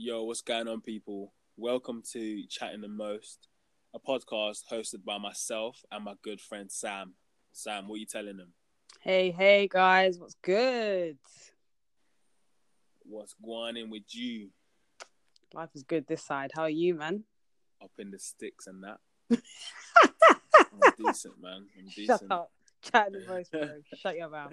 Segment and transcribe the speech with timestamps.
[0.00, 1.32] Yo, what's going on, people?
[1.56, 3.48] Welcome to Chatting the Most,
[3.92, 7.14] a podcast hosted by myself and my good friend Sam.
[7.50, 8.52] Sam, what are you telling them?
[9.00, 11.18] Hey, hey, guys, what's good?
[13.02, 14.50] What's going on with you?
[15.52, 16.52] Life is good this side.
[16.54, 17.24] How are you, man?
[17.82, 18.98] Up in the sticks and that.
[19.32, 21.66] I'm decent, man.
[21.76, 22.20] I'm decent.
[22.20, 22.52] Shut up.
[22.82, 23.68] Chatting the most, bro.
[23.96, 24.52] Shut your mouth.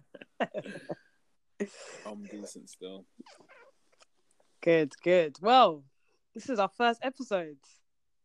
[2.04, 3.06] I'm decent still.
[4.66, 5.38] Good, good.
[5.42, 5.84] Well,
[6.34, 7.58] this is our first episode.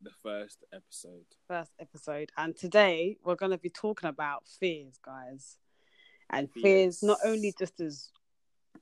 [0.03, 1.27] The first episode.
[1.47, 2.31] First episode.
[2.37, 5.59] And today we're going to be talking about fears, guys.
[6.31, 8.11] And fears, not only just as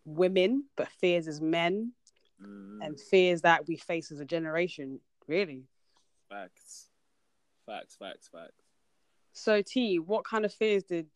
[0.04, 1.92] women, but fears as men
[2.40, 5.64] Mm, and fears that we face as a generation, really.
[6.28, 6.86] facts.
[7.66, 8.62] Facts, facts, facts.
[9.32, 11.08] So, T, what kind of fears did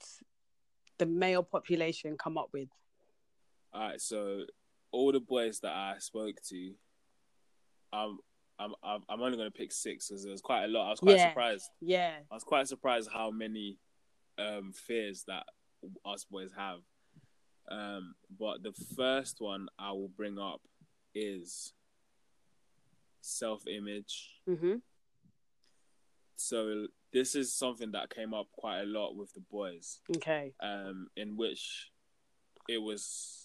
[0.98, 2.68] the male population come up with?
[3.72, 4.46] All right, so
[4.92, 6.72] all the boys that I spoke to,
[7.92, 8.18] um,
[8.58, 10.86] I'm I'm I'm only gonna pick six because there was quite a lot.
[10.86, 11.28] I was quite Yeah.
[11.30, 11.70] surprised.
[11.80, 12.14] Yeah.
[12.30, 13.78] I was quite surprised how many
[14.38, 15.44] um fears that
[16.06, 16.78] us boys have.
[17.70, 20.60] Um, but the first one I will bring up
[21.14, 21.72] is
[23.20, 24.30] self-image.
[24.48, 24.74] Mm-hmm.
[26.36, 30.00] So this is something that came up quite a lot with the boys.
[30.16, 30.52] Okay.
[30.60, 31.90] um, in which
[32.68, 33.41] it was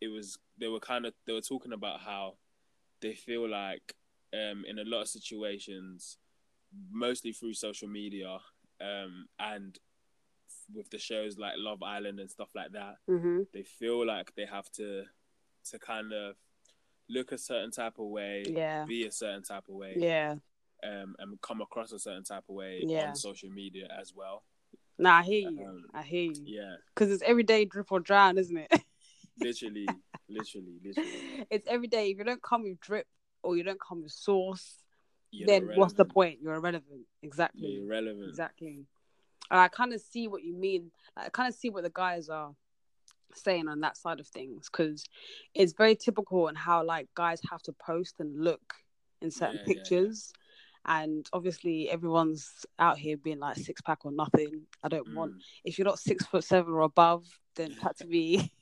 [0.00, 2.34] it was they were kind of they were talking about how
[3.00, 3.94] they feel like
[4.34, 6.18] um, in a lot of situations,
[6.90, 8.38] mostly through social media
[8.80, 9.78] um, and
[10.74, 13.42] with the shows like Love Island and stuff like that, Mm-hmm.
[13.54, 15.04] they feel like they have to
[15.70, 16.36] to kind of
[17.08, 18.84] look a certain type of way, Yeah.
[18.86, 20.34] be a certain type of way, Yeah.
[20.84, 23.08] um, and come across a certain type of way Yeah.
[23.08, 24.44] on social media as well.
[24.98, 25.64] Nah, I hear you.
[25.66, 26.42] Um, I hear you.
[26.46, 28.72] Yeah, Because it's every day drip or drown, isn't it?
[29.40, 29.86] literally,
[30.28, 31.46] literally, literally.
[31.50, 32.10] it's every day.
[32.10, 33.06] If you don't come with drip
[33.42, 34.76] or you don't come with sauce,
[35.30, 36.38] You're then what's the point?
[36.42, 37.06] You're irrelevant.
[37.22, 37.68] Exactly.
[37.68, 38.28] You're irrelevant.
[38.28, 38.86] Exactly.
[39.50, 40.90] And I kind of see what you mean.
[41.16, 42.52] Like, I kind of see what the guys are
[43.34, 45.04] saying on that side of things because
[45.54, 48.74] it's very typical in how like guys have to post and look
[49.20, 49.74] in certain Yeah, yeah, yeah.
[49.74, 50.32] pictures.
[50.88, 54.62] And obviously, everyone's out here being like six pack or nothing.
[54.84, 55.34] I don't want.
[55.34, 55.40] Mm.
[55.64, 58.52] If you're not six foot seven or above, then had to be.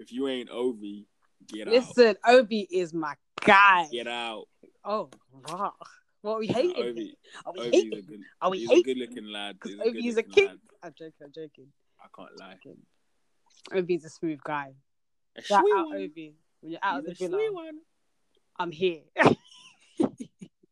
[0.00, 1.06] If you ain't Ovie,
[1.48, 1.74] get out.
[1.74, 3.86] Listen, Ovie is my guy.
[3.92, 4.46] Get out.
[4.82, 5.10] Oh,
[5.46, 5.74] wow.
[6.22, 6.74] What are we hating?
[6.82, 8.20] Ovie, Are we Ovie's a good.
[8.40, 9.56] Are we he's a good looking lad.
[9.60, 10.46] Because He's a good is a looking king.
[10.46, 10.58] lad.
[10.82, 11.12] I'm joking.
[11.22, 11.66] I'm joking.
[12.02, 12.56] I can't lie.
[13.78, 14.72] Ovie's a smooth guy.
[15.36, 15.96] A Shout out one.
[15.96, 16.34] Ovie.
[16.62, 17.70] When you're out He's of the villa.
[18.58, 19.02] I'm here.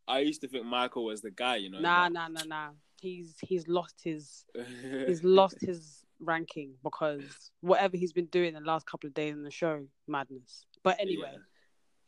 [0.08, 1.80] I used to think Michael was the guy, you know.
[1.80, 2.68] nah, but- nah, nah, nah.
[3.00, 4.44] He's he's lost his
[5.06, 9.42] he's lost his ranking because whatever he's been doing the last couple of days in
[9.42, 10.64] the show, madness.
[10.82, 11.38] But anyway, Yeah.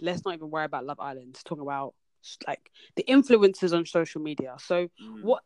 [0.00, 1.28] let's not even worry about Love Island.
[1.28, 1.94] Let's talk about
[2.46, 4.56] like the influences on social media.
[4.58, 5.22] So Mm.
[5.22, 5.42] what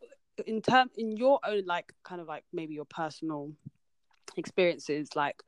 [0.46, 3.52] in term in your own like kind of like maybe your personal
[4.36, 5.40] experiences like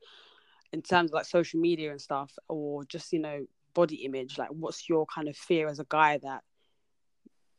[0.71, 4.49] in terms of like social media and stuff or just you know body image like
[4.49, 6.41] what's your kind of fear as a guy that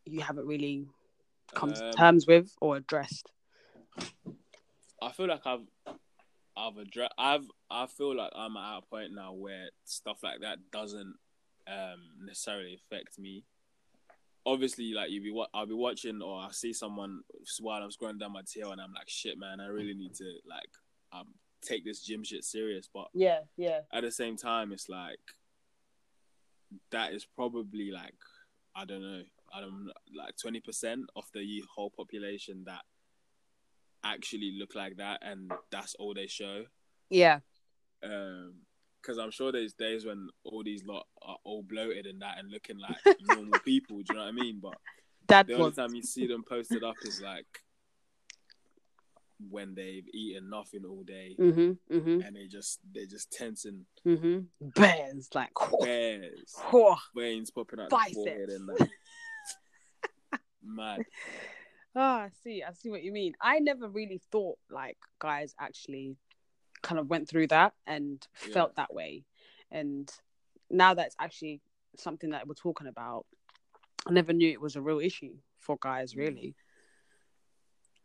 [0.06, 0.86] you haven't really
[1.54, 3.30] come to Um, terms with or addressed
[5.02, 5.66] I feel like I've
[6.56, 10.58] I've addressed I've I feel like I'm at a point now where stuff like that
[10.72, 11.14] doesn't
[11.66, 13.44] um necessarily affect me.
[14.46, 17.20] Obviously, like you be wa- I'll be watching or I see someone
[17.60, 20.24] while I'm scrolling down my tail and I'm like, shit, man, I really need to
[20.48, 20.70] like
[21.12, 22.88] um take this gym shit serious.
[22.92, 25.20] But yeah yeah at the same time, it's like
[26.90, 28.14] that is probably like
[28.74, 29.22] I don't know,
[29.52, 32.82] I don't like twenty percent of the whole population that
[34.04, 36.64] actually look like that, and that's all they show.
[37.10, 37.40] yeah
[38.02, 38.54] Um,
[39.00, 42.50] because I'm sure there's days when all these lot are all bloated and that, and
[42.50, 43.98] looking like normal people.
[43.98, 44.58] Do you know what I mean?
[44.60, 44.74] But
[45.28, 47.46] that the only time you see them posted up is like
[49.50, 51.36] when they've eaten nothing all day.
[51.38, 56.56] mm-hmm mm-hmm And they just they're just tensing mm-hmm bears like bears.
[57.14, 58.08] veins popping out Biceps.
[58.08, 58.88] the forehead and that.
[60.64, 61.02] Mad.
[61.96, 62.62] Oh, I see.
[62.62, 63.34] I see what you mean.
[63.40, 66.16] I never really thought like guys actually
[66.82, 68.52] kind of went through that and Yeah.
[68.52, 69.24] felt that way.
[69.70, 70.10] And
[70.70, 71.60] now that's actually
[71.96, 73.26] something that we're talking about,
[74.06, 76.18] I never knew it was a real issue for guys, Mm.
[76.18, 76.56] really.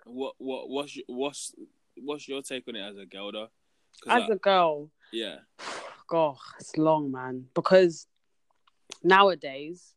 [0.06, 1.54] What what what's your, what's
[1.98, 3.50] what's your take on it as a girl though?
[4.08, 5.40] As like, a girl, yeah,
[6.08, 7.48] God, it's long, man.
[7.54, 8.08] Because
[9.02, 9.94] nowadays,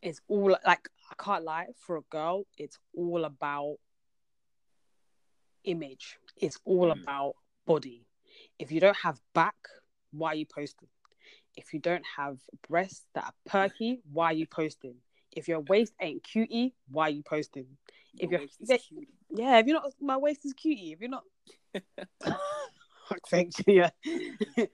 [0.00, 1.66] it's all like I can't lie.
[1.76, 3.76] For a girl, it's all about
[5.64, 6.18] image.
[6.36, 7.02] It's all Mm.
[7.02, 7.36] about
[7.66, 8.06] body.
[8.58, 9.56] If you don't have back,
[10.10, 10.88] why are you posting?
[11.56, 14.96] If you don't have breasts that are perky, why are you posting?
[15.30, 17.76] If your waist ain't cutie, why are you posting?
[18.14, 18.70] If Your you're- is
[19.30, 19.58] yeah.
[19.58, 20.92] If you're not, my waist is cutie.
[20.92, 21.24] If you're not,
[23.28, 23.74] thank you.
[23.74, 23.90] Yeah,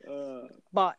[0.09, 0.97] Uh, but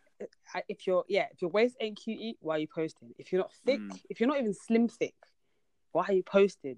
[0.68, 3.14] if you're, yeah, if your waist ain't cutie, why are you posting?
[3.18, 4.02] If you're not thick, Mm.
[4.10, 5.16] if you're not even slim thick,
[5.92, 6.78] why are you posting?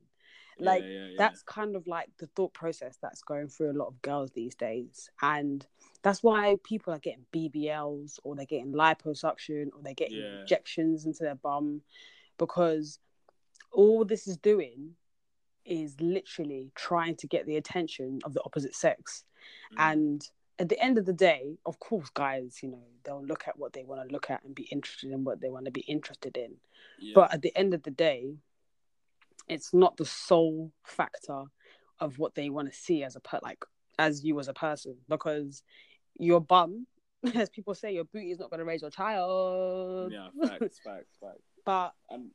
[0.60, 1.16] Like yeah, yeah, yeah.
[1.18, 4.54] that's kind of like the thought process that's going through a lot of girls these
[4.54, 5.66] days and
[6.04, 11.24] that's why people are getting bbls or they're getting liposuction or they're getting injections into
[11.24, 11.82] their bum
[12.38, 13.00] because
[13.72, 14.92] all this is doing
[15.66, 19.24] is literally trying to get the attention of the opposite sex
[19.74, 19.76] Mm.
[19.80, 23.58] and at the end of the day of course guys you know they'll look at
[23.58, 25.82] what they want to look at and be interested in what they want to be
[25.82, 26.56] interested in
[27.00, 27.14] Yeah.
[27.16, 28.36] but at the end of the day
[29.48, 31.44] it's not the sole factor
[32.00, 33.64] of what they want to see as a per like
[34.00, 35.64] as you as a person because
[36.18, 36.88] your bum
[37.36, 41.18] as people say your booty is not going to raise your child yeah, facts, facts,
[41.20, 41.42] facts.
[41.66, 42.32] but And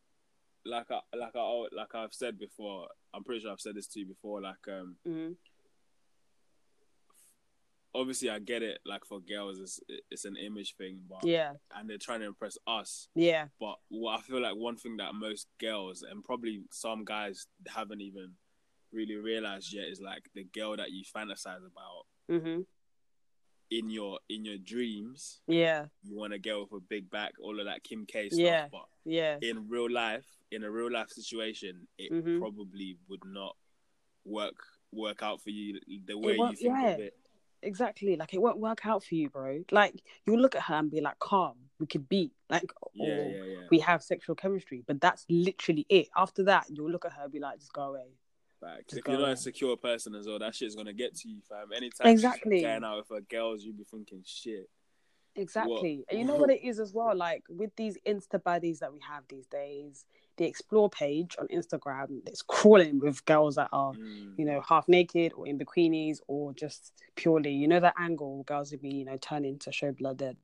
[0.64, 4.00] like I like I like I've said before, I'm pretty sure I've said this to
[4.00, 4.40] you before.
[4.40, 5.34] Like um, mm,
[8.00, 8.78] obviously I get it.
[8.86, 12.56] Like for girls, it's it's an image thing, but yeah and they're trying to impress
[12.66, 13.08] us.
[13.14, 17.46] yeah But what I feel like one thing that most girls and probably some guys
[17.68, 18.32] haven't even
[18.92, 22.60] really realized yet is like the girl that you fantasize about hmm
[23.70, 25.40] in your in your dreams.
[25.48, 28.38] yeah You want a girl with a big back, all of that Kim K stuff.
[28.38, 28.68] Yeah.
[28.70, 32.38] But yeah in real life, in a real life situation, it Mhm.
[32.38, 33.56] probably would not
[34.24, 34.54] work
[34.92, 36.90] work out for you the way you think yeah.
[36.94, 37.14] of it.
[37.66, 40.90] Exactly like it won't work out for you bro like you'll look at her and
[40.90, 43.66] be like calm we could be like Yeah, or yeah, yeah.
[43.70, 47.32] we have sexual chemistry but that's literally it after that you'll look at her and
[47.32, 48.06] be like just go away
[48.60, 48.84] Facts.
[48.88, 51.28] Just If you're go not a secure person as well, that shit's gonna get to
[51.28, 51.72] you, fam.
[51.76, 52.60] Anytime Exactly.
[52.60, 54.70] you're going out with a girls, you'd be thinking shit.
[55.34, 56.04] Exactly.
[56.08, 57.14] And you know what it is as well?
[57.14, 60.04] Like with these Insta baddies that we have these days,
[60.36, 64.38] the explore page on Instagram it's crawling with girls that are, Mm.
[64.38, 68.70] you know, half naked or in bikinis or just purely, you know, that angle girls
[68.70, 70.36] would be, you know, turning to show blood dead.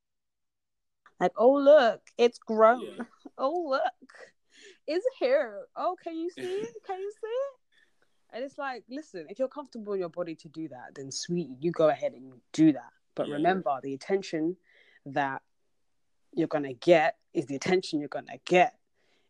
[1.19, 2.81] Like, oh look, it's grown.
[2.97, 3.03] Yeah.
[3.37, 4.13] Oh look,
[4.85, 5.65] it's here.
[5.75, 6.73] Oh, can you see it?
[6.85, 7.53] Can you see it?
[8.35, 11.49] And it's like, listen, if you're comfortable in your body to do that, then sweet,
[11.59, 12.91] you go ahead and do that.
[13.15, 13.35] But Yeah.
[13.35, 14.57] remember, the attention
[15.05, 15.41] that
[16.31, 18.77] you're gonna get is the attention you're gonna get.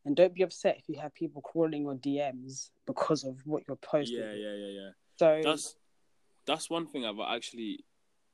[0.06, 3.78] And don't be upset if you have people crawling your DMs because of what you're
[3.78, 4.20] posting.
[4.20, 4.90] Yeah, yeah, yeah, yeah.
[5.18, 5.76] So That's
[6.46, 7.86] that's one thing I've actually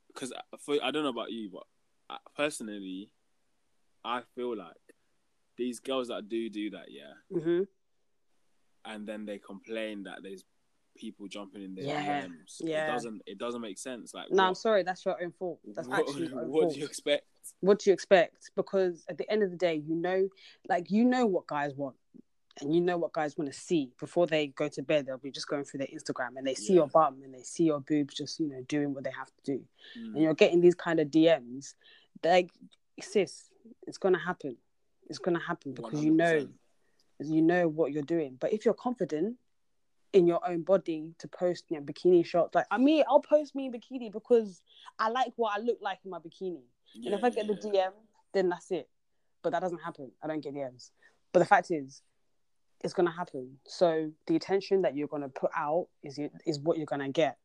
[0.08, 1.64] because I don't know about you, but
[2.10, 3.12] I, personally,
[4.04, 4.74] I feel like
[5.58, 7.68] these girls that do do that, yeah, Mhm.
[8.86, 10.44] and then they complain that there's
[11.00, 12.58] people jumping in their Yeah, DMs.
[12.60, 12.90] yeah.
[12.90, 14.14] It doesn't it doesn't make sense.
[14.14, 15.60] Like, no, I'm sorry, that's your own fault.
[15.76, 16.74] That's what, actually what fault.
[16.74, 17.26] do you expect?
[17.62, 18.52] what do you expect?
[18.56, 20.28] Because at the end of the day, you know,
[20.68, 21.96] like you know what guys want,
[22.62, 25.06] and you know what guys want to see before they go to bed.
[25.06, 26.80] They'll be just going through their Instagram and they see Yeah.
[26.82, 29.42] your bum and they see your boobs, just you know, doing what they have to
[29.54, 29.66] do.
[29.98, 30.14] Mm.
[30.14, 31.74] And you're getting these kind of DMs.
[32.24, 32.52] Like,
[33.02, 33.50] sis,
[33.88, 34.58] it's gonna happen.
[35.10, 36.48] It's gonna happen because you know,
[37.20, 38.38] you know what you're doing.
[38.40, 39.38] But if you're confident
[40.14, 43.56] in your own body to post you know, bikini shots, like I mean, I'll post
[43.56, 44.62] me in bikini because
[44.98, 46.62] I like what I look like in my bikini.
[46.96, 47.70] Yeah, And if I get yeah, the.
[47.70, 47.92] DM,
[48.34, 48.90] then that's it.
[49.44, 50.12] But that doesn't happen.
[50.24, 50.92] I don't get DMs.
[51.32, 52.02] But the fact is,
[52.84, 53.58] it's gonna happen.
[53.68, 57.38] So the attention that you're gonna put out is is what you're gonna get.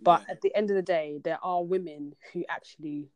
[0.00, 0.32] But Yeah.
[0.32, 3.08] at the end of the day, there are women who actually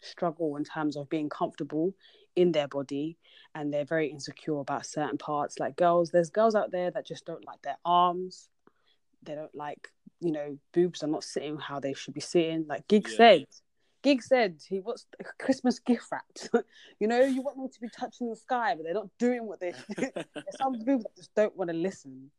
[0.00, 1.92] struggle in terms of being comfortable
[2.36, 3.16] in their body
[3.54, 5.58] and they're very insecure about certain parts.
[5.58, 8.48] Like girls, there's girls out there that just don't like their arms.
[9.22, 9.88] They don't like,
[10.20, 12.66] you know, boobs are not sitting how they should be sitting.
[12.68, 13.16] Like Gig Yeah.
[13.16, 13.46] said,
[14.02, 16.48] Gig said he wants a Christmas gift wrapped.
[17.00, 19.60] you know, you want them to be touching the sky, but they're not doing what
[19.60, 19.74] they
[20.52, 22.30] some boobs that just don't want to listen.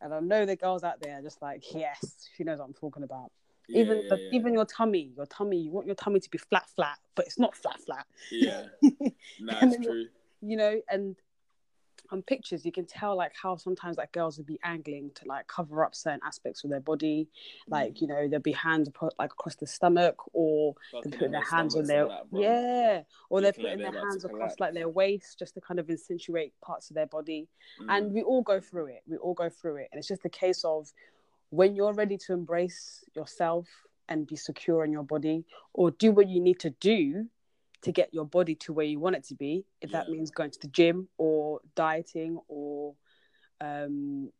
[0.00, 2.74] And I know the girls out there are just like, yes, she knows what I'm
[2.74, 3.30] talking about.
[3.72, 4.28] Yeah, even yeah, the, yeah.
[4.32, 7.38] even your tummy, your tummy, you want your tummy to be flat, flat, but it's
[7.38, 8.06] not flat, flat.
[8.30, 8.64] yeah,
[9.40, 10.06] nah, it's then true.
[10.40, 11.16] You know, and
[12.12, 15.46] on pictures you can tell like how sometimes like girls would be angling to like
[15.48, 17.26] cover up certain aspects of their body.
[17.66, 21.30] Like, you know, there'll be hands put like across the stomach or Fucking they put
[21.30, 25.38] their hands on their that, yeah, or they're putting their hands across like their waist
[25.38, 27.48] just to kind of insinuate parts of their body.
[27.80, 27.86] Mm.
[27.88, 29.02] And we all go through it.
[29.06, 30.92] We all go through it, and it's just a case of
[31.52, 33.68] when you're ready to embrace yourself
[34.08, 35.44] and be secure in your body,
[35.74, 37.26] or do what you need to do
[37.82, 39.66] to get your body to where you want it to be.
[39.82, 42.94] If that means going to the gym or dieting or
[43.60, 44.30] um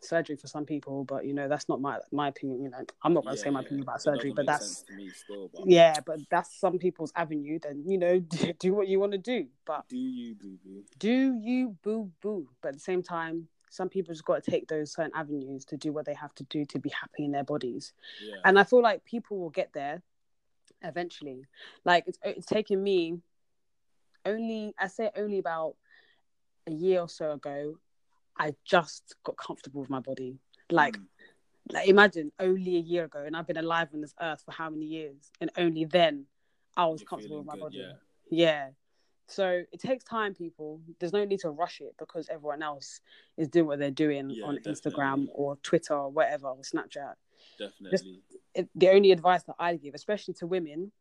[0.00, 2.62] surgery for some people, but you know that's not my my opinion.
[2.62, 3.66] You know, I'm not gonna Yeah, say my yeah.
[3.66, 5.50] opinion about surgery, but that's to still.
[5.52, 7.58] But yeah, but that's some people's avenue.
[7.62, 10.84] Then you know, do, do what you want to do, but do you boo boo?
[10.98, 12.48] do you boo boo?
[12.62, 15.76] But at the same time, some people just got to take those certain avenues to
[15.76, 17.92] do what they have to do to be happy in their bodies.
[18.24, 18.36] Yeah.
[18.44, 20.02] And I feel like people will get there
[20.82, 21.44] eventually.
[21.84, 23.20] Like it's it's taken me
[24.24, 25.76] only I say only about
[26.66, 27.78] a year or so ago.
[28.38, 30.38] I just got comfortable with my body.
[30.70, 31.06] Like, Mm.
[31.70, 34.68] like imagine only a year ago, and I've been alive on this earth for how
[34.68, 36.26] many years, and only then
[36.76, 37.76] I was You're comfortable with my good, body.
[37.78, 37.92] yeah.
[38.30, 38.68] Yeah.
[39.28, 40.80] So it takes time, people.
[41.00, 43.00] There's no need to rush it because everyone else
[43.36, 47.14] is doing what they're doing Yeah, on Instagram or Twitter or whatever or Snapchat.
[47.58, 48.22] Definitely.
[48.54, 50.92] It, the only advice that I give, especially to women,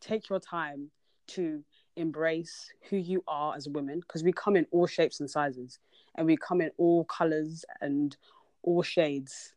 [0.00, 0.90] take your time
[1.28, 1.64] to
[1.96, 5.78] embrace who you are as a woman because we come in all shapes and sizes
[6.14, 8.16] and we come in all colors and
[8.62, 9.54] all shades.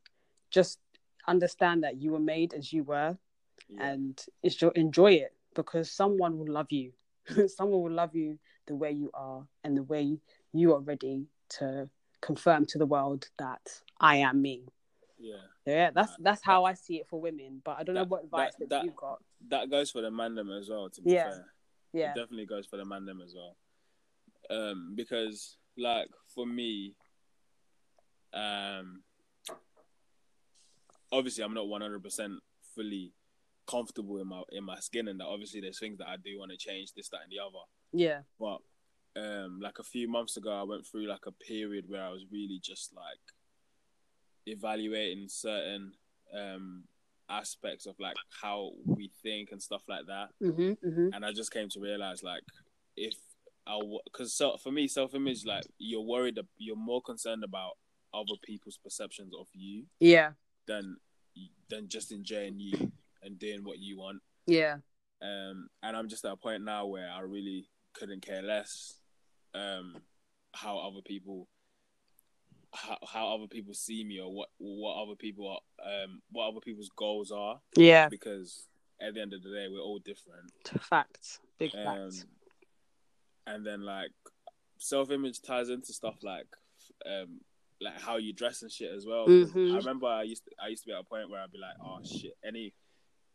[0.50, 0.80] Just
[1.28, 3.18] understand that you were made as you were
[3.70, 3.92] Yeah.
[3.92, 6.94] and enjoy, enjoy it because someone will love you.
[7.48, 10.18] someone will love you the way you are and the way
[10.54, 11.90] you are ready to
[12.22, 13.62] confirm to the world that
[14.00, 14.66] I am me.
[15.20, 15.36] yeah.
[15.66, 17.62] Yeah, that's that's how I see it for women.
[17.64, 19.24] But I don't know what advice that- that, that- you've got.
[19.50, 21.30] That goes for the mandem as well, to be Yeah.
[21.30, 21.54] fair.
[21.94, 22.12] Yeah.
[22.12, 23.56] It definitely goes for the mandem as well.
[24.50, 26.96] Um, because like for me,
[28.34, 29.04] um
[31.12, 32.34] obviously I'm not one hundred percent
[32.76, 33.14] fully
[33.68, 36.52] comfortable in my in my skin and that obviously there's things that I do want
[36.52, 37.64] to change, this, that and the other.
[37.94, 38.22] Yeah.
[38.40, 38.60] But
[39.16, 42.26] um like a few months ago I went through like a period where I was
[42.32, 43.20] really just like
[44.46, 45.94] evaluating certain
[46.34, 46.84] um
[47.30, 50.78] aspects of like how we think and stuff like that Mhm.
[50.84, 51.16] Mhm.
[51.16, 52.44] and I just came to realize like
[52.98, 53.16] if
[53.68, 57.78] I because so, for me self image like you're worried you're more concerned about
[58.14, 60.34] other people's perceptions of you Yeah.
[60.68, 60.98] than
[61.70, 62.92] than just enjoying you
[63.24, 64.78] and doing what you want Yeah.
[65.22, 68.96] um and I'm just at a point now where I really couldn't care less
[69.54, 69.98] um
[70.54, 71.48] how other people
[72.74, 76.62] how, how other people see me or what what other people are um what other
[76.62, 78.08] people's goals are Yeah.
[78.10, 78.68] because
[79.02, 80.52] at the end of the day we're all different
[80.82, 81.40] Facts.
[81.60, 82.26] Big um, facts.
[83.48, 84.12] and then like
[84.78, 86.48] self image ties into stuff like
[87.06, 87.42] um
[87.82, 89.28] like how you dress and shit as well.
[89.28, 89.74] Mhm.
[89.74, 91.58] I remember I used to, I used to be at a point where I'd be
[91.58, 92.74] like, oh shit, any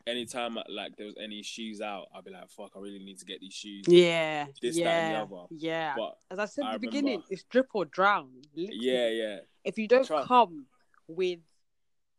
[0.07, 3.25] anytime like there was any shoes out, I'd be like, fuck, I really need to
[3.25, 3.85] get these shoes.
[3.89, 4.47] Yeah.
[4.63, 5.07] this, that, yeah.
[5.21, 5.47] and the other.
[5.51, 5.95] Yeah.
[5.97, 8.31] But As I said I at the remember- beginning, it's drip or drown.
[8.55, 8.79] Literally.
[8.81, 10.67] yeah, yeah, If you don't come
[11.09, 11.41] with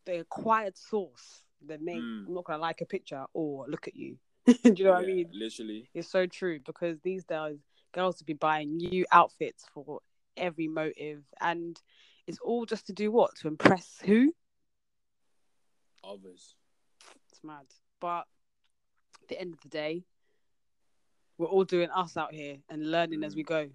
[0.06, 2.28] the acquired source, then mate, Mm.
[2.28, 4.18] I'm not gonna like a picture or look at you.
[4.46, 5.30] Do you know what I mean?
[5.34, 7.58] Literally, It's so true because these days
[7.94, 10.00] girls will be buying new outfits for
[10.38, 11.82] every motive and
[12.28, 13.36] it's all just to do what?
[13.38, 14.34] To impress who?
[16.04, 16.56] others.
[17.38, 17.66] It's mad.
[18.02, 18.26] But
[19.22, 20.04] at the end of the day,
[21.38, 23.70] we're all doing us out here and learning as we go.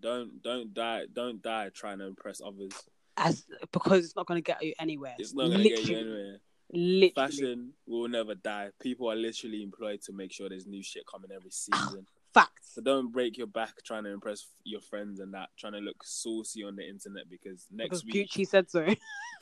[0.00, 2.72] Don't don't die don't die trying to impress others.
[3.18, 5.14] As because it's not gonna get you anywhere.
[5.18, 6.40] It's not gonna get you anywhere.
[6.72, 7.12] Literally.
[7.14, 8.70] Fashion will never die.
[8.80, 12.06] People are literally employed to make sure there's new shit coming every season.
[12.34, 12.74] Facts.
[12.74, 16.04] So don't break your back trying to impress your friends and that, trying to look
[16.04, 18.86] saucy on the internet because next Because week Gucci said so.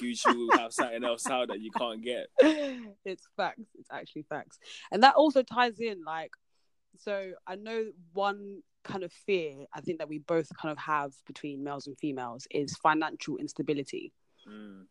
[0.02, 2.26] Gucci will have something else out that you can't get.
[3.04, 3.68] it's facts.
[3.78, 4.58] It's actually facts.
[4.92, 6.32] And that also ties in, like,
[6.98, 11.12] so I know one kind of fear I think that we both kind of have
[11.26, 14.12] between males and females is financial instability.
[14.48, 14.84] Mm,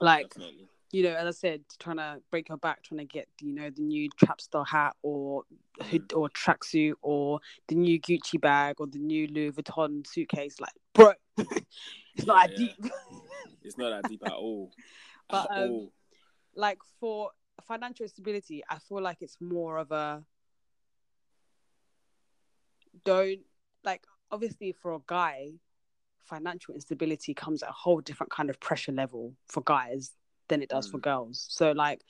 [0.00, 0.68] Like, definitely.
[0.90, 3.68] You know, as I said, trying to break her back, trying to get, you know,
[3.70, 5.42] the new Trapstar hat or
[5.82, 10.60] hood or tracksuit or the new Gucci bag or the new Louis Vuitton suitcase.
[10.60, 12.56] Like, bro, it's not Yeah, that yeah.
[12.58, 12.92] deep.
[13.62, 14.72] It's not that deep at all.
[15.30, 15.92] But, at um, all.
[16.56, 17.32] like for
[17.66, 20.24] financial stability, I feel like it's more of a
[23.04, 23.40] don't
[23.84, 25.48] like obviously for a guy,
[26.24, 30.12] financial instability comes at a whole different kind of pressure level for guys
[30.48, 31.02] than it does for Mm.
[31.02, 31.46] girls.
[31.50, 32.02] So like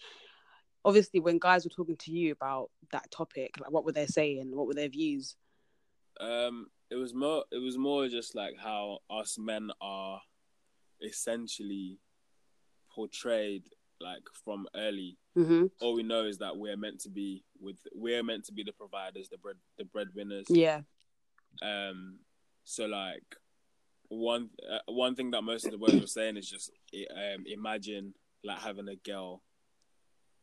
[0.85, 4.54] obviously when guys were talking to you about that topic, like what were they saying?
[4.54, 5.37] What were their views?
[6.21, 7.45] Um, it was more.
[7.52, 10.21] It was more just like how us men are
[11.00, 11.99] essentially
[12.95, 13.64] portrayed
[14.00, 15.18] like from early.
[15.37, 15.66] Mm-hmm.
[15.80, 17.76] All we know is that we're meant to be with.
[17.95, 20.47] We're meant to be the providers, the bread, the breadwinners.
[20.49, 20.80] Yeah.
[21.62, 22.18] Um,
[22.64, 23.37] so like
[24.09, 26.71] one uh, one thing that most of the boys were saying is just
[27.14, 28.14] um, imagine
[28.45, 29.42] like having a girl,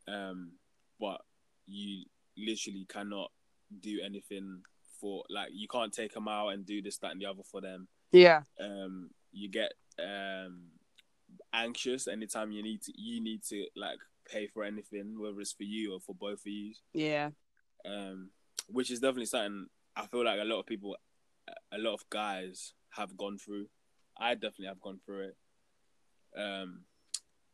[0.08, 0.52] um,
[1.00, 1.20] but
[1.66, 2.04] you
[2.36, 3.30] literally cannot
[3.80, 4.62] do anything
[5.00, 7.60] for like you can't take them out and do this that and the other for
[7.60, 7.88] them.
[8.12, 8.42] Yeah.
[8.60, 10.68] Um, you get um
[11.52, 13.98] anxious anytime you need to you need to like
[14.30, 16.74] pay for anything, whether it's for you or for both of you.
[16.92, 17.30] Yeah.
[17.84, 18.30] Um,
[18.68, 20.96] which is definitely something I feel like a lot of people,
[21.72, 23.66] a lot of guys have gone through.
[24.18, 25.36] I definitely have gone through it.
[26.38, 26.80] Um,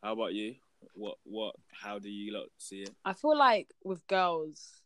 [0.03, 0.55] how about you?
[0.95, 1.55] What what?
[1.71, 2.93] How do you lot see it?
[3.05, 4.81] I feel like with girls,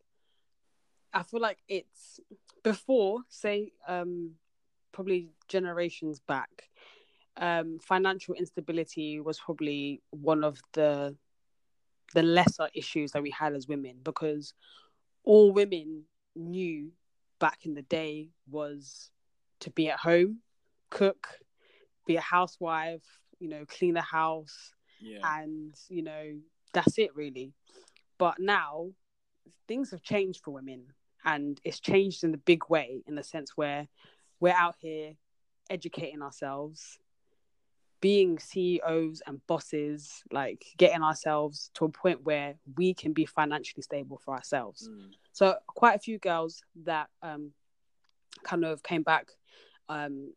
[1.11, 2.19] I feel like it's
[2.63, 4.33] before, say, um,
[4.91, 6.69] probably generations back.
[7.35, 11.15] Um, financial instability was probably one of the
[12.13, 14.53] the lesser issues that we had as women because
[15.23, 16.03] all women
[16.35, 16.91] knew
[17.39, 19.09] back in the day was
[19.61, 20.39] to be at home,
[20.91, 21.27] cook,
[22.05, 23.03] be a housewife,
[23.39, 26.35] you know, clean the house, Yeah, and you know
[26.73, 27.53] that's it really.
[28.17, 28.91] But now
[29.67, 30.87] things have changed for women
[31.25, 33.87] and it's changed in the big way in the sense where
[34.39, 35.13] we're out here
[35.69, 36.99] educating ourselves
[37.99, 43.81] being ceos and bosses like getting ourselves to a point where we can be financially
[43.81, 44.87] stable for ourselves.
[44.87, 45.09] Mm.
[45.33, 47.51] so quite a few girls that um
[48.43, 49.31] kind of came back
[49.89, 50.31] um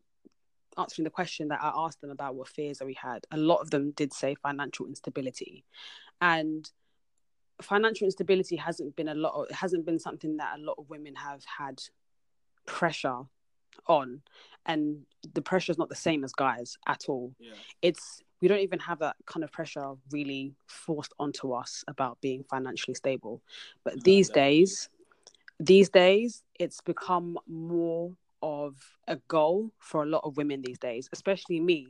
[0.81, 3.61] answering the question that I asked them about what fears that we had, a lot
[3.61, 5.63] of them did say financial instability.
[6.19, 6.69] And
[7.61, 10.89] financial instability hasn't been a lot of, it hasn't been something that a lot of
[10.89, 11.81] women have had
[12.65, 13.19] pressure
[13.87, 14.21] on.
[14.65, 17.33] And the pressure is not the same as guys at all.
[17.39, 22.19] yeah, It's we don't even have that kind of pressure really forced onto us about
[22.21, 23.41] being financially stable.
[23.83, 24.89] But these days,
[25.59, 28.11] these days, it's become more
[28.41, 28.75] of
[29.07, 31.87] a goal for a lot of women these days, especially me.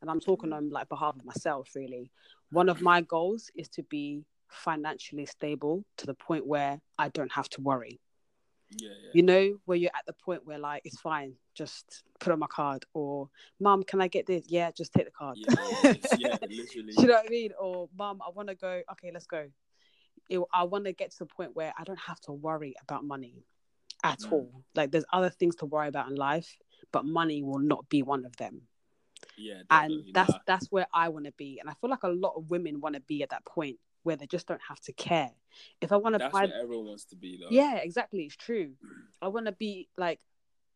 [0.00, 2.10] And I'm talking on like behalf of myself, really.
[2.50, 7.32] One of my goals is to be financially stable to the point where I don't
[7.32, 8.00] have to worry.
[8.76, 9.10] yeah, yeah.
[9.12, 12.46] You know, where you're at the point where like it's fine, just put on my
[12.46, 13.28] card, or
[13.60, 14.44] mum, can I get this?
[14.48, 15.36] Yeah, just take the card.
[15.38, 16.94] Yeah, yeah, literally.
[16.98, 17.50] You know what I mean?
[17.60, 18.82] Or mum, I want to go.
[18.92, 19.48] Okay, let's go.
[20.28, 23.04] It, I want to get to the point where I don't have to worry about
[23.04, 23.44] money
[24.02, 24.32] at Mm.
[24.32, 24.64] all.
[24.74, 26.56] Like there's other things to worry about in life,
[26.92, 28.62] but money will not be one of them.
[29.36, 31.58] Yeah, And that's Nah, that's where I want to be.
[31.60, 34.16] And I feel like a lot of women want to be at that point where
[34.16, 35.30] they just don't have to care.
[35.80, 37.48] If I want to that's buy what everyone wants to be, though.
[37.50, 38.24] yeah, exactly.
[38.24, 38.72] It's true.
[39.20, 40.20] I want to be like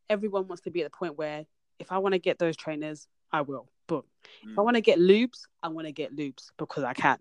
[0.09, 1.47] everyone wants to be at the point where
[1.79, 3.69] if I want to get those trainers, I will.
[3.89, 4.05] Boom.
[4.43, 4.65] If I Mm.
[4.65, 7.19] want to get lubes, I want to get lubes because I can.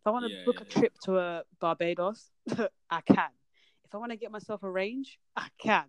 [0.00, 0.78] If I want to Yeah, book yeah, a yeah.
[0.80, 2.30] trip to a Barbados,
[2.90, 3.30] I can.
[3.84, 5.84] If I want to get myself a range, I can.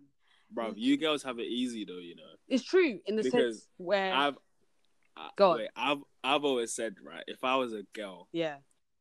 [0.50, 2.22] Bro, you girls have it easy though, you know.
[2.48, 4.38] It's true in the Because sense where I've
[5.16, 5.58] I, Go on.
[5.58, 8.56] wait, I've I've always said right, if I was a girl, yeah,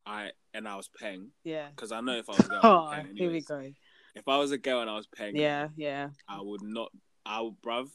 [0.05, 1.67] I and I was paying, yeah.
[1.75, 3.71] because I know if I was a girl, Oh, I'd here we go.
[4.15, 6.09] If I was a girl and I was paying, Yeah, yeah.
[6.27, 6.89] I would not.
[7.25, 7.89] I would, bruv.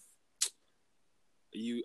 [1.52, 1.82] You,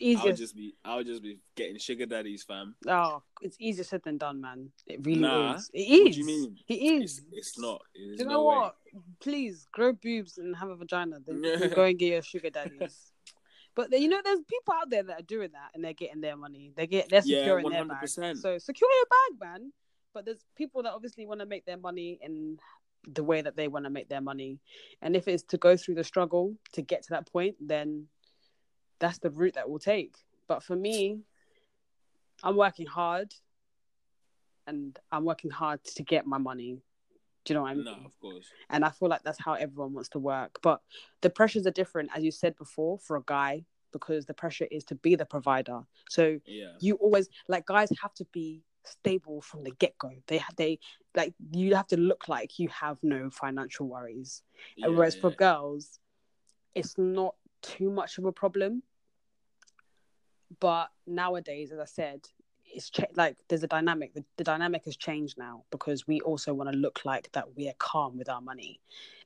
[0.00, 2.74] It's I'll just be, I'll just be getting sugar daddies, fam.
[2.88, 4.70] Oh, it's easier said than done, man.
[4.86, 5.70] It really Nah, is.
[5.72, 6.02] It is.
[6.04, 6.56] what do you mean?
[6.68, 7.18] It is.
[7.18, 7.82] It's, it's not.
[7.94, 8.56] Do you no know way.
[8.56, 8.76] what?
[9.20, 11.18] Please grow boobs and have a vagina.
[11.24, 13.12] Then you go and get your sugar daddies.
[13.74, 16.36] But you know, there's people out there that are doing that and they're getting their
[16.36, 16.72] money.
[16.76, 18.08] They get they're Yeah, securing their bag.
[18.08, 19.72] So secure your bag, man.
[20.12, 22.58] But there's people that obviously want to make their money in
[23.06, 24.58] the way that they want to make their money.
[25.00, 28.08] And if it's to go through the struggle to get to that point, then
[29.00, 30.14] that's the route that we'll take.
[30.46, 31.20] But for me,
[32.42, 33.34] I'm working hard
[34.66, 36.80] and I'm working hard to get my money.
[37.44, 37.84] Do you know what I mean?
[37.84, 38.46] No, of course.
[38.68, 40.58] and I feel like that's how everyone wants to work.
[40.62, 40.82] But
[41.22, 44.84] the pressures are different, as you said before, for a guy because the pressure is
[44.84, 45.80] to be the provider.
[46.10, 46.72] So Yeah.
[46.80, 50.10] you always like guys have to be stable from the get go.
[50.26, 50.78] They they
[51.14, 54.42] like you have to look like you have no financial worries.
[54.76, 55.98] yeah Whereas for girls,
[56.74, 57.34] it's not
[57.76, 58.82] too much of a problem.
[60.60, 62.20] But nowadays, as I said,
[62.64, 64.14] it's cha- like there's a dynamic.
[64.14, 67.68] The, the dynamic has changed now because we also want to look like that we
[67.68, 68.80] are calm with our money.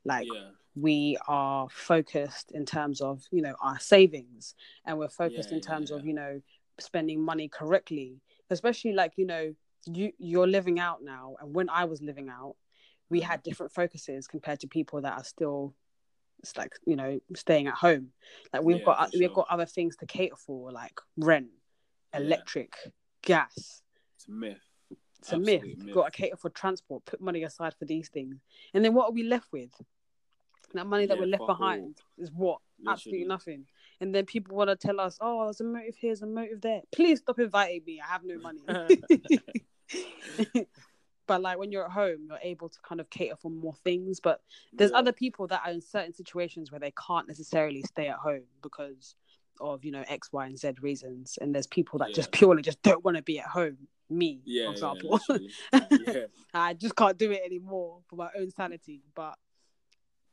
[0.05, 4.55] Like yeah, we are focused in terms of you know our savings
[4.87, 6.41] and we're focused Yeah, in yeah, terms of you know
[6.79, 9.55] spending money correctly especially like you know
[9.87, 12.57] you you're living out now and when i was living out
[13.11, 13.27] we Mm-hmm.
[13.31, 15.75] had different focuses compared to people that are still
[16.43, 18.09] it's like you know staying at home
[18.53, 19.35] like we've Yeah, got we've sure.
[19.35, 21.49] got other things to cater for like rent
[22.13, 22.21] Yeah.
[22.21, 22.75] electric
[23.23, 23.83] gas
[24.17, 24.59] it's a myth.
[25.19, 25.63] it's a myth.
[25.63, 25.95] We've myth.
[25.95, 28.37] got to cater for transport, put money aside for these things.
[28.75, 29.71] And then what are we left with?
[30.75, 31.55] That money that Yeah, we're left fuck all.
[31.57, 32.61] behind is what?
[32.87, 33.67] Absolutely nothing.
[34.01, 36.61] And then people want to tell us, oh, there's a motive here, there's a motive
[36.61, 36.83] there.
[36.93, 38.01] Please stop inviting me.
[38.01, 38.61] I have no money.
[41.27, 44.21] but like when you're at home, you're able to kind of cater for more things.
[44.21, 44.99] But there's Yeah.
[44.99, 49.15] other people that are in certain situations where they can't necessarily stay at home because
[49.61, 52.83] of you know X, Y, and Z reasons, and there's people that just purely just
[52.83, 53.89] don't want to be at home.
[54.11, 55.21] Me, Yeah, for example,
[55.73, 56.27] yeah.
[56.53, 59.03] I just can't do it anymore for my own sanity.
[59.15, 59.39] But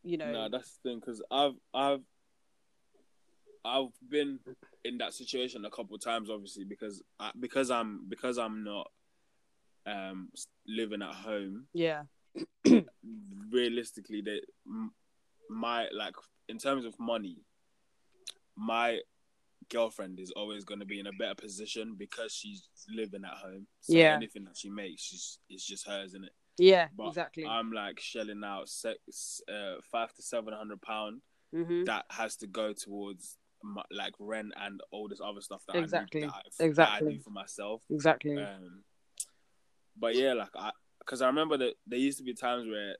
[0.03, 2.01] you know, No, that's the thing because I've I've
[3.63, 4.39] I've been
[4.83, 8.89] in that situation a couple times, obviously because I, because I'm because I'm not
[9.85, 10.29] um
[10.67, 11.67] living at home.
[11.73, 12.03] yeah,
[13.51, 14.41] Realistically, that
[15.49, 16.15] my like
[16.47, 17.37] in terms of money,
[18.55, 18.99] my
[19.69, 23.67] girlfriend is always going to be in a better position because she's living at home.
[23.81, 24.15] So Yeah.
[24.15, 26.33] anything that she makes, she's it's just hers, isn't it?
[26.57, 27.45] yeah, But exactly.
[27.45, 31.21] I'm like shelling out six, uh, five to seven hundred pound
[31.53, 35.77] hmm that has to go towards my, like rent and all this other stuff that
[35.77, 36.21] Exactly.
[36.21, 37.05] I need, that I, Exactly.
[37.07, 37.81] that I do for myself.
[37.89, 38.37] Exactly.
[38.37, 38.83] Um,
[39.99, 42.95] but yeah, like I, because I remember that there used to be times where,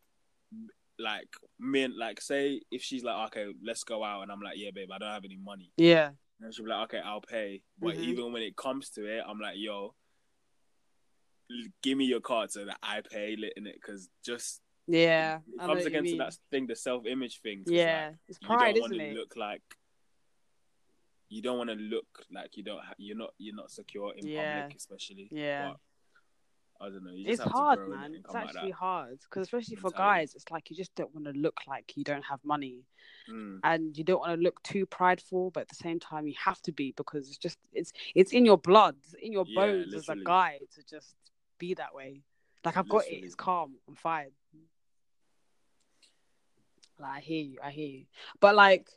[0.97, 4.57] like me and like say if she's like okay let's go out and I'm like
[4.57, 6.09] yeah babe I don't have any money yeah,
[6.41, 8.03] and she'll be like okay I'll pay but Mhm.
[8.03, 9.95] even when it comes to it I'm like yo
[11.81, 15.39] give me your card so that I pay it in it because just yeah.
[15.53, 17.63] it comes against that thing the self image thing.
[17.65, 19.15] Yeah, like, it's you pride, don't isn't it?
[19.15, 19.61] look like
[21.29, 24.27] you don't want to look like you don't ha- you're not you're not secure in
[24.27, 24.63] Yeah.
[24.63, 25.69] public especially Yeah.
[25.69, 25.77] but
[26.81, 28.15] I don't know you just It's hard, man.
[28.15, 31.25] It's come like actually hard because especially for guys, it's like you just don't want
[31.25, 32.83] to look like you don't have money,
[33.29, 36.35] Mm, and you don't want to look too prideful, but at the same time you
[36.43, 39.65] have to be because it's just it's it's in your blood, it's in your Yeah,
[39.65, 41.15] bones as a guy to just
[41.59, 42.21] be that way.
[42.65, 43.21] Like I've got it.
[43.23, 43.75] It's calm.
[43.87, 44.31] I'm fine.
[46.99, 47.59] Like I hear you.
[47.63, 48.05] I hear you.
[48.39, 48.89] But like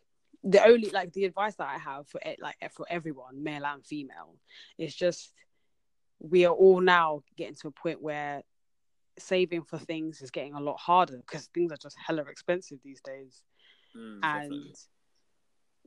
[0.44, 3.84] the only like the advice that I have for it like for everyone, male and
[3.84, 4.36] female,
[4.78, 5.32] is just
[6.22, 8.42] we are all now getting to a point where
[9.18, 13.00] saving for things is getting a lot harder because things are just hella expensive these
[13.02, 13.42] days
[13.96, 14.74] mm, and definitely.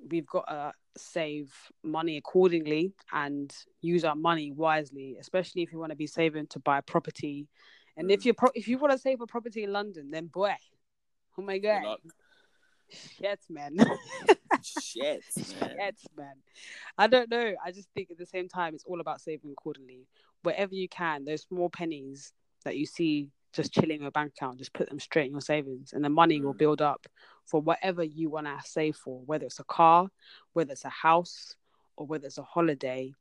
[0.10, 1.52] we've got to save
[1.84, 6.60] money accordingly and use our money wisely especially if you want to be saving to
[6.60, 7.48] buy a property
[7.98, 8.26] and if Mm.
[8.26, 10.54] you pro- if you want to save a property in london then boy
[11.38, 11.98] oh my god.
[12.96, 13.76] Shit man.
[14.64, 15.46] Shit, man.
[15.46, 16.34] shit man.
[16.98, 17.54] I don't know.
[17.64, 20.08] I just think at the same time it's all about saving accordingly
[20.44, 22.32] wherever you can those small pennies
[22.64, 25.42] that you see just chilling in your bank account just put them straight in your
[25.42, 26.58] savings and the money will Mm.
[26.58, 27.06] build up
[27.46, 30.10] for whatever you want to save for whether it's a car
[30.54, 31.56] whether it's a house
[31.98, 33.14] or whether it's a holiday.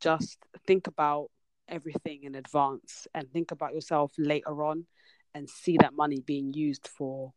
[0.00, 1.30] Just think about
[1.68, 4.86] everything in advance and think about yourself later on
[5.34, 7.32] and see that money being used for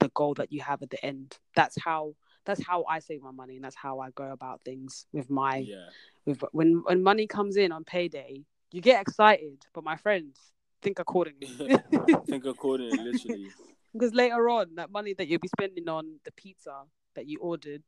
[0.00, 1.38] the goal that you have at the end.
[1.54, 2.14] That's how
[2.46, 5.58] that's how i save my money and that's how i go about things with my
[5.58, 5.88] Yeah,
[6.24, 10.40] with when when money comes in on payday you get excited but my friends
[10.82, 11.46] think accordingly.
[12.26, 13.46] Think accordingly, literally.
[13.92, 16.74] because later on that money that you'll be spending on the pizza
[17.14, 17.82] that you ordered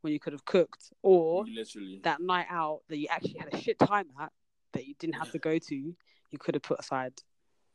[0.00, 2.00] when you could have cooked or literally.
[2.02, 4.32] that night out that you actually had a shit time at
[4.72, 7.12] that you didn't have to go to you could have put aside.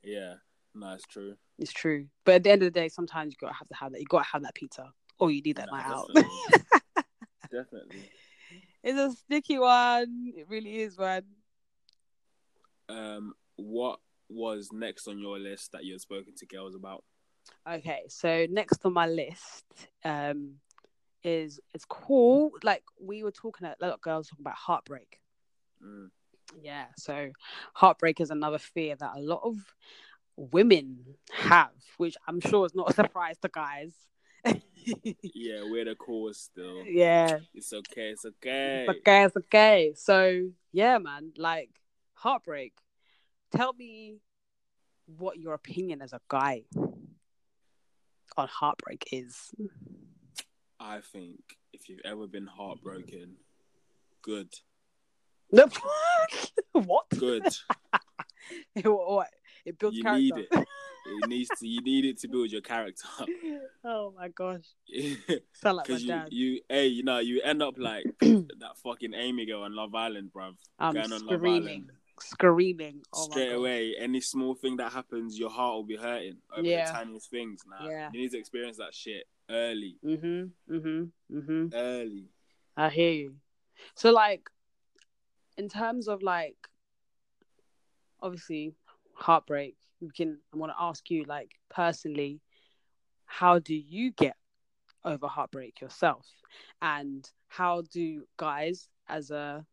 [0.04, 0.34] Yeah,
[0.76, 1.36] no, it's true.
[1.58, 3.92] it's true but at the end of the day sometimes you gotta have to have
[3.92, 6.30] that you gotta have that pizza or you need that No, night out definitely.
[7.52, 8.10] Definitely.
[8.84, 11.24] it's a sticky one it really is man
[12.88, 17.04] Um, what was next on your list that you had spoken to girls about?
[17.68, 19.66] Okay, so next on my list
[20.06, 20.56] um
[21.24, 22.52] is it's cool.
[22.64, 25.20] Like we were talking a lot of girls talking about heartbreak.
[25.84, 26.10] Mm.
[26.62, 27.32] Yeah, so
[27.74, 29.58] heartbreak is another fear that a lot of
[30.40, 33.94] women have, which I'm sure is not a surprise to guys.
[35.36, 36.84] Yeah, we're the cause still.
[36.86, 38.10] yeah, It's okay.
[38.10, 38.86] It's okay.
[38.88, 39.94] it's okay, it's okay.
[39.96, 41.70] So yeah, man, like
[42.14, 42.74] heartbreak.
[43.52, 44.16] Tell me
[45.06, 46.64] what your opinion as a guy
[48.38, 49.52] on heartbreak is.
[50.80, 51.40] I think
[51.74, 53.36] if you've ever been heartbroken,
[54.22, 54.50] good,
[56.72, 57.10] what?
[57.10, 57.46] good.
[58.84, 59.28] what?
[59.70, 60.20] It builds you character.
[60.22, 60.68] need it.
[61.06, 61.68] It needs to.
[61.68, 63.08] You need it to build your character
[63.84, 64.66] oh my gosh.
[65.54, 66.28] Sound like my you, dad.
[66.32, 70.32] you, hey, you know, you end up like that fucking Amy girl on Love Island,
[70.36, 70.56] bruv.
[70.78, 71.64] I'm going on Love screaming.
[71.68, 71.92] Island.
[72.22, 73.02] Screaming.
[73.14, 76.86] Oh Straight away, any small thing that happens, your heart will be hurting over Yeah.
[76.92, 77.62] the tiniest things.
[77.70, 78.10] Now, Yeah.
[78.14, 80.52] you need to experience that shit early, Mhm.
[80.70, 81.12] Mhm.
[81.32, 81.72] Mhm.
[81.74, 82.26] early.
[82.76, 83.36] I hear you.
[83.96, 84.50] So like,
[85.58, 86.58] in terms of like,
[88.22, 88.74] obviously,
[89.20, 89.76] heartbreak.
[90.02, 90.40] we can.
[90.54, 92.42] I want to ask you, like, personally,
[93.26, 94.36] how do you get
[95.06, 96.28] over heartbreak yourself,
[96.82, 99.66] and how do guys as a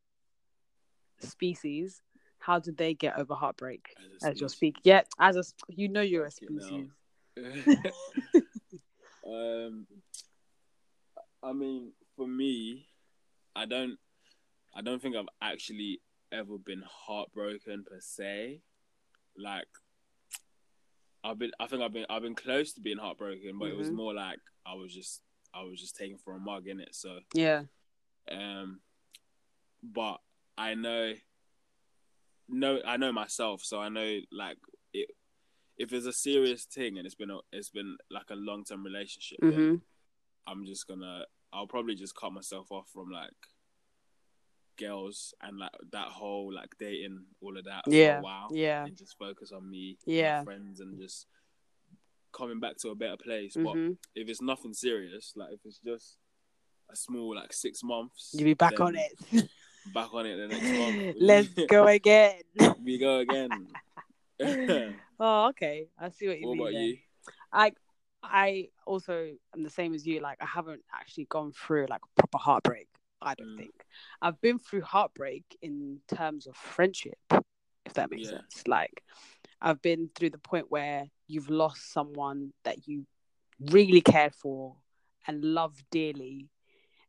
[1.21, 2.03] species,
[2.39, 3.95] how do they get over heartbreak?
[4.23, 6.91] a As you're speaking, yeah, as a you know you're a species.
[9.27, 9.87] um,
[11.43, 12.89] I mean, for me,
[13.55, 13.99] I don't
[14.75, 16.01] I don't think I've actually
[16.33, 18.61] ever been heartbroken per se.
[19.39, 19.69] Like
[21.25, 23.91] I've been I think I've been I've been close to being heartbroken, but it was
[23.91, 23.95] Mhm.
[23.95, 25.23] more like I was just
[25.55, 26.95] I was just taken for a mug in it.
[26.95, 27.65] So Yeah.
[28.31, 28.81] um
[29.83, 30.21] but
[30.59, 31.15] I know
[32.49, 34.59] no I know myself, so I know like
[34.93, 35.11] it
[35.79, 38.85] if it's a serious thing and it's been a, it's been like a long term
[38.85, 39.81] relationship, then Mhm.
[40.47, 43.31] I'm just gonna I'll probably just cut myself off from like
[44.77, 48.19] girls and like that whole like dating all of that for Yeah.
[48.19, 48.85] a while Yeah.
[48.85, 50.39] and just focus on me Yeah.
[50.39, 51.27] and my friends and just
[52.33, 53.97] coming back to a better place but Mhm.
[54.15, 56.19] if it's nothing serious like if it's just
[56.91, 59.13] a small like six months you'll be back on it.
[59.95, 62.43] back on it the next month Let's go again.
[62.85, 63.67] we go again
[65.19, 65.89] oh, okay.
[65.99, 66.61] I see what you mean.
[66.61, 66.83] about then.
[66.83, 66.99] you
[67.53, 67.73] I
[68.23, 70.21] I also am the same as you.
[70.21, 72.89] Like I haven't actually gone through like proper heartbreak.
[73.23, 73.59] I don't Mm.
[73.59, 73.85] think
[74.23, 77.19] I've been through heartbreak in terms of friendship,
[77.85, 78.39] if that makes Yeah.
[78.39, 78.67] sense.
[78.67, 79.03] Like
[79.61, 83.07] I've been through the point where you've lost someone that you
[83.61, 84.77] really cared for
[85.27, 86.49] and loved dearly.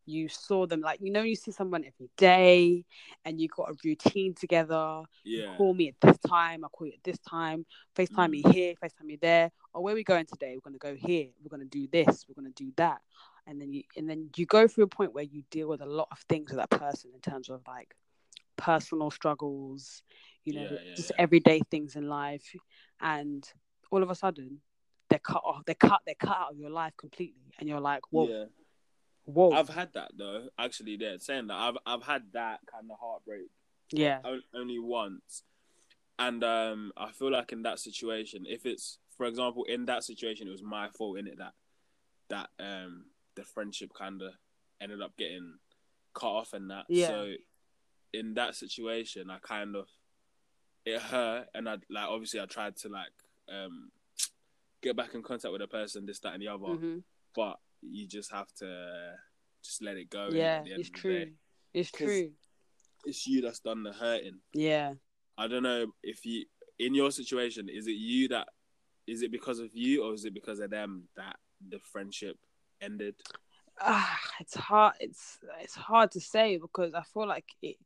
[0.06, 2.86] You saw them like you know you see someone every day,
[3.26, 6.88] and you got a routine together you yeah call me at this time, I call
[6.88, 7.66] you at this time,
[7.96, 8.54] FaceTime me Mm.
[8.54, 9.52] here, FaceTime me there.
[9.74, 10.56] Or where are we going today?
[10.56, 13.02] We're gonna go here, we're gonna do this, we're gonna do that.
[13.48, 15.86] And then you and then you go through a point where you deal with a
[15.86, 17.96] lot of things with that person in terms of like
[18.58, 20.04] personal struggles,
[20.44, 21.22] you know, Yeah, yeah, just yeah.
[21.24, 22.54] everyday things in life.
[23.00, 23.50] And
[23.90, 24.60] all of a sudden
[25.10, 27.54] they're cut off, they're cut, they're cut out of your life completely.
[27.60, 28.46] And you're like, Whoa, yeah
[29.28, 29.52] whoa.
[29.52, 30.50] I've had that though.
[30.58, 33.50] Actually, there saying that I've I've had that kind of heartbreak
[33.92, 34.20] yeah.
[34.24, 35.44] on- only once,
[36.18, 40.48] and um, I feel like in that situation, if it's for example in that situation,
[40.48, 41.54] it was my fault in it that
[42.30, 43.06] that um
[43.38, 44.34] the friendship kind of
[44.82, 45.54] ended up getting
[46.14, 46.86] cut off and that.
[46.90, 47.08] Yeah.
[47.08, 47.34] So
[48.14, 49.88] in that situation, I kind of
[50.86, 53.12] it hurt, and I like obviously I tried to like
[53.50, 53.92] um
[54.82, 57.04] get back in contact with the person, this, that, and the other Mhm.
[57.36, 59.16] but you just have to
[59.64, 60.30] just let it go.
[60.32, 61.32] Yeah, at the end it's true.
[61.74, 62.32] It's true.
[63.06, 64.40] It's you that's done the hurting.
[64.54, 64.96] Yeah.
[65.38, 66.46] I don't know if you,
[66.80, 68.48] in your situation, is it you that,
[69.06, 71.38] is it because of you or is it because of them that
[71.70, 72.38] the friendship
[72.82, 73.16] ended?
[73.82, 74.96] ah, it's hard.
[75.00, 77.78] It's it's hard to say because I feel like it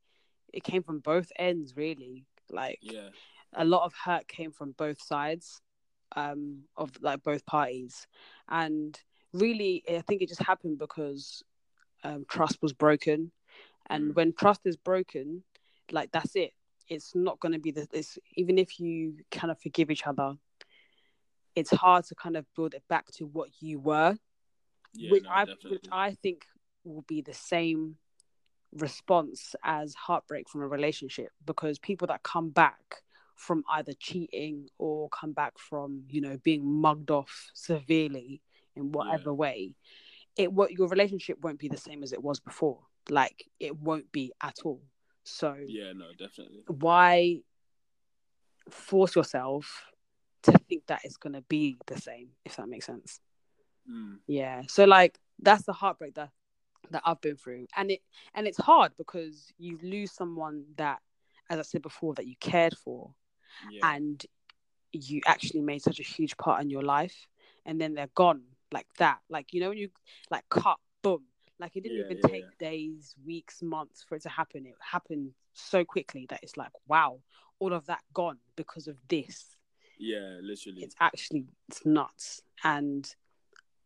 [0.54, 2.26] it came from both ends really.
[2.50, 3.10] Like Yeah,
[3.54, 5.62] a lot of hurt came from both sides,
[6.16, 8.08] um, of like both parties,
[8.50, 9.00] and
[9.34, 11.44] really I think it just happened because
[12.04, 13.32] um, trust was broken,
[13.90, 14.16] and Mm.
[14.16, 15.44] when trust is broken,
[15.92, 16.54] like that's it.
[16.88, 17.88] It's not going to be the.
[17.94, 20.36] It's even if you kind of forgive each other.
[21.56, 24.18] It's hard to kind of build it back to what you were
[24.94, 25.72] yeah, which no, I definitely.
[25.72, 26.46] which I think
[26.84, 27.98] will be the same
[28.74, 33.04] response as heartbreak from a relationship because people that come back
[33.36, 38.42] from either cheating or come back from you know being mugged off severely
[38.76, 39.74] in whatever way
[40.38, 44.10] it what your relationship won't be the same as it was before like it won't
[44.12, 44.82] be at all
[45.24, 46.64] so yeah, no, definitely.
[46.68, 47.40] why
[48.70, 49.86] force yourself
[50.44, 53.20] to think that it's going to be the same if that makes sense
[53.90, 54.20] Mm.
[54.28, 56.30] yeah so like that's the heartbreak that
[56.92, 57.68] that i've been through.
[57.76, 58.02] And it
[58.34, 61.00] and it's hard because you lose someone that
[61.50, 63.14] as i said before that you cared for
[63.62, 64.26] Yeah, and
[64.92, 67.28] you actually made such a huge part in your life
[67.66, 68.42] and then they're gone
[68.72, 69.20] like that.
[69.30, 69.90] Like you know when you
[70.30, 71.24] like cut boom.
[71.60, 74.66] Like it didn't Yeah, even yeah, take days weeks months for it to happen.
[74.66, 77.20] It happened so quickly that it's like wow
[77.60, 79.58] all of that gone because of this.
[79.98, 80.82] Yeah, literally.
[80.82, 82.42] it's actually it's nuts.
[82.64, 83.14] And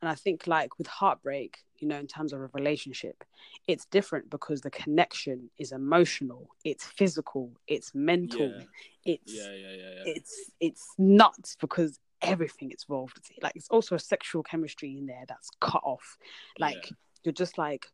[0.05, 3.23] and i think like with heartbreak you know in terms of a relationship
[3.67, 9.13] it's different because the connection is emotional it's physical it's mental Yeah.
[9.13, 10.13] it's Yeah, yeah, yeah, yeah.
[10.13, 15.25] it's it's nuts because everything is involved like it's also a sexual chemistry in there
[15.27, 16.17] that's cut off
[16.59, 16.91] like
[17.23, 17.87] you're just like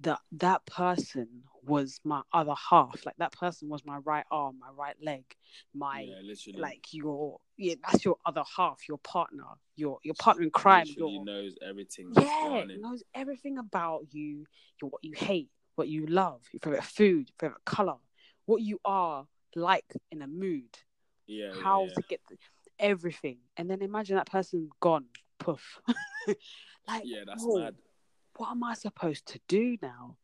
[0.00, 1.28] that that person
[1.64, 5.24] was my other half like that person was my right arm my right leg
[5.74, 6.14] my yeah,
[6.56, 9.44] like your yeah that's your other half your partner
[9.76, 12.12] your your partner in crime literally your knows everything.
[12.20, 14.44] yeah knows everything about you
[14.80, 17.96] your what you hate what you love your favorite food your favorite color
[18.46, 20.78] what you are like in a mood
[21.26, 21.94] Yeah, yeah, how yeah.
[21.94, 22.36] to get the,
[22.78, 25.04] everything and then imagine that person gone
[25.38, 25.80] poof
[26.88, 27.74] like Yeah, that's whoa, mad.
[28.36, 30.16] what am i supposed to do now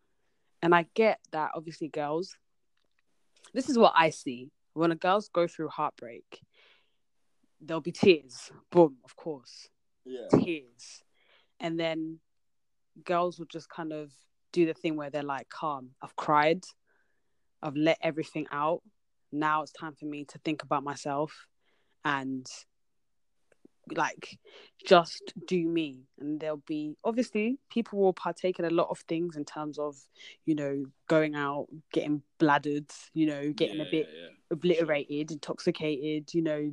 [0.67, 2.37] and i get that obviously girls
[3.55, 4.51] this is what i see.
[4.75, 6.43] When a girls go through heartbreak
[7.61, 8.51] there'll be tears.
[8.71, 9.69] Boom of course.
[10.05, 10.29] Yeah.
[10.39, 11.03] tears.
[11.61, 12.19] And then
[13.05, 14.13] girls will just kind of
[14.53, 16.65] do the thing where they're like, calm, I've cried,
[17.63, 18.83] I've let everything out.
[19.33, 21.47] Now it's time for me to think about myself
[22.05, 22.47] and
[23.95, 24.39] like
[24.85, 29.37] just do me and there'll be obviously people will partake in a lot of things
[29.37, 29.97] in terms of
[30.45, 34.29] you know going out getting bladdered you know getting Yeah, a bit yeah, yeah.
[34.51, 36.73] obliterated intoxicated you know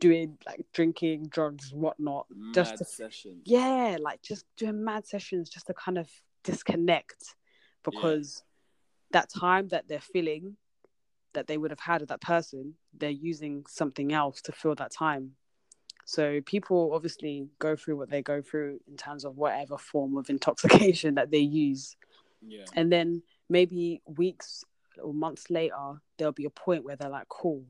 [0.00, 3.42] doing like drinking drugs whatnot just to sessions.
[3.44, 6.08] yeah like just doing mad sessions just to kind of
[6.44, 7.34] disconnect
[7.84, 8.42] because
[9.12, 10.56] that time that they're feeling
[11.34, 14.92] that they would have had with that person they're using something else to fill that
[14.92, 15.32] time
[16.10, 20.30] so people obviously go through what they go through in terms of whatever form of
[20.30, 21.96] intoxication that they use
[22.40, 22.64] Yeah.
[22.72, 24.64] and then maybe weeks
[25.02, 27.62] or months later there'll be a point where they're like cool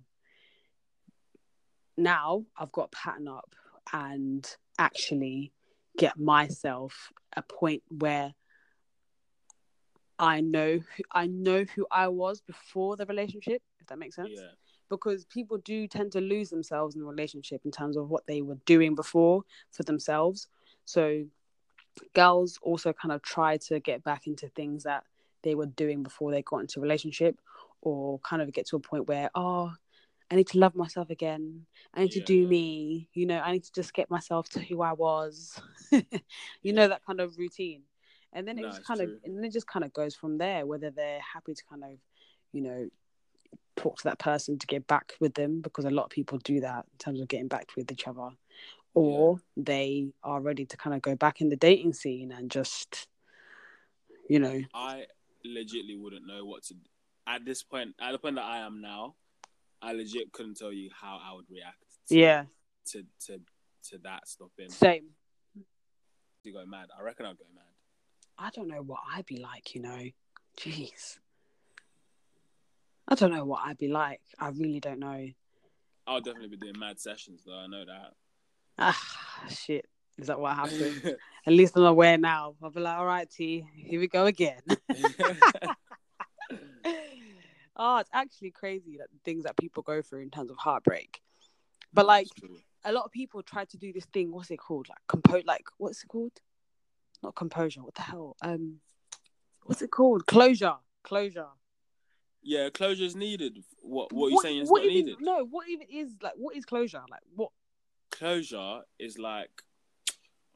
[1.97, 3.57] now i've got to pattern up
[3.93, 5.53] and actually
[5.97, 8.33] get myself a point where
[10.21, 14.31] i know who, i know who i was before the relationship if that makes sense
[14.33, 14.51] Yeah.
[14.89, 18.43] Because people do tend to lose themselves in a relationship in terms of what they
[18.43, 20.49] were doing before for themselves.
[20.85, 21.25] So
[22.15, 25.05] girls also kind of try to get back into things that
[25.43, 27.39] they were doing before they got into a relationship
[27.81, 29.73] or kind of get to a point where, oh,
[30.31, 31.65] I need to love myself again.
[31.95, 33.09] I need to do me.
[33.15, 35.61] You know, I need to just get myself to who I was.
[36.63, 37.83] you know, that kind of routine.
[38.33, 40.37] And then it No, just kind of and then it just kind of goes from
[40.37, 41.93] there, whether they're happy to kind of,
[42.53, 42.89] you know,
[43.79, 46.61] talk to that person to get back with them because a lot of people do
[46.61, 48.31] that in terms of getting back with each other
[48.95, 53.07] or they are ready to kind of go back in the dating scene and just
[54.29, 55.05] you know I
[55.47, 56.75] legitly wouldn't know what to
[57.27, 57.95] at this point.
[58.01, 59.15] At the point that I am now,
[59.83, 61.77] I legit couldn't tell you how I would react.
[62.09, 62.45] To, yeah
[62.93, 63.39] To to
[63.91, 64.71] to that stopping.
[64.71, 65.05] same
[66.43, 66.89] you go mad.
[66.99, 67.65] I reckon I'd go mad.
[68.39, 70.03] i don't know what i'd be like you know
[70.59, 71.19] jeez
[73.09, 75.27] i don't know what i'd be like i really don't know
[76.07, 77.53] I'll definitely be doing mad sessions though.
[77.59, 78.15] I know that.
[78.79, 78.99] ah
[79.51, 79.85] shit
[80.19, 81.17] is that what happened
[81.47, 84.61] at least i'm aware now i'll be like all right t here we go again
[87.77, 91.21] oh it's actually crazy that the things that people go through in terms of heartbreak
[91.93, 92.27] but like
[92.85, 94.31] a lot of people try to do this thing.
[94.31, 94.89] What's it called?
[94.89, 95.43] Like compose.
[95.47, 96.33] Like what's it called?
[97.23, 97.83] Not composure.
[97.83, 98.37] What the hell?
[98.43, 98.77] Um,
[99.65, 100.27] what's it called?
[100.27, 100.77] Closure.
[101.03, 101.49] Closure.
[102.43, 103.63] Yeah, closure is needed.
[103.83, 105.21] What what are you saying is not even- needed?
[105.21, 105.45] No.
[105.45, 106.35] What even is like?
[106.37, 107.03] What is closure?
[107.11, 107.51] Like what?
[108.11, 109.51] Closure is like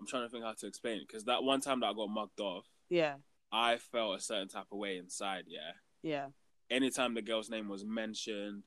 [0.01, 2.09] I'm trying to think how to explain it because that one time that I got
[2.09, 3.17] mugged off, Yeah.
[3.53, 5.45] I felt a certain type of way inside.
[5.47, 6.29] Yeah, Yeah.
[6.71, 8.65] anytime the girl's name was mentioned,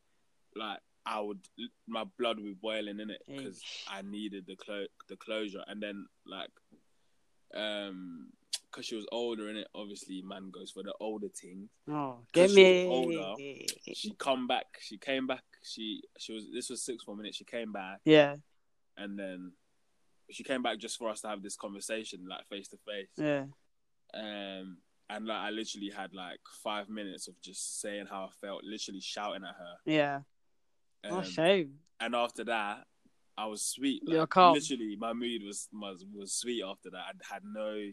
[0.55, 1.39] like I would,
[1.87, 5.63] my blood would be boiling in it because I needed the clo- the closure.
[5.67, 6.49] And then like,
[7.53, 8.31] um,
[8.75, 11.69] because she was older in it, obviously man goes for the older thing.
[11.89, 12.85] Oh, get she me.
[12.87, 13.33] older.
[13.93, 14.65] She come back.
[14.81, 15.43] She came back.
[15.63, 17.37] She she was this was six four minutes.
[17.37, 18.35] She came back Yeah.
[18.97, 19.53] and then
[20.29, 23.07] she came back just for us to have this conversation like face to face.
[23.17, 23.45] Yeah.
[24.13, 24.77] Um,
[25.09, 29.01] and like I literally had like five minutes of just saying how I felt, literally
[29.01, 29.75] shouting at her.
[29.85, 30.15] Yeah.
[31.03, 31.75] Um, oh, shame.
[31.99, 32.85] and after that,
[33.37, 34.01] I was sweet.
[34.07, 34.53] You're calm.
[34.55, 36.97] Literally, my mood was was was sweet after that.
[36.97, 37.91] I had no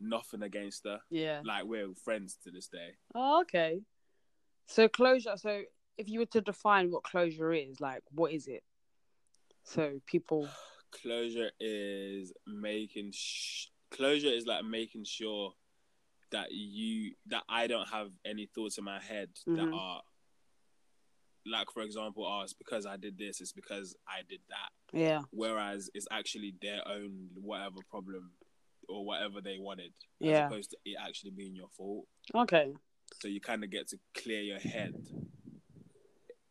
[0.00, 1.00] nothing against her.
[1.10, 1.40] Yeah.
[1.44, 2.94] Like we're friends to this day.
[3.14, 3.80] Oh, okay.
[4.66, 5.36] So closure.
[5.36, 5.62] So
[5.98, 8.62] if you were to define what closure is, like, what is it?
[9.64, 10.48] So people.
[11.02, 15.52] Closure is making sh- closure is like making sure
[16.32, 19.72] that you that I don't have any thoughts in my head that Mhm.
[19.72, 20.02] are
[21.46, 24.70] like for example, oh, it's because I did this, it's because I did that.
[24.92, 25.22] Yeah.
[25.30, 28.32] Whereas it's actually their own whatever problem
[28.90, 30.46] or whatever they wanted, as Yeah.
[30.46, 32.06] opposed to it actually being your fault.
[32.34, 32.72] Okay.
[33.20, 34.94] So you kind of get to clear your head.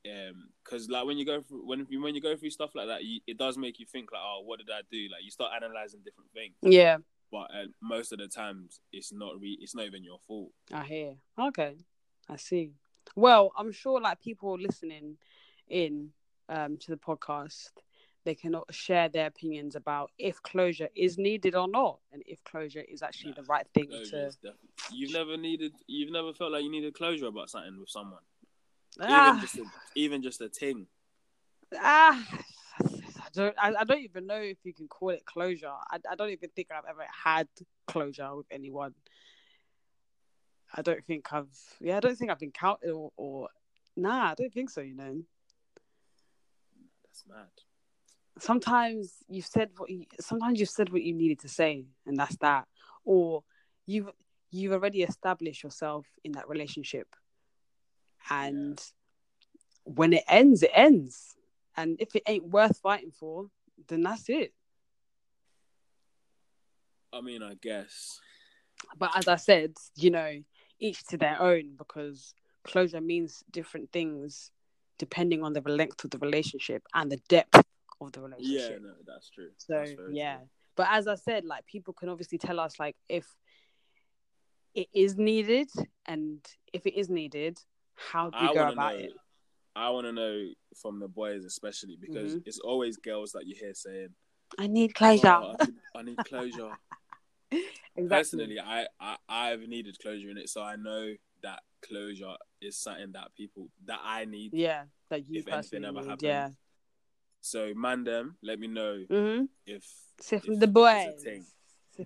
[0.10, 3.04] Um, because like when you go through when when you go through stuff like that,
[3.04, 5.08] you, it does make you think like, oh, what did I do?
[5.12, 6.56] Like you start analyzing different things.
[6.62, 6.98] Yeah.
[7.32, 10.52] But uh, most of the times, it's not re- it's not even your fault.
[10.74, 11.16] I hear.
[11.40, 11.76] Okay,
[12.30, 12.72] I see.
[13.16, 15.18] Well, I'm sure like people listening
[15.68, 16.10] in
[16.48, 17.70] um to the podcast,
[18.30, 22.84] they can share their opinions about if closure is needed or not, and if closure
[22.88, 24.32] is actually Nah, the right thing to.
[24.92, 28.22] You've never needed, you've never felt like you needed closure about something with someone,
[29.00, 29.66] even Ah, just a,
[29.96, 30.86] even just a ting.
[31.76, 32.24] ah,
[32.80, 33.56] I don't.
[33.60, 35.74] I, I don't even know if you can call it closure.
[35.90, 37.48] I, I don't even think I've ever had
[37.88, 38.94] closure with anyone.
[40.76, 41.48] I don't think I've.
[41.82, 43.50] Yeah, I don't think I've been counted or, or.
[43.98, 44.82] Nah, I don't think so.
[44.82, 45.24] You know.
[47.04, 47.69] That's mad.
[48.42, 52.38] Sometimes you've said what you sometimes you've said what you needed to say and that's
[52.38, 52.66] that
[53.06, 53.44] or
[53.86, 54.10] you've
[54.52, 57.16] you've already established yourself in that relationship.
[58.30, 58.82] And
[59.84, 61.36] when it ends, it ends.
[61.78, 63.48] And if it ain't worth fighting for,
[63.88, 64.54] then that's it.
[67.14, 68.20] I mean, I guess.
[68.98, 70.42] But as I said, you know,
[70.80, 72.34] each to their own because
[72.64, 74.52] closure means different things
[74.98, 77.64] depending on the length of the relationship and the depth
[78.02, 78.82] of the Yeah, relationship.
[78.82, 79.50] no, that's true.
[79.58, 80.38] So That's yeah.
[80.38, 80.48] true.
[80.76, 83.28] But as I said, like people can obviously tell us like if
[84.74, 85.70] it is needed
[86.06, 86.40] and
[86.72, 87.60] if it is needed,
[87.96, 89.00] how do you I go about know.
[89.00, 89.12] it?
[89.76, 90.46] I want to know
[90.82, 92.40] from the boys, especially because Mm-hmm.
[92.46, 94.10] it's always girls that you hear saying,
[94.58, 95.28] I need closure.
[95.28, 96.72] "Oh, I, need, I need closure."
[97.96, 98.08] exactly.
[98.08, 103.12] Personally, I, I I've needed closure in it, so I know that closure is something
[103.14, 104.54] that people that I need.
[104.54, 106.22] Yeah, that you If anything ever happens.
[106.24, 106.50] Yeah.
[107.42, 109.46] So, man, them, let me know Mm-hmm.
[109.66, 109.84] if
[110.22, 111.24] from if the it's a boys.
[111.24, 111.46] thing.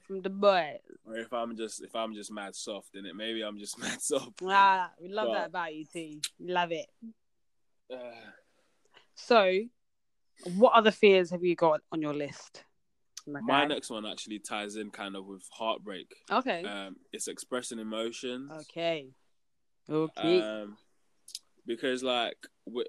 [0.08, 0.80] From the boys.
[1.06, 3.16] or if I'm just if I'm just mad soft in it.
[3.16, 4.42] Maybe I'm just mad soft.
[4.44, 6.20] Ah, we love But- that about you too.
[6.40, 6.88] Love it.
[7.92, 7.98] Uh,
[9.16, 9.60] So,
[10.56, 12.64] what other fears have you got on your list?
[13.28, 16.12] My my next one actually ties in kind of with heartbreak.
[16.32, 16.64] Okay.
[16.64, 18.52] Um, it's expressing emotions.
[18.62, 19.10] okay.
[19.90, 20.42] Okay.
[20.42, 20.78] Um,
[21.68, 22.88] because like with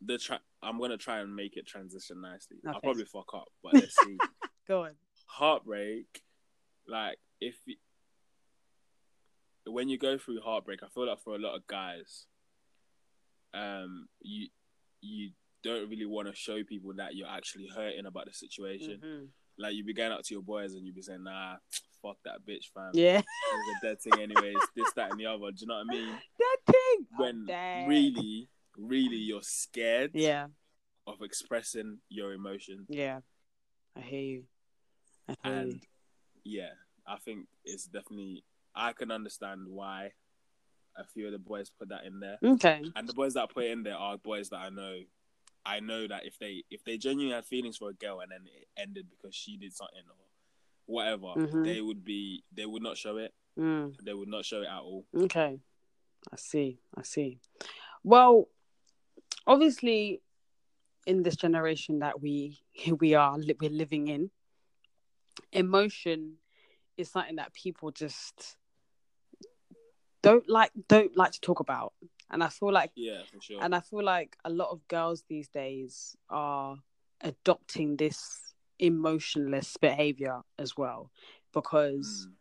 [0.00, 2.56] the tra- I'm gonna try and make it transition nicely.
[2.66, 4.16] I'll probably fuck up, but let's see.
[4.68, 4.92] Go on.
[5.26, 6.22] heartbreak,
[6.88, 7.74] like if y-
[9.66, 12.26] when you go through heartbreak, I feel like for a lot of guys,
[13.54, 14.48] um, you
[15.00, 15.30] you
[15.62, 19.00] don't really want to show people that you're actually hurting about the situation.
[19.04, 19.28] Mhm.
[19.58, 21.56] Like you be going out to your boys and you be saying, "Nah,
[22.02, 22.90] fuck that bitch, fam.
[22.94, 23.18] Yeah.
[23.18, 24.58] It was a dead thing, anyways.
[24.76, 26.18] this, that, and the other." Do you know what I mean?
[26.38, 27.06] Dead thing.
[27.18, 27.86] Oh, When dang.
[27.88, 28.48] really,
[28.78, 30.48] really, you're scared Yeah.
[31.06, 32.86] of expressing your emotions.
[32.88, 33.20] Yeah.
[33.94, 34.44] I hear you.
[35.28, 35.58] I hear you.
[35.60, 35.86] and
[36.44, 36.70] yeah,
[37.06, 40.12] I think it's definitely I can understand why
[40.96, 42.82] a few of the boys put that in there, Okay.
[42.94, 45.00] and the boys that put it in there are boys that I know.
[45.64, 48.42] I know that if they if they genuinely had feelings for a girl and then
[48.46, 50.16] it ended because she did something or
[50.86, 51.64] whatever, Mhm.
[51.64, 53.34] they would be they would not show it.
[53.58, 53.96] Mm.
[54.04, 55.06] They would not show it at all.
[55.14, 55.58] Okay.
[56.30, 56.78] I see.
[56.94, 57.40] I see.
[58.04, 58.48] Well,
[59.46, 60.22] obviously,
[61.06, 62.58] in this generation that we
[63.00, 64.30] we are we're living in,
[65.52, 66.34] emotion
[66.96, 68.56] is something that people just
[70.22, 71.92] don't like don't like to talk about,
[72.30, 73.62] and I feel like Yeah, for sure.
[73.62, 76.76] and I feel like a lot of girls these days are
[77.20, 78.40] adopting this
[78.78, 81.10] emotionless behavior as well
[81.52, 82.32] because Mm,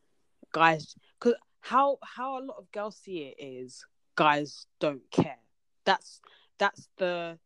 [0.51, 3.85] guys because how how a lot of girls see it is
[4.15, 5.37] guys don't care.
[5.85, 6.19] That's
[6.57, 7.37] that's the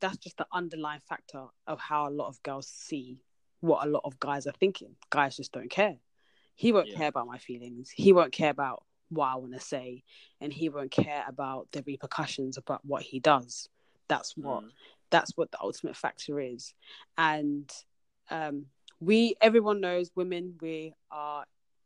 [0.00, 3.20] that's just the underlying factor of how a lot of girls see
[3.60, 4.96] what a lot of guys are thinking.
[5.10, 5.98] Guys just don't care.
[6.54, 6.98] He won't Yeah.
[6.98, 7.90] care about my feelings.
[7.90, 10.02] He won't care about what i want to say.
[10.40, 13.68] And he won't care about the repercussions about what he does.
[14.08, 14.70] That's what mm,
[15.10, 16.74] that's what the ultimate factor is.
[17.16, 17.70] And
[18.30, 18.66] um
[19.00, 21.44] we everyone knows women we are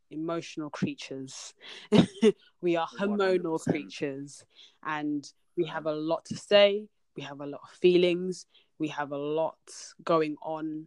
[0.09, 1.53] emotional creatures.
[2.61, 3.63] We are hormonal 100%.
[3.63, 4.45] creatures.
[4.83, 6.87] And we have a lot to say.
[7.15, 8.45] We have a lot of feelings.
[8.79, 9.57] We have a lot
[10.03, 10.85] going on.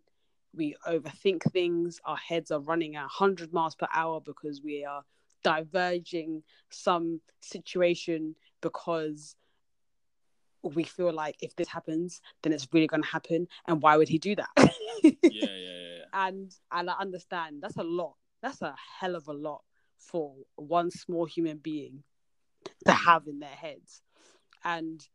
[0.55, 2.01] We overthink things.
[2.05, 5.03] Our heads are running at 100 miles per hour because we are
[5.43, 9.35] diverging some situation because
[10.63, 13.49] we feel like if this happens then it's really going to happen.
[13.67, 14.49] And why would he do that?
[15.03, 16.27] Yeah, yeah, yeah, yeah.
[16.29, 17.63] and and i understand.
[17.63, 18.17] That's a lot.
[18.43, 19.63] That's a hell of a lot
[19.97, 22.03] for one small human being
[22.85, 23.05] to mm.
[23.07, 24.03] have in their heads
[24.65, 25.07] and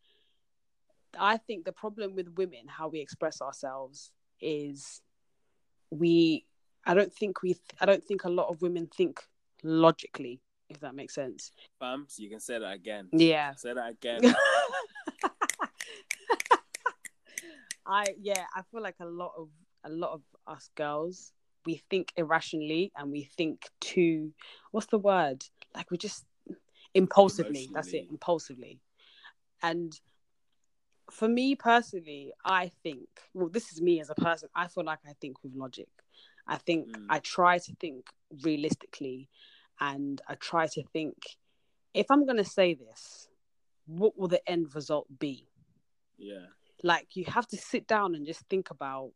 [1.19, 5.01] i think the problem with women how we express ourselves is
[5.91, 6.45] we
[6.85, 9.21] i don't think we i don't think a lot of women think
[9.63, 11.51] logically if that makes sense
[12.07, 13.07] so you can say that again.
[13.11, 14.21] yeah Say that again.
[17.85, 19.49] I yeah, I feel like a lot of
[19.83, 21.31] a lot of us girls
[21.65, 24.31] we think irrationally and we think too
[24.71, 25.45] what's the word?
[25.75, 26.25] Like we just
[26.93, 27.69] impulsively.
[27.73, 28.79] That's it, impulsively.
[29.69, 29.91] And
[31.11, 34.49] for me personally, I think well, this is me as a person.
[34.55, 35.89] I feel like I think with logic.
[36.47, 37.05] I think Mm.
[37.09, 38.01] I try to think
[38.43, 39.29] realistically,
[39.79, 41.15] and I try to think
[41.93, 43.29] if I'm going to say this,
[43.87, 45.47] what will the end result be?
[46.17, 46.47] yeah.
[46.83, 49.11] like you have to sit down and just think about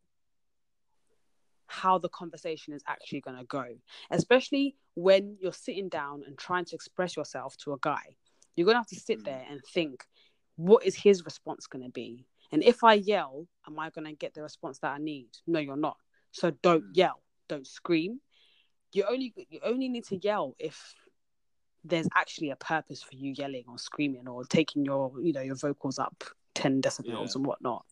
[1.66, 3.64] how the conversation is actually going to go
[4.10, 8.04] especially when you're sitting down and trying to express yourself to a guy
[8.54, 9.24] you're going to have to sit Mm.
[9.24, 10.04] there and think
[10.60, 12.26] what is his response going to be?
[12.52, 15.28] And if i yell am i going to get the response that i need?
[15.46, 15.96] No you're not.
[16.32, 16.96] So don't Mm.
[16.96, 17.22] yell.
[17.48, 18.20] Don't scream.
[18.92, 20.94] You only you only need to yell if
[21.84, 25.56] there's actually a purpose for you yelling or screaming or taking your you know your
[25.56, 27.36] vocals up 10 decibels Yeah.
[27.36, 27.84] and whatnot.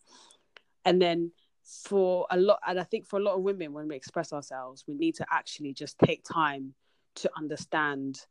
[0.85, 1.31] And then
[1.63, 4.85] for a lot and i think for a lot of women when we express ourselves
[4.87, 6.73] we need to actually just take time
[7.13, 8.25] to understand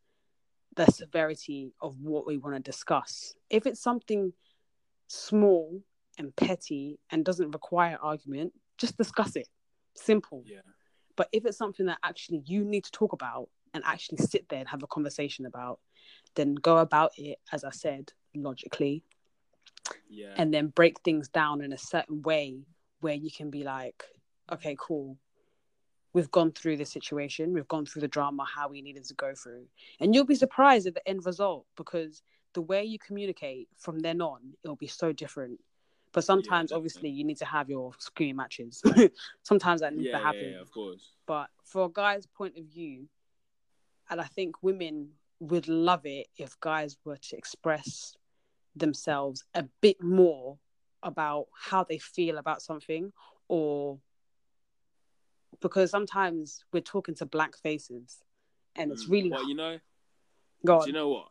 [0.79, 4.33] the severity of what we want to discuss if it's something
[5.09, 5.81] small
[6.19, 9.49] and petty and doesn't require argument just discuss it
[9.95, 10.61] simple Yeah.
[11.17, 14.61] but if it's something that actually you need to talk about and actually sit there
[14.61, 15.79] and have a conversation about,
[16.37, 19.05] then go about it, as I said, logically,
[20.09, 20.35] Yeah.
[20.37, 22.65] and then break things down in a certain way
[23.01, 24.05] where you can be like,
[24.51, 25.19] okay, cool.
[26.13, 29.35] We've gone through the situation, we've gone through the drama, how we needed to go
[29.35, 29.67] through.
[30.01, 32.23] And you'll be surprised at the end result because
[32.55, 35.61] the way you communicate from then on, it'll be so different.
[36.13, 36.77] But sometimes, definitely.
[36.77, 38.83] obviously, you need to have your screaming matches.
[39.43, 41.13] sometimes that needs yeah, to happen yeah, of course.
[41.27, 43.09] but for a guy's point of view
[44.11, 48.17] and i think women would love it if guys were to express
[48.75, 50.59] themselves a bit more
[51.03, 53.13] about how they feel about something
[53.49, 53.99] or
[55.61, 58.19] because sometimes we're talking to black faces
[58.77, 59.11] and it's Mm.
[59.11, 59.79] really Well, you know,
[60.65, 60.83] God.
[60.83, 61.29] do you know what?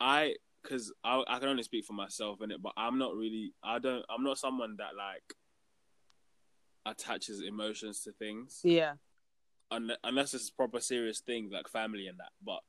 [0.00, 3.52] I because I I can only speak for myself in it, but I'm not really.
[3.62, 4.04] I don't.
[4.08, 5.34] I'm not someone that like
[6.84, 8.60] attaches emotions to things.
[8.64, 8.94] yeah
[9.70, 12.32] un- unless it's proper serious things like family and that.
[12.44, 12.60] But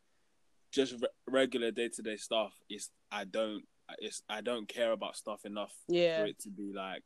[0.72, 3.64] just re- regular day to day stuff is I don't
[4.00, 7.04] it's I don't care about stuff enough yeah for it to be like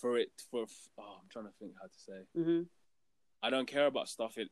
[0.00, 0.64] for it for
[0.98, 2.62] oh I'm trying to think how to say hmm
[3.42, 4.48] I don't care about stuff it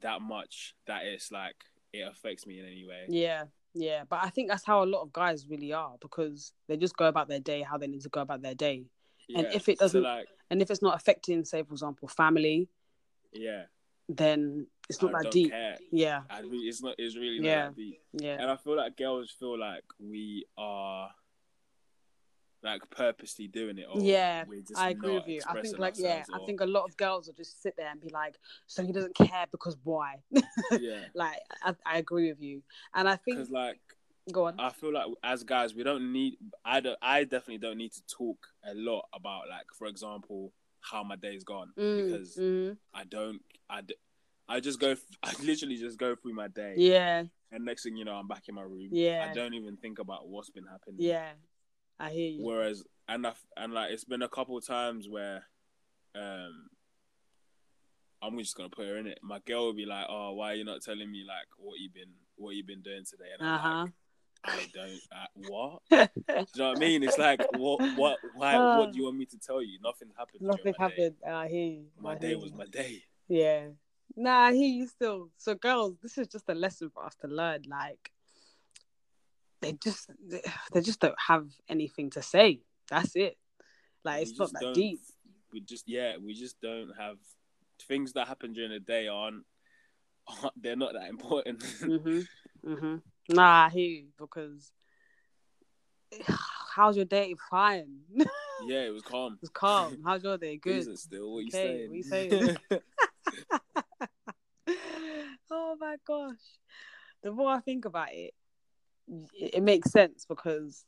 [0.00, 1.56] that much that it's like
[1.92, 3.04] it affects me in any way.
[3.08, 6.76] yeah yeah but i think that's how a lot of guys really are because they
[6.76, 8.84] just go about their day how they need to go about their day
[9.34, 12.68] And if it doesn't- like and if it's not affecting say for example family
[13.32, 13.64] yeah,
[14.08, 15.76] then it's not I that deep care.
[15.92, 16.94] yeah I really, it's not.
[16.98, 17.66] It's really not Yeah.
[17.66, 18.00] that deep.
[18.14, 21.10] yeah And I feel like girls feel like we are
[22.62, 23.86] like purposely doing it.
[23.92, 24.44] Or Yeah,
[24.76, 25.42] I agree with you.
[25.48, 27.90] I think like yeah, ourselves I think a lot of girls will just sit there
[27.90, 28.36] and be like,
[28.66, 30.16] so he doesn't care because why?
[30.78, 32.62] yeah, like I, I agree with you,
[32.94, 33.80] and I think like
[34.32, 34.54] go on.
[34.58, 36.36] I feel like as guys we don't need.
[36.64, 36.98] I don't.
[37.00, 41.44] I definitely don't need to talk a lot about like, for example, how my day's
[41.44, 43.40] gone Mm, because mm, I don't.
[43.70, 43.82] I.
[43.82, 43.94] d-
[44.50, 44.96] I just go.
[45.22, 48.44] I literally just go through my day, yeah, and next thing you know, I'm back
[48.48, 48.88] in my room.
[48.92, 49.28] Yeah.
[49.30, 50.96] I don't even think about what's been happening.
[51.00, 51.32] yeah,
[51.98, 52.44] I hear you.
[52.44, 55.44] Whereas, and I, and like it's been a couple of times where,
[56.14, 56.68] um,
[58.22, 59.18] I'm just gonna put her in it.
[59.22, 61.94] My girl will be like, "Oh, why are you not telling me like what you've
[61.94, 63.82] been what you've been doing today?" And I'm Uh-huh.
[63.84, 63.92] like,
[64.44, 65.00] "I don't.
[65.12, 65.82] Uh, what?
[65.90, 65.96] Do
[66.54, 67.02] you know what I mean?
[67.02, 68.56] It's like, what, what, why?
[68.56, 69.78] what do you want me to tell you?
[69.82, 70.40] Nothing happened.
[70.42, 71.02] Nothing my day.
[71.02, 71.16] happened.
[71.26, 71.84] I hear you.
[71.98, 73.02] My I day hear was my day.
[73.28, 73.66] Yeah.
[74.16, 75.30] Nah, I hear you still.
[75.36, 77.62] So girls, this is just a lesson for us to learn.
[77.68, 78.10] Like
[79.60, 80.10] they just
[80.72, 82.60] they just don't have anything to say.
[82.90, 83.36] That's it.
[84.04, 85.00] Like it's not that deep.
[85.52, 87.16] We just, yeah, we just don't have
[87.86, 89.44] things that happen during the day aren't.
[90.26, 91.60] aren't they're not that important.
[91.80, 92.20] mm-hmm.
[92.70, 92.96] Mm-hmm.
[93.30, 94.70] Nah, I hear you because
[96.74, 97.34] how's your day?
[97.50, 97.98] Fine.
[98.66, 99.34] yeah, it was calm.
[99.34, 99.98] It was calm.
[100.04, 100.56] How's your day?
[100.62, 100.78] Good.
[100.78, 101.32] Decent still.
[101.32, 101.88] What you Okay, saying?
[101.88, 102.56] what you saying?
[105.50, 106.36] oh my gosh.
[107.22, 108.32] The more I think about it,
[109.34, 110.84] it, makes sense because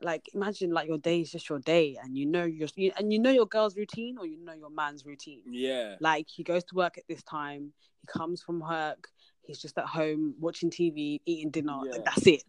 [0.00, 3.12] like imagine like your day is just your day and you know your you, and
[3.12, 5.42] you know your girl's routine or you know your man's routine.
[5.50, 5.96] yeah.
[6.00, 9.08] Like he goes to work at this time, he comes from work,
[9.42, 11.78] he's just at home watching TV, eating dinner.
[11.84, 11.92] Yeah.
[11.92, 12.44] Like that's it.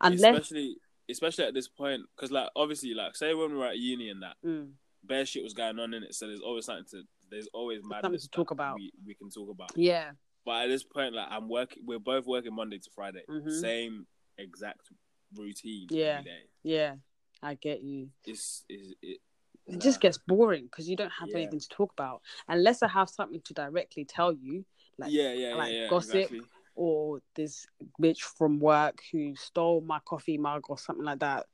[0.00, 0.76] Unless especially
[1.08, 4.22] especially at this point because like obviously like say when we were at uni and
[4.22, 4.72] that Mm,
[5.04, 8.02] bare shit was going on in it so there's always something to there's always madness
[8.02, 8.74] something to talk about.
[8.76, 10.10] we, we can talk about yeah.
[10.44, 13.50] but at this point like i'm working we're both working monday to friday Mhm.
[13.60, 14.06] same
[14.38, 14.90] exact
[15.34, 16.18] routine Yeah.
[16.18, 16.94] every day Yeah.
[17.42, 18.08] I get you.
[18.24, 19.20] it's, it's it,
[19.66, 21.38] it just gets boring because you don't have Yeah.
[21.38, 24.64] anything to talk about unless I have something to directly tell you,
[24.98, 26.14] like yeah yeah like yeah, yeah gossip.
[26.14, 26.40] exactly.
[26.74, 27.66] or this
[28.00, 31.46] bitch from work who stole my coffee mug or something like that.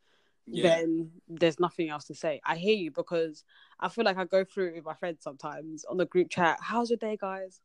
[0.47, 2.41] yeah Then there's nothing else to say.
[2.45, 3.45] I hear you because
[3.80, 6.59] I feel like I go through it with my friends sometimes on the group chat.
[6.61, 7.61] How's your day, guys?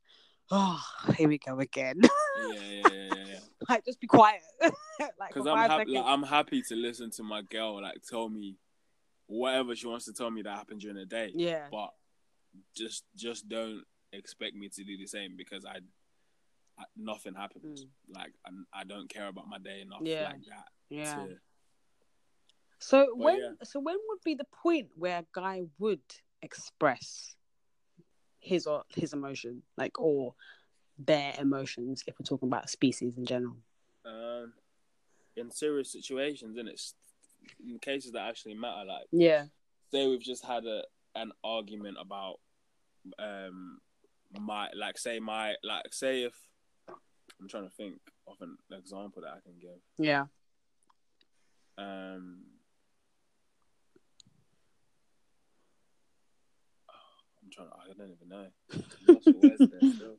[0.52, 0.82] Oh,
[1.18, 2.00] here we go again.
[2.02, 3.40] yeah yeah yeah yeah,
[3.70, 4.42] like, just be quiet.
[4.62, 8.56] like, because i'm happy like, i'm happy to listen to my girl like tell me
[9.28, 11.90] whatever she wants to tell me that happened during the day yeah, but
[12.76, 13.84] just just don't
[14.14, 15.78] expect me to do the same because I,
[16.80, 17.86] I nothing happens.
[18.10, 20.08] Like I, I don't care about my day enough Mm.
[20.08, 20.24] Yeah.
[20.26, 20.68] like that.
[20.90, 21.16] yeah.
[21.16, 21.36] To,
[22.80, 23.50] So But when yeah.
[23.64, 26.02] so when would be the point where a guy would
[26.42, 27.36] express
[28.40, 30.34] his or his emotion, like or
[30.98, 33.58] their emotions, if we're talking about species in general?
[35.36, 36.96] in serious situations, and it's
[37.64, 38.84] in cases that actually matter.
[38.86, 39.46] Like, Yeah.
[39.92, 40.84] say we've just had a
[41.16, 42.40] an argument about
[43.18, 43.80] um
[44.40, 46.34] my like say my like say if
[47.40, 49.80] I'm trying to think of an example that I can give.
[49.98, 50.26] Yeah.
[51.78, 52.44] Um,
[57.48, 57.70] I'm trying.
[57.82, 58.48] I don't even know.
[58.74, 58.84] I'm
[59.16, 60.18] lost for words there still.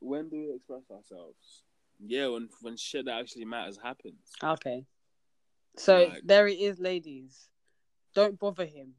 [0.00, 1.62] when do we express ourselves?
[2.04, 4.30] Yeah, when when shit that actually matters happens.
[4.42, 4.84] Okay.
[5.76, 7.48] So Like- there it is, ladies.
[8.14, 8.94] Don't bother him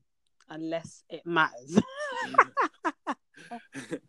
[0.49, 1.79] unless it matters.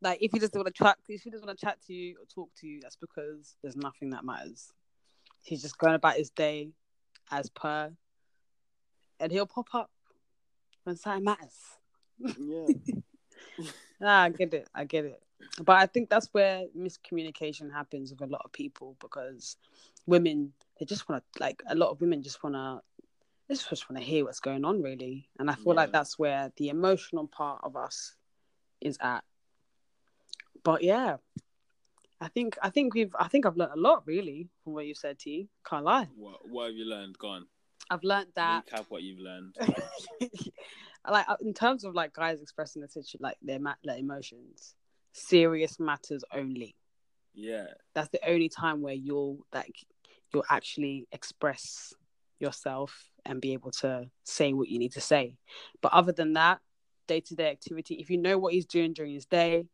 [0.00, 2.16] like if he doesn't want to chat, if he doesn't want to chat to you
[2.20, 4.72] or talk to you, that's because there's nothing that matters.
[5.42, 6.70] He's just going about his day
[7.30, 7.92] as per,
[9.20, 9.90] and he'll pop up
[10.84, 11.75] when something matters.
[12.18, 12.66] Yeah.
[14.02, 14.68] Ah, I get it.
[14.74, 15.22] I get it.
[15.62, 19.56] But I think that's where miscommunication happens with a lot of people because
[20.06, 22.82] women they just want to like a lot of women just want to
[23.48, 26.52] they just want to hear what's going on really, and I feel like that's where
[26.56, 28.14] the emotional part of us
[28.80, 29.22] is at.
[30.64, 31.16] But yeah,
[32.20, 34.94] I think I think we've I think I've learned a lot really from what you
[34.94, 35.48] said, T.
[35.64, 36.08] Can't lie.
[36.16, 37.18] What What have you learned?
[37.18, 37.46] Go on.
[37.88, 39.56] I've learned that Recap what you've learned.
[41.10, 44.74] like uh, in terms of like guys expressing the situ- like their ma- their emotions,
[45.12, 46.74] serious matters only.
[47.34, 47.66] Yeah.
[47.94, 49.76] That's the only time where you'll like
[50.32, 51.94] you'll actually express
[52.38, 55.36] yourself and be able to say what you need to say.
[55.80, 56.60] But other than that,
[57.06, 59.66] day to day activity, if you know what he's doing during his day,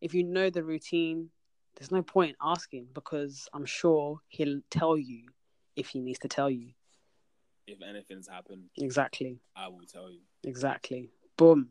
[0.00, 1.30] if you know the routine,
[1.76, 5.28] there's no point in asking because I'm sure he'll tell you
[5.76, 6.72] if he needs to tell you.
[7.70, 9.38] If anything's happened, Exactly.
[9.56, 10.20] I will tell you.
[10.44, 11.10] Exactly.
[11.36, 11.70] Boom.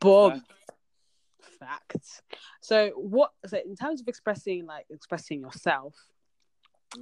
[0.00, 0.40] Boom.
[0.40, 0.50] Fact.
[1.58, 2.22] Facts.
[2.60, 5.94] So what so in terms of expressing like expressing yourself,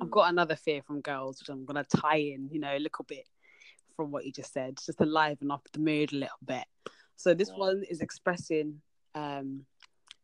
[0.00, 0.10] I've Mm.
[0.10, 3.28] got another fear from girls, which I'm gonna tie in, you know, a little bit
[3.96, 6.64] from what you just said, just to liven up the mood a little bit.
[7.16, 8.80] So this one is expressing
[9.14, 9.66] um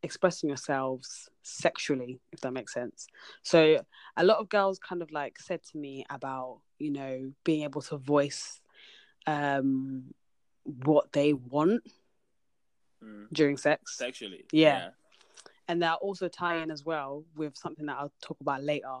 [0.03, 3.07] expressing yourselves sexually, if that makes sense.
[3.43, 3.83] So
[4.17, 7.81] a lot of girls kind of like said to me about, you know, being able
[7.83, 8.61] to voice
[9.27, 10.13] um
[10.63, 11.81] what they want
[13.03, 13.27] Mm.
[13.31, 13.95] during sex.
[13.97, 14.45] Sexually.
[14.51, 14.89] Yeah.
[15.69, 18.97] and that also tie in as well with something that I'll talk about later,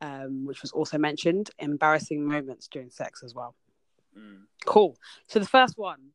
[0.00, 3.54] um, which was also mentioned embarrassing moments during sex as well.
[4.16, 4.44] Mm.
[4.64, 4.96] Cool.
[5.26, 6.12] So the first one,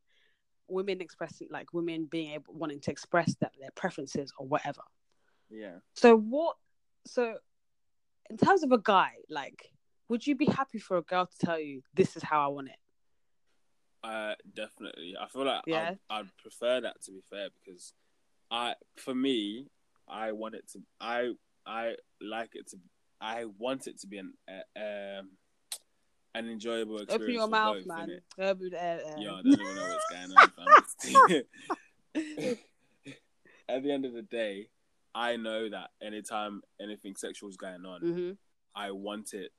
[0.71, 4.81] women expressing like women being able wanting to express that their preferences or whatever.
[5.49, 5.77] Yeah.
[5.95, 6.55] So what?
[7.05, 7.35] So
[8.29, 9.71] in terms of a guy, like,
[10.09, 12.69] would you be happy for a girl to tell you this is how I want
[12.69, 12.75] it?
[14.03, 15.15] Uh, definitely.
[15.19, 15.95] I feel like Yeah.
[16.09, 17.93] I'd, I'd prefer that to be fair because
[18.49, 19.67] I, for me,
[20.07, 20.79] I want it to.
[20.99, 21.33] I
[21.65, 22.77] I like it to.
[23.21, 25.29] I want it to be an uh, um
[26.35, 27.23] an enjoyable experience.
[27.23, 28.21] Open your mouth, both, man.
[28.39, 28.53] Uh,
[29.17, 30.31] Yo, I don't even know what's going
[31.35, 31.43] on.
[33.69, 34.67] At the end of the day,
[35.15, 38.37] I know that anytime anything sexual is going on, mhm.
[38.75, 39.51] I want it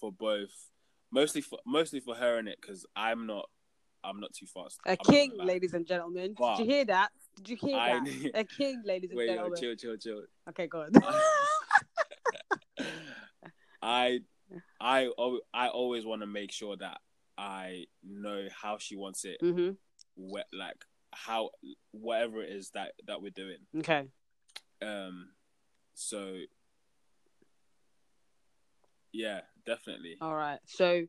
[0.00, 0.50] for both.
[1.10, 3.48] Mostly for mostly for her in it because I'm not
[4.02, 4.80] I'm not too fast.
[4.86, 6.34] A I'm king, ladies and gentlemen.
[6.36, 7.10] But Did you hear that?
[7.36, 8.30] Did you hear I- that?
[8.34, 9.60] A king, ladies and Wait, yo, gentlemen.
[9.60, 10.22] chill, chill, chill.
[10.48, 10.90] Okay, go on.
[13.82, 14.20] I
[14.84, 15.08] I
[15.54, 17.00] I always want to make sure that
[17.38, 19.70] I know how she wants it, hmm
[20.16, 21.50] wh- like how
[21.92, 23.58] whatever it is that that we're doing.
[23.78, 24.04] Okay.
[24.82, 25.30] Um,
[25.94, 26.36] so
[29.12, 30.16] yeah, definitely.
[30.20, 30.58] All right.
[30.66, 31.06] So,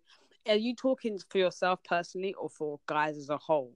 [0.47, 3.73] are you talking for yourself personally or for guys as a whole?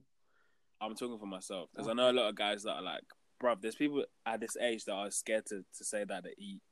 [0.80, 3.02] I'm talking for myself because I know a lot of guys that are like,
[3.42, 6.62] bruv, there's people at this age that are scared to, to say that they eat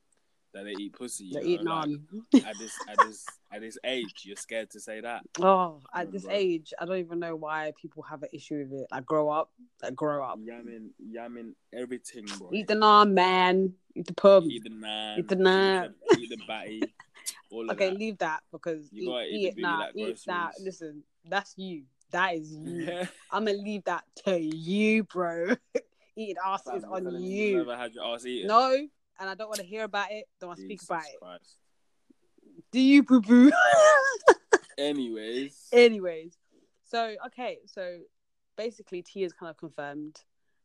[0.55, 1.31] that they eat pussy.
[1.33, 1.91] They eat like,
[2.45, 5.23] at this at this at this age, you're scared to say that.
[5.41, 8.87] Oh, at this age, I don't even know why people have an issue with it.
[8.91, 9.51] Like, grow up.
[9.83, 10.39] Like, grow up.
[10.39, 12.51] Yamming, yamming everything, bro.
[12.53, 13.75] Eat the naan, man.
[13.95, 14.45] Eat the pub.
[14.47, 15.93] eat the naan, Eat the naan.
[16.19, 16.83] eat the, the batty,
[17.71, 17.99] Okay, that.
[17.99, 19.79] leave that because You eat, eat eat it now.
[19.81, 20.53] like eat that.
[20.61, 21.83] Listen, that's you.
[22.11, 22.87] That is you.
[23.31, 25.55] I'm gonna leave that to you, bro.
[26.17, 27.21] Eating ass is on me
[27.51, 27.59] you.
[27.59, 28.49] never had your ass eaten.
[28.49, 28.87] No,
[29.19, 30.27] and I don't want to hear about it.
[30.41, 31.41] Don't want to speak about it.
[32.73, 33.51] Do you, boo boo?
[34.79, 36.37] Anyways, Anyways,
[36.85, 37.99] so okay, so
[38.57, 40.21] basically, T has kind of confirmed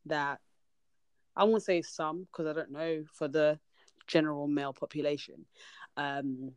[0.06, 0.40] that
[1.36, 3.58] I won't say some because I don't know for the
[4.06, 5.46] general male population
[5.96, 6.52] um,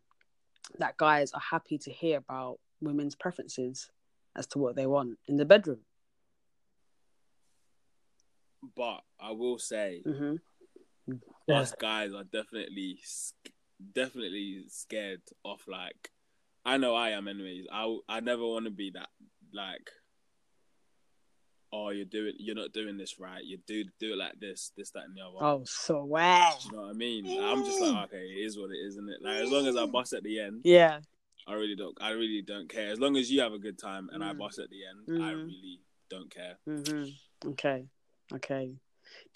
[0.78, 3.90] that guys are happy to hear about women's preferences
[4.36, 5.80] as to what they want in the bedroom.
[8.76, 10.02] but I will say,
[11.08, 11.16] hmm
[11.50, 13.00] us guys are definitely
[13.94, 16.12] definitely scared of like.
[16.66, 17.66] I know I am, anyways.
[17.72, 19.10] I I never want to be that
[19.54, 19.90] like.
[21.72, 22.34] Oh, you're doing.
[22.38, 23.44] You're not doing this right.
[23.44, 25.38] You do do it like this, this, that, and the other.
[25.40, 26.50] Oh, swear.
[26.62, 27.26] Do you know what I mean?
[27.26, 29.22] Like, I'm just like, okay, it is what it is, isn't it?
[29.22, 31.00] Like as long as I bust at the end, Yeah.
[31.46, 31.98] I really don't.
[32.02, 32.90] I really don't care.
[32.92, 34.40] As long as you have a good time and I Mm.
[34.40, 35.46] bust at the end, I Mhm.
[35.46, 36.58] really don't care.
[36.66, 37.06] hmm
[37.46, 37.88] Okay.
[38.34, 38.76] Okay.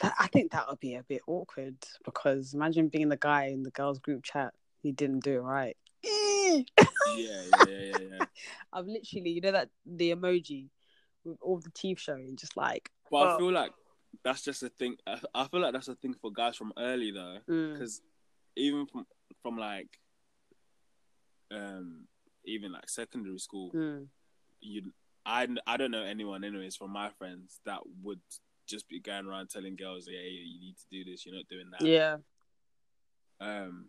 [0.01, 3.63] That, I think that would be a bit awkward because imagine being the guy in
[3.63, 4.53] the girls' group chat.
[4.81, 5.77] He didn't do it right.
[6.03, 6.61] Yeah,
[7.15, 8.25] yeah, yeah, yeah, yeah.
[8.73, 10.69] I've literally, you know, that the emoji
[11.23, 13.71] with all the teeth showing, just like, But I feel like
[14.23, 14.97] that's just a thing.
[15.05, 18.01] I, I feel like that's a thing for guys from early though, mm, because
[18.55, 19.05] even from
[19.41, 19.99] from like,
[21.51, 22.07] um,
[22.45, 24.07] even like secondary school, mm,
[24.61, 24.91] you,
[25.25, 28.19] I, I don't know anyone, anyways, from my friends that would
[28.67, 31.25] just be going around telling girls, "Yeah, you need to do this.
[31.25, 32.17] You're not doing that." yeah,
[33.39, 33.87] Um,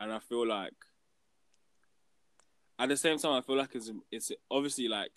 [0.00, 0.74] and I feel like
[2.78, 5.12] at the same time, I feel like it's it's obviously like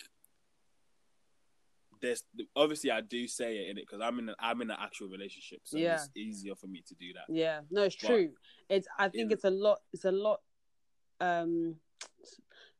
[2.00, 2.24] there's
[2.56, 5.08] obviously I do say it in it because I'm in a, I'm in an actual
[5.08, 5.94] relationship, so Yeah.
[5.94, 7.24] it's easier for me to do that.
[7.28, 7.60] yeah.
[7.70, 8.32] No, it's But true.
[8.68, 8.88] It's.
[8.98, 9.80] I think in- it's a lot.
[9.92, 10.40] It's a lot.
[11.20, 11.76] Um,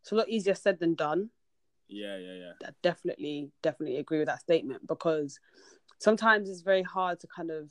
[0.01, 1.31] it's a lot easier said than done.
[1.93, 5.39] Yeah, yeah, yeah, I definitely definitely agree with that statement because
[5.99, 7.69] sometimes it's very hard to kind of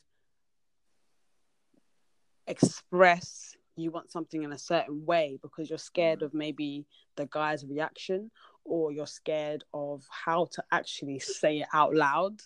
[2.48, 6.26] express you want something in a certain way because you're scared Mm.
[6.26, 8.30] of maybe the guy's reaction
[8.64, 12.42] or you're scared of how to actually say it out loud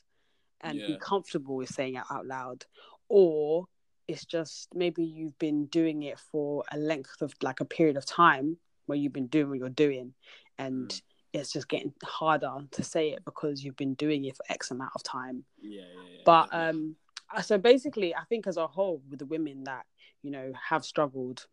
[0.62, 2.66] and be comfortable with saying it out loud
[3.10, 3.66] or
[4.08, 8.06] it's just maybe you've been doing it for a length of like a period of
[8.06, 10.14] time where you've been doing what you're doing
[10.58, 11.02] and Mm.
[11.36, 14.92] It's just getting harder to say it because you've been doing it for x amount
[14.96, 15.44] of time.
[15.62, 16.02] Yeah, yeah.
[16.12, 16.22] yeah.
[16.26, 16.96] But um
[17.42, 19.86] so basically i think as a whole with the women that
[20.22, 21.48] you know have struggled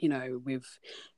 [0.00, 0.64] you know with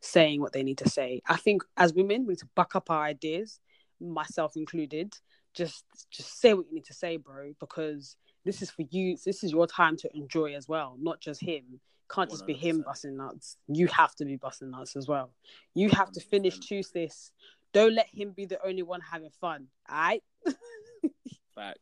[0.01, 2.91] saying what they need to say i think as women we need to buck up
[2.91, 3.61] our ideas
[4.01, 5.15] myself included.
[5.55, 9.17] Just just say what you need to say bro because this is for you.
[9.25, 11.81] This is your time to enjoy as well not just him.
[12.11, 12.85] Can't just be him 100%.
[12.85, 13.57] busting nuts.
[13.67, 15.33] You have to be busting nuts as well.
[15.75, 17.33] You have to finish choose this
[17.75, 20.22] don't let him be the only one having fun all right
[21.55, 21.81] facts.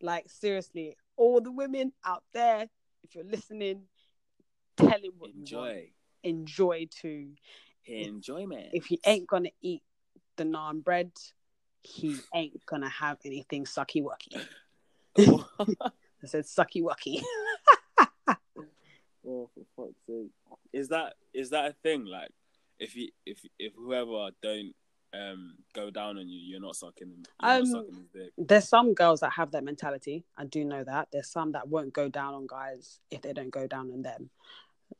[0.00, 2.68] like seriously, all the women out there,
[3.04, 3.82] if you're listening,
[4.76, 5.70] tell him what you want.
[5.72, 5.90] Enjoy,
[6.24, 7.30] Enjoy too.
[7.86, 8.68] enjoyment.
[8.72, 9.82] If he ain't gonna eat
[10.36, 11.10] the naan bread,
[11.82, 14.40] he ain't gonna have anything sucky wucky.
[16.24, 17.22] I said sucky wucky.
[19.26, 20.30] Oh, for fuck's sake!
[20.72, 22.06] Is that is that a thing?
[22.06, 22.30] Like,
[22.78, 24.72] if you if if whoever don't
[25.14, 27.22] um go down on you, you're not sucking him.
[27.42, 28.06] You're Um, sucking.
[28.38, 30.24] There's some girls that have that mentality.
[30.36, 31.08] I do know that.
[31.12, 34.30] There's some that won't go down on guys if they don't go down on them.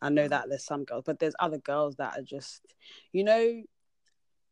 [0.01, 2.63] I know that there's some girls, but there's other girls that are just,
[3.13, 3.63] you know,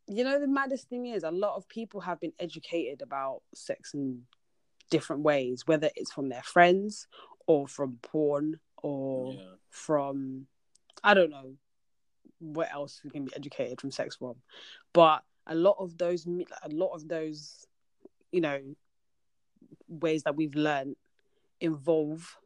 [0.07, 3.95] you know the maddest thing is a lot of people have been educated about sex
[3.95, 4.23] in
[4.91, 7.07] different ways, whether it's from their friends
[7.47, 9.41] or from porn or Yeah,
[9.71, 10.47] from
[11.05, 11.55] I don't know
[12.39, 14.37] what else we can be educated from sex from,
[14.93, 16.27] but a lot of those
[16.63, 17.67] a lot of those
[18.33, 18.61] you know
[19.89, 20.97] ways that we've learned
[21.61, 22.37] involve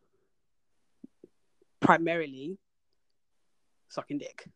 [1.80, 2.58] primarily
[3.88, 4.46] sucking dick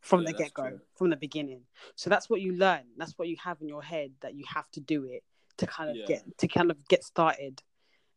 [0.00, 1.60] from Yeah, the get go from the beginning.
[1.94, 2.84] So that's what you learn.
[2.96, 5.22] That's what you have in your head that you have to do it
[5.58, 6.06] to kind of Yeah.
[6.06, 7.62] get to kind of get started.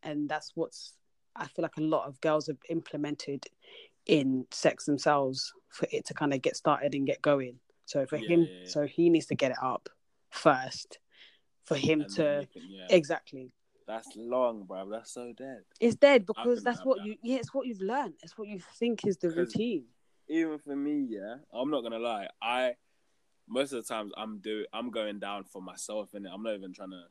[0.02, 0.94] And that's what's
[1.34, 3.46] i feel like a lot of girls have implemented
[4.04, 8.16] in sex themselves for it to kind of get started and get going so for
[8.16, 8.68] Yeah, him yeah, yeah.
[8.68, 9.88] so he needs to get it up
[10.30, 10.98] first
[11.64, 12.86] for him And to can- yeah.
[12.90, 13.52] exactly
[13.86, 14.88] That's long, bro.
[14.88, 15.62] That's so dead.
[15.80, 17.06] it's dead because that's what that.
[17.06, 19.84] you yeah it's what you've learned it's what you think is the routine
[20.28, 22.28] Even for me, yeah, I'm not gonna lie.
[22.40, 22.74] I
[23.48, 26.72] most of the times I'm do I'm going down for myself, and I'm not even
[26.72, 27.04] trying to.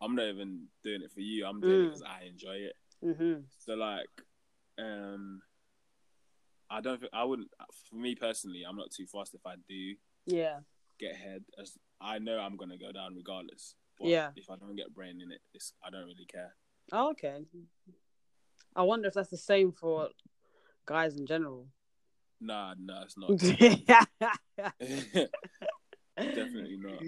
[0.00, 1.46] I'm not even doing it for you.
[1.46, 1.86] I'm doing it Mm.
[1.88, 2.76] because I enjoy it.
[3.02, 4.10] hmm So like,
[4.78, 5.40] um,
[6.72, 7.48] I don't think I wouldn't.
[7.88, 9.94] For me personally, I'm not too fast if I do
[10.26, 10.60] yeah
[10.98, 11.44] get head.
[11.60, 13.74] As I know I'm gonna go down regardless.
[13.98, 14.30] But Yeah.
[14.36, 16.54] If I don't get brain in it, it's, I don't really care.
[16.92, 17.44] oh, okay
[18.74, 20.08] i wonder if that's the same for
[20.86, 21.66] guys in general
[22.44, 23.30] Nah, nah, it's not.
[26.16, 27.02] Definitely not.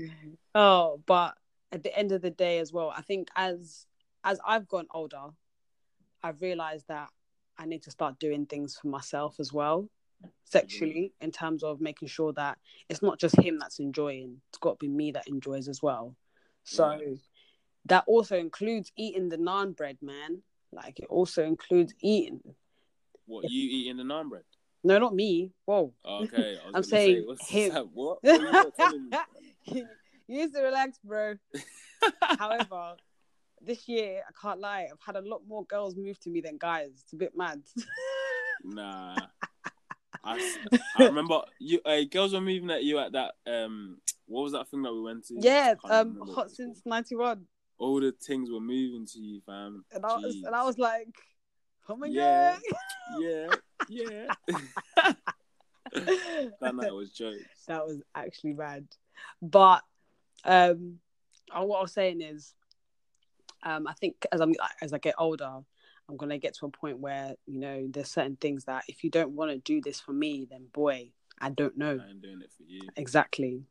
[0.54, 1.34] Oh, but
[1.72, 3.86] at the end of the day as well, I think as
[4.22, 5.24] as I've gotten older,
[6.22, 7.08] I've realized that
[7.58, 9.88] I need to start doing things for myself as well,
[10.44, 11.24] sexually, mm-hmm.
[11.24, 14.86] in terms of making sure that it's not just him that's enjoying, it's got to
[14.86, 16.16] be me that enjoys as well.
[16.64, 17.14] So Yeah.
[17.86, 20.42] that also includes eating the naan bread, man.
[20.72, 22.40] Like it also includes eating.
[23.26, 24.44] What you eating the naan bread?
[24.82, 25.52] No, not me.
[25.64, 25.94] Whoa.
[26.04, 27.74] Okay, I'm saying say, what's him.
[27.74, 27.88] that?
[27.92, 28.18] What?
[28.22, 29.16] What you not telling me?
[29.64, 29.86] you
[30.28, 31.34] need to relax, bro.
[32.20, 32.96] However,
[33.66, 36.56] this year I can't lie, I've had a lot more girls move to me than
[36.58, 36.90] guys.
[37.02, 37.62] It's a bit mad.
[38.66, 39.14] Nah.
[40.24, 40.38] I
[40.98, 41.80] remember you.
[41.84, 43.32] Uh, girls were moving at you at that.
[43.46, 45.34] Um, what was that thing that we went to?
[45.38, 47.44] yeah, um, hot since '91,
[47.76, 49.84] All the things were moving to you, fam.
[49.92, 51.08] and I was and I was like,
[51.90, 52.56] oh my Yeah.
[52.70, 53.20] god.
[53.20, 53.54] yeah,
[53.90, 54.34] yeah.
[56.60, 57.42] that night was jokes.
[57.68, 58.86] that was actually bad.
[59.42, 59.82] But
[60.44, 61.00] um,
[61.52, 62.54] what I was saying is,
[63.64, 65.50] um, I think as I'm as I get older,
[66.08, 69.10] I'm gonna get to a point where you know there's certain things that if you
[69.10, 71.10] don't want to do this for me, then boy,
[71.40, 72.88] I don't know I ain't doing it for you.
[72.96, 73.64] exactly,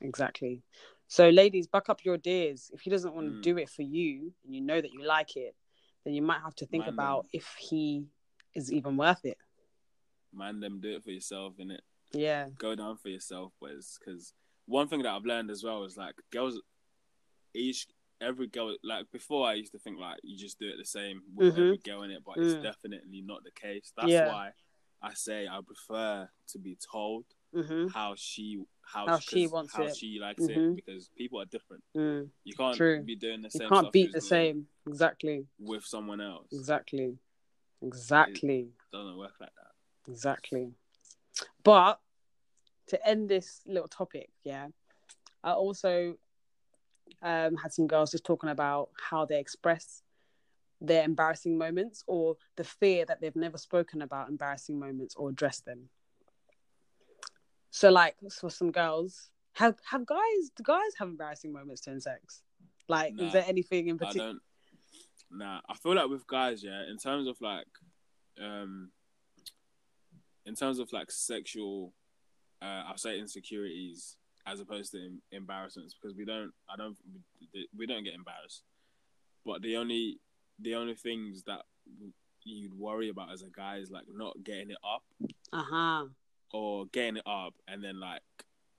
[0.00, 0.62] exactly.
[1.08, 2.70] So, ladies, back up your dears.
[2.72, 3.42] If he doesn't want to Mm.
[3.42, 5.54] do it for you, and you know that you like it,
[6.04, 8.06] then you might have to think Man, about if he
[8.54, 9.38] is even worth it.
[10.32, 11.80] Man, them do it for yourself, innit?
[12.12, 12.48] Yeah.
[12.58, 13.98] Go down for yourself, boys.
[13.98, 14.32] Because
[14.66, 16.60] one thing that I've learned as well is like girls,
[17.54, 17.86] each
[18.22, 21.22] every girl like before I used to think like you just do it the same
[21.34, 21.58] with Mhm.
[21.66, 22.62] every girl in it, but it's Mm.
[22.62, 23.92] definitely not the case.
[23.96, 24.28] That's Yeah.
[24.28, 24.52] why
[25.02, 29.84] I say I prefer to be told hmm how she how, How she wants how
[29.84, 29.96] it.
[29.96, 30.72] she likes Mhm.
[30.72, 31.84] it because people are different.
[31.96, 32.30] Mm.
[32.44, 33.02] You can't True.
[33.02, 33.62] be doing the same.
[33.64, 34.68] You can't beat the same.
[34.86, 35.46] Exactly.
[35.58, 36.48] with someone else.
[36.52, 37.18] Exactly.
[37.82, 38.72] Exactly.
[38.92, 40.10] doesn't work like that.
[40.10, 40.74] Exactly.
[41.62, 42.00] But
[42.88, 44.68] to end this little topic, yeah,
[45.42, 46.18] I also
[47.22, 50.02] um, had some girls just talking about how they express
[50.80, 55.64] their embarrassing moments or the fear that they've never spoken about embarrassing moments or addressed
[55.64, 55.88] them.
[57.70, 62.42] So, like for some girls, have have guys do guys have embarrassing moments during sex?
[62.88, 64.28] Like, Nah, is there anything in particular?
[64.28, 64.40] don't.
[65.30, 67.66] Nah, I feel like with guys, yeah, in terms of like,
[68.42, 68.90] um,
[70.44, 71.94] in terms of like sexual,
[72.60, 74.16] uh, I'll say insecurities
[74.46, 76.96] as opposed to em- embarrassments because we don't, I don't,
[77.76, 78.62] we, don't get embarrassed.
[79.46, 80.18] But the only,
[80.60, 81.62] the only things that
[82.44, 85.02] you'd worry about as a guy is like not getting it up
[85.52, 86.04] Uh huh.
[86.52, 88.22] or getting it up and then like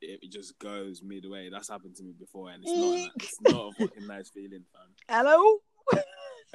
[0.01, 1.49] it just goes midway.
[1.49, 4.65] That's happened to me before, and it's not, a it's not a fucking nice feeling,
[4.73, 4.89] fam.
[5.09, 5.59] Hello.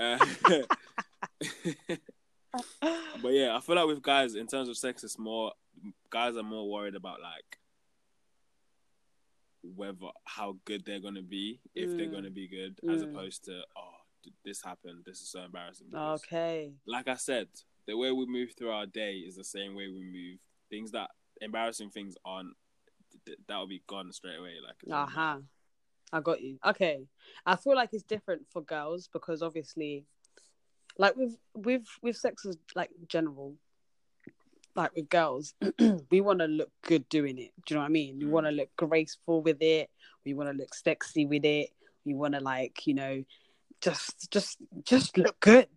[0.01, 0.17] Uh,
[3.23, 5.53] but yeah, I feel like with guys, in terms of sex, it's more
[6.11, 7.59] guys are more worried about like
[9.63, 12.13] whether how good they're gonna be, if they're Mm.
[12.13, 13.11] gonna be good, as Mm.
[13.13, 13.95] opposed to oh
[14.45, 15.89] this happened, this is so embarrassing.
[15.91, 16.73] because, Okay.
[16.87, 17.49] Like I said,
[17.87, 20.39] the way we move through our day is the same way we move.
[20.71, 22.55] Things that embarrassing things aren't
[23.47, 24.57] that will be gone straight away.
[24.65, 25.39] Like uh-huh
[26.13, 26.59] I got you.
[26.65, 27.07] Okay.
[27.45, 30.05] I feel like it's different for girls because obviously,
[30.97, 33.57] like with with with sex as like general,
[34.79, 35.55] like with girls,
[36.11, 37.53] we want to look good doing it.
[37.67, 38.19] Do you know what I mean?
[38.19, 39.91] We want to look graceful with it.
[40.25, 41.71] We want to look sexy with it.
[42.05, 43.25] We want to like you know,
[43.81, 45.69] just just just look good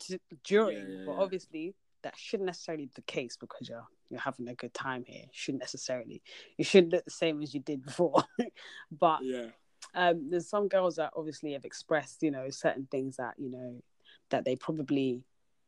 [0.43, 0.78] during.
[0.78, 1.74] Yeah, yeah, but obviously,
[2.04, 5.26] that shouldn't necessarily be the case because you're you're having a good time here.
[5.32, 6.22] Shouldn't necessarily.
[6.58, 8.24] You shouldn't look the same as you did before.
[8.91, 9.47] but Yeah.
[9.95, 13.82] um, there's some girls that obviously have expressed, you know, certain things that you know
[14.30, 15.24] that they probably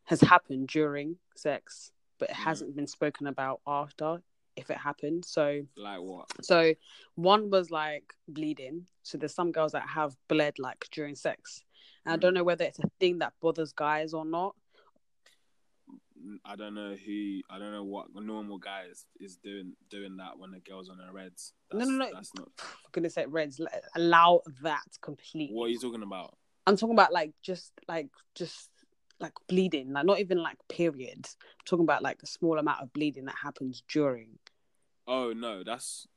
[0.06, 1.92] has happened during sex,
[2.24, 4.22] but it hasn't been spoken about after
[4.56, 5.26] if it happened.
[5.26, 6.28] So, Like what?
[6.42, 6.74] so
[7.16, 8.86] one was like bleeding.
[9.02, 11.66] So there's some girls that have bled like during sex.
[12.06, 12.22] And I Mm.
[12.22, 14.56] don't know whether it's a thing that bothers guys or not.
[16.46, 17.42] I don't know who.
[17.50, 21.00] I don't know what normal guy is, is doing doing that when the girl's on
[21.00, 21.52] her reds.
[21.74, 22.10] No, That's, no, no.
[22.14, 22.48] That's not.
[22.58, 23.60] For goodness sake, Reds,
[23.98, 25.54] allow that completely.
[25.54, 26.38] What are you talking about?
[26.66, 28.70] I'm talking about like just like just
[29.24, 31.36] like bleeding, like not even like periods.
[31.42, 34.38] I'm talking about like a small amount of bleeding that happens during.
[35.08, 36.08] Oh no, that's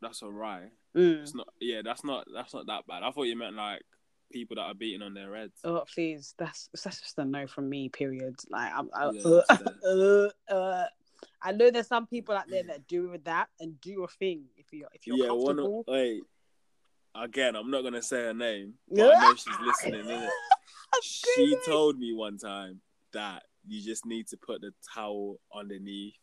[0.00, 0.70] that's alright.
[0.96, 1.22] Mm.
[1.22, 1.48] It's not.
[1.60, 2.26] Yeah, that's not.
[2.32, 3.02] That's not that bad.
[3.02, 3.82] I thought you meant like
[4.30, 5.58] people that are beating on their reds.
[5.64, 7.88] Oh please, that's that's just a no from me.
[7.88, 8.36] Period.
[8.50, 9.68] Like I'm, I, Yeah, uh,
[10.50, 10.86] uh, uh,
[11.42, 14.44] I know there's some people out there that do with that and do a thing
[14.56, 15.56] if you if you're yeah, one.
[15.56, 15.80] comfortable.
[15.80, 16.22] Of, wait.
[17.14, 19.12] Again, I'm not gonna say her name, but Yeah.
[19.16, 20.28] I know she's listening.
[20.94, 22.80] I'm She told me one time
[23.12, 26.14] that you just need to put the towel underneath,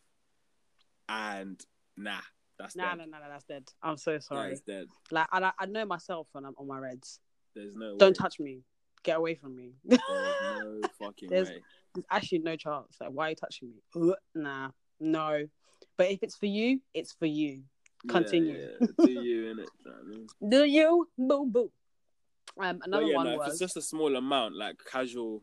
[1.08, 1.60] and
[1.96, 2.18] nah,
[2.58, 2.98] that's Nah, dead.
[2.98, 3.64] no, no, no, that's dead.
[3.82, 4.50] I'm so sorry.
[4.50, 4.86] That's dead.
[5.10, 7.20] Like I, I know myself when I'm on my reds.
[7.54, 7.96] There's no.
[7.96, 8.22] Don't way.
[8.22, 8.62] touch me.
[9.02, 9.74] Get away from me.
[9.84, 11.62] There's no fucking There's- way.
[11.94, 12.96] There's actually no chance.
[13.00, 14.12] Like, why are you touching me?
[14.34, 14.68] Nah,
[15.00, 15.46] no.
[15.96, 17.62] But if it's for you, it's for you.
[18.06, 18.58] Continue.
[18.58, 18.86] Yeah, yeah.
[19.06, 19.68] Do you in it?
[19.86, 20.26] I mean?
[20.46, 21.08] Do you?
[21.16, 21.70] Boom, boom.
[22.58, 25.42] Um, another yeah, one no, if was it's just a small amount, like casual,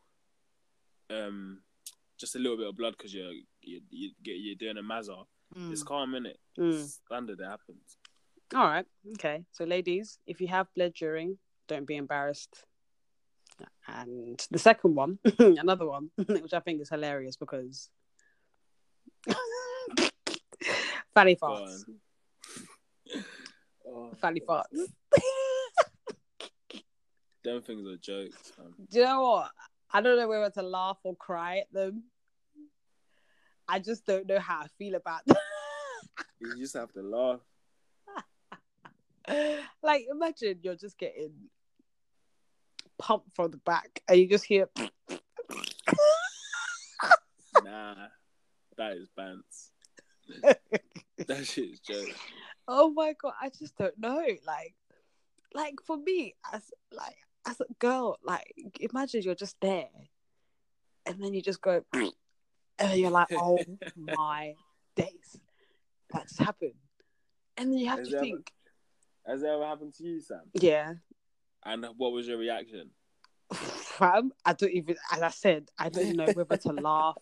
[1.09, 1.61] um,
[2.19, 5.25] just a little bit of blood because you're you you get you're doing a mazza.
[5.55, 5.71] Mm.
[5.71, 6.39] It's calm in it.
[6.59, 6.87] Mm.
[7.05, 7.97] Standard it happens.
[8.55, 8.85] All right.
[9.13, 9.43] Okay.
[9.51, 11.37] So, ladies, if you have bled during,
[11.67, 12.63] don't be embarrassed.
[13.87, 17.89] And the second one, another one, which I think is hilarious because
[21.13, 21.83] Fanny Go farts.
[23.87, 24.87] Oh, Fanny farts.
[27.43, 28.53] Them things are jokes.
[28.57, 28.73] Man.
[28.89, 29.51] Do you know what?
[29.91, 32.03] I don't know whether to laugh or cry at them.
[33.67, 35.37] I just don't know how I feel about them.
[36.39, 37.39] You just have to laugh.
[39.83, 41.31] like, imagine you're just getting
[42.97, 44.69] pumped from the back and you just hear.
[47.63, 48.07] Nah,
[48.77, 49.69] that is bants.
[51.27, 52.19] that shit is jokes.
[52.67, 54.25] oh my god, I just don't know.
[54.45, 54.73] Like,
[55.53, 57.15] like for me, as like
[57.47, 59.89] as a girl, like imagine you're just there,
[61.05, 62.11] and then you just go, and
[62.79, 63.59] then you're like, oh
[63.97, 64.55] my
[64.95, 65.39] days,
[66.11, 66.73] that just happened,
[67.57, 68.51] and then you have Has to that- think,
[69.25, 70.41] Has that ever happened to you, Sam?
[70.53, 70.93] yeah,
[71.65, 72.89] And what was your reaction?
[73.53, 77.17] fam, I don't even, as I said, I don't even know whether to laugh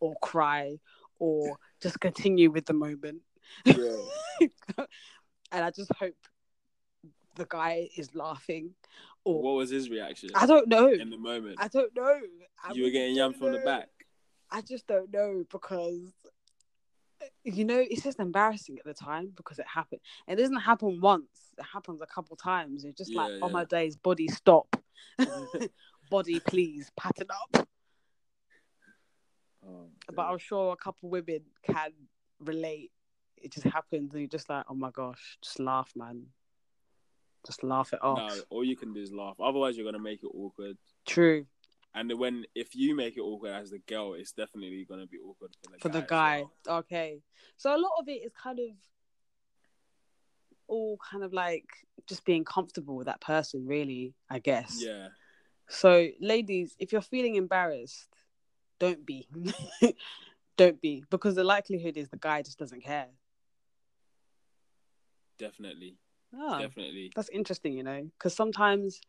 [0.00, 0.78] or cry
[1.18, 3.22] or just continue with the moment.
[3.64, 3.96] Yeah.
[5.52, 6.14] and I just hope
[7.36, 8.70] the guy is laughing
[9.24, 10.88] or what was his reaction I don't know.
[10.88, 11.56] in the moment?
[11.58, 12.20] I don't know.
[12.62, 13.88] I you were getting yammed from the back.
[14.50, 16.12] I just don't know because
[17.42, 20.00] you know it's just embarrassing at the time because it happened.
[20.28, 21.52] It doesn't happen once.
[21.58, 22.84] It happens a couple times.
[22.84, 24.76] It's just like, Yeah, oh my days, body stop,
[26.10, 27.68] body please, pattern up.
[29.66, 31.92] Oh, But I'm sure a couple women can
[32.40, 32.90] relate.
[33.36, 36.26] It just happens, and you're just like, oh my gosh, just laugh, man.
[37.46, 38.18] Just laugh it off.
[38.18, 39.36] no, all you can do is laugh.
[39.40, 40.76] Otherwise, you're gonna make it awkward.
[41.06, 41.46] True
[41.94, 45.50] And when if you make it awkward as the girl, it's definitely gonna be awkward
[45.62, 46.00] for the for guy.
[46.00, 46.44] the guy.
[46.66, 46.78] well.
[46.78, 47.20] Okay,
[47.56, 48.66] so a lot of it is kind of
[50.66, 51.66] all kind of like
[52.06, 54.14] just being comfortable with that person, really.
[54.30, 54.78] I guess.
[54.82, 55.08] Yeah,
[55.68, 58.08] So, ladies, if you're feeling embarrassed,
[58.78, 59.28] don't be.
[60.56, 63.08] don't be, because the likelihood is the guy just doesn't care.
[65.38, 65.96] definitely,
[66.36, 67.12] Oh, definitely.
[67.14, 69.00] that's interesting, you know, because sometimes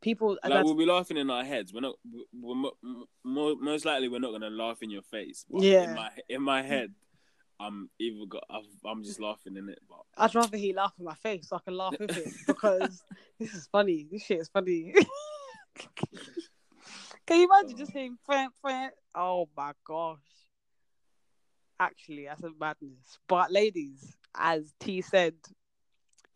[0.00, 0.38] people.
[0.44, 1.72] Like we'll be laughing in our heads.
[1.72, 1.96] We're not.
[2.32, 2.76] We're mo-
[3.24, 5.44] mo- most likely we're not gonna laugh in your face.
[5.50, 5.84] Yeah.
[5.84, 6.92] In my in my head,
[7.58, 8.44] I'm either got.
[8.50, 9.78] I've- I'm just laughing in it.
[9.88, 13.02] But I'd rather he laugh in my face so I can laugh with him because
[13.38, 14.06] this is funny.
[14.10, 14.94] This shit is funny.
[17.26, 18.92] can you imagine just saying friend, friend?
[19.14, 20.18] Oh my gosh.
[21.78, 23.18] Actually, that's a madness.
[23.28, 25.34] But ladies, as T said,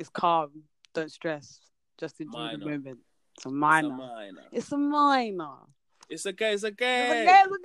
[0.01, 0.65] it's calm.
[0.95, 1.61] Don't stress.
[1.99, 2.87] Just enjoy the moment.
[2.87, 2.97] It's a
[3.37, 3.89] it's a minor.
[3.91, 4.43] minor.
[4.51, 5.51] It's a minor.
[6.09, 6.55] It's okay.
[6.55, 7.23] It's It's okay.
[7.23, 7.59] a gay, it's a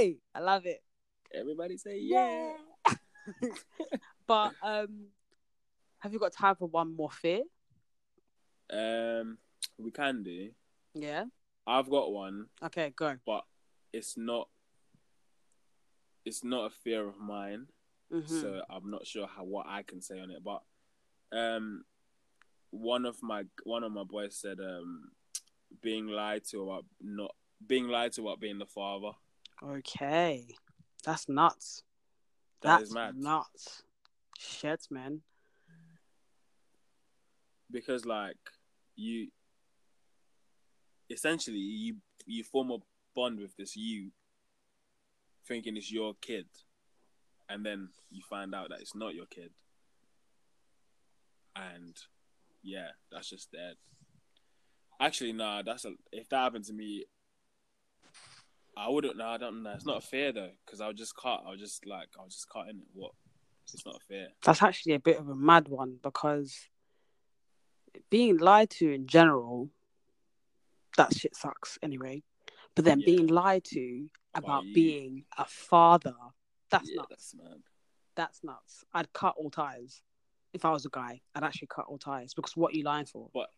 [0.00, 0.16] gay.
[0.34, 0.82] I love it.
[1.34, 2.52] Everybody say yeah.
[4.26, 5.06] but um,
[5.98, 7.40] have you got time for one more fear?
[8.70, 9.38] Um,
[9.78, 10.50] we can do.
[10.94, 11.24] Yeah.
[11.66, 13.16] I've got one, Okay, go.
[13.26, 13.44] but
[13.92, 14.48] it's not.
[16.24, 17.66] It's not a fear of mine,
[18.12, 18.28] Mhm.
[18.28, 20.42] so I'm not sure how what I can say on it.
[20.44, 20.62] But
[21.32, 21.84] um,
[22.70, 25.10] one of my one of my boys said um,
[25.82, 27.34] being lied to about not
[27.66, 29.12] being lied to about being the father.
[29.62, 30.46] Okay,
[31.04, 31.82] that's nuts.
[32.62, 33.16] That that's is mad.
[33.16, 33.82] nuts.
[34.38, 35.22] Shit, man.
[37.70, 38.36] because like
[38.96, 39.28] you
[41.10, 42.78] essentially you you form a
[43.14, 44.10] bond with this you
[45.46, 46.46] thinking it's your kid
[47.48, 49.50] and then you find out that it's not your kid
[51.74, 51.96] and
[52.62, 53.74] yeah that's just dead
[55.00, 57.04] actually nah that's a if that happened to me
[58.76, 61.42] i wouldn't no i don't know it's not a fear though because i'll just cut
[61.46, 63.12] i'll just like i'll just cut in it what
[63.72, 66.68] it's not a fear That's actually a bit of a mad one because
[68.10, 69.68] being lied to in general,
[70.96, 72.22] that shit sucks anyway.
[72.74, 73.06] But then Yeah.
[73.06, 76.14] being lied to about being a father,
[76.70, 77.08] that's yeah nuts.
[77.10, 77.62] that's mad
[78.14, 78.84] That's nuts.
[78.94, 80.02] I'd cut all ties.
[80.52, 83.06] If I was a guy, I'd actually cut all ties because what are you lying
[83.06, 83.28] for?
[83.34, 83.48] But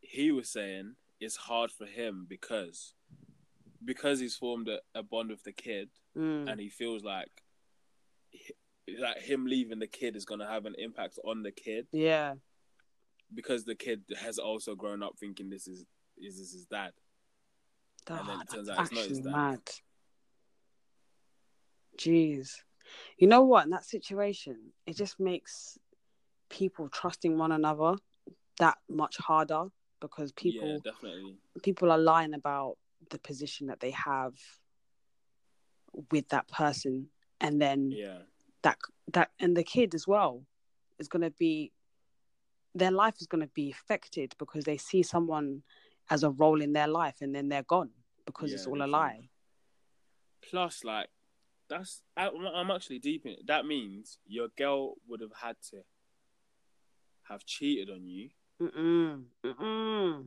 [0.00, 2.94] he was saying it's hard for him because
[3.84, 6.50] because he's formed a, a bond with the kid Mm.
[6.50, 7.30] and he feels like
[8.98, 12.34] like him leaving the kid is gonna have an impact on the kid Yeah.
[13.32, 15.84] because the kid has also grown up thinking this is
[16.16, 16.92] is this his dad.
[18.08, 19.30] And then it turns out it's not his dad.
[19.32, 19.60] mad.
[21.98, 22.50] Jeez.
[23.18, 23.64] You know what?
[23.64, 25.76] In that situation, it just makes
[26.50, 27.94] people trusting one another
[28.58, 29.64] that much harder
[30.00, 31.36] because people yeah, definitely.
[31.62, 32.76] people are lying about
[33.10, 34.32] the position that they have
[36.10, 37.08] with that person
[37.40, 38.18] and then Yeah.
[38.62, 38.78] that
[39.12, 40.44] that and the kid as well
[40.98, 41.72] is going to be
[42.74, 45.62] their life is going to be affected because they see someone
[46.10, 47.90] as a role in their life and then they're gone
[48.26, 49.28] because it's Yeah, all a lie
[50.50, 51.08] Plus, like,
[51.68, 53.46] that's I, I'm actually deep in it.
[53.46, 55.78] That means your girl would have had to
[57.28, 58.30] have cheated on you,
[58.62, 59.24] Mm-mm.
[59.44, 60.26] Mm-mm.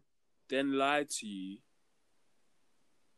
[0.50, 1.58] then lied to you.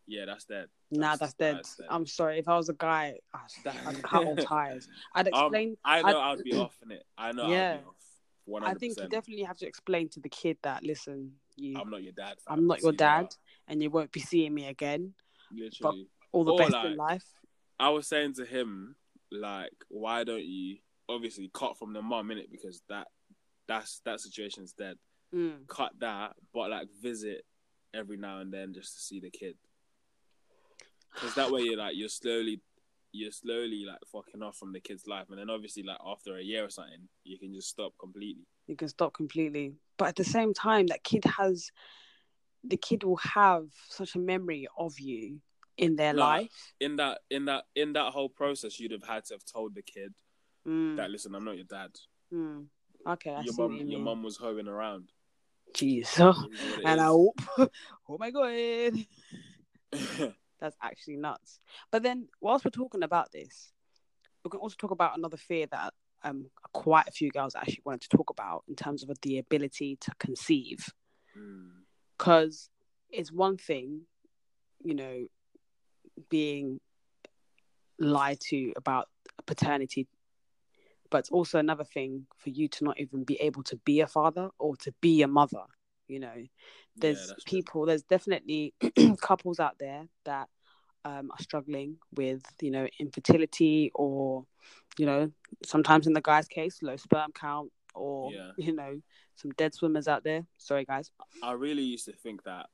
[0.05, 0.67] Yeah, that's dead.
[0.91, 1.87] nah that's dead that's dead.
[1.89, 5.77] i'm sorry if i was a guy I'd, I'd cut all ties i'd Um, explain
[5.85, 7.03] I know I- I, would be off in it.
[7.17, 7.71] I know Yeah.
[7.75, 8.63] I'd be off.
[8.69, 12.03] I think you definitely have to explain to the kid that listen you I'm not
[12.03, 12.35] your dad.
[12.45, 12.59] fam.
[12.59, 13.33] i'm not your dad
[13.69, 15.13] and you won't be seeing me again
[15.51, 16.09] Literally.
[16.33, 17.23] all the Or, best like, in life
[17.79, 18.95] I was saying to him,
[19.31, 20.77] like, why don't you
[21.09, 23.07] obviously cut from the mum in it because that
[23.67, 24.97] that's that situation's dead.
[25.33, 25.67] Mm.
[25.67, 27.45] Cut that, but like visit
[27.93, 29.55] every now and then just to see the kid.
[31.13, 32.61] Because that way you're like you're slowly
[33.11, 36.41] you're slowly like fucking off from the kid's life, and then obviously like after a
[36.43, 38.43] year or something, you can just stop completely.
[38.67, 41.69] you can stop completely but at the same time that kid has
[42.63, 45.39] the kid will have such a memory of you
[45.77, 49.25] in their No, life In that in that in that whole process, you'd have had
[49.25, 50.13] to have told the kid
[50.67, 51.91] Mm, that listen, I'm not your dad.
[52.33, 52.65] mm.
[53.07, 55.11] Okay I your see mum you your mum was hoeing around.
[55.75, 55.99] Jeez.
[55.99, 56.37] It is what
[56.79, 57.41] it and I hope,
[58.09, 58.93] oh my god,
[60.59, 61.59] that's actually nuts.
[61.91, 63.71] But then, whilst we're talking about this,
[64.43, 65.93] we can also talk about another fear that
[66.23, 69.97] um quite a few girls actually wanted to talk about in terms of the ability
[70.01, 70.85] to conceive.
[71.37, 71.71] Mm.
[72.17, 72.69] because
[73.09, 74.01] it's one thing,
[74.83, 75.25] you know,
[76.29, 76.79] being
[77.99, 79.09] lied to about
[79.45, 80.07] paternity,
[81.13, 84.07] but it's also another thing for you to not even be able to be a
[84.07, 85.61] father or to be a mother.
[86.07, 86.33] You know,
[86.97, 87.43] there's Yeah, true.
[87.45, 88.73] people, there's definitely
[89.21, 90.49] couples out there that
[91.05, 94.47] um, are struggling with, you know, infertility or,
[94.97, 95.31] you know,
[95.63, 98.51] sometimes in the guy's case, low sperm count or, Yeah.
[98.57, 98.99] you know,
[99.35, 100.47] some dead swimmers out there.
[100.57, 101.11] Sorry, guys.
[101.43, 102.65] I really used to think that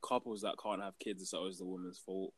[0.00, 2.32] couples that can't have kids is always the woman's fault.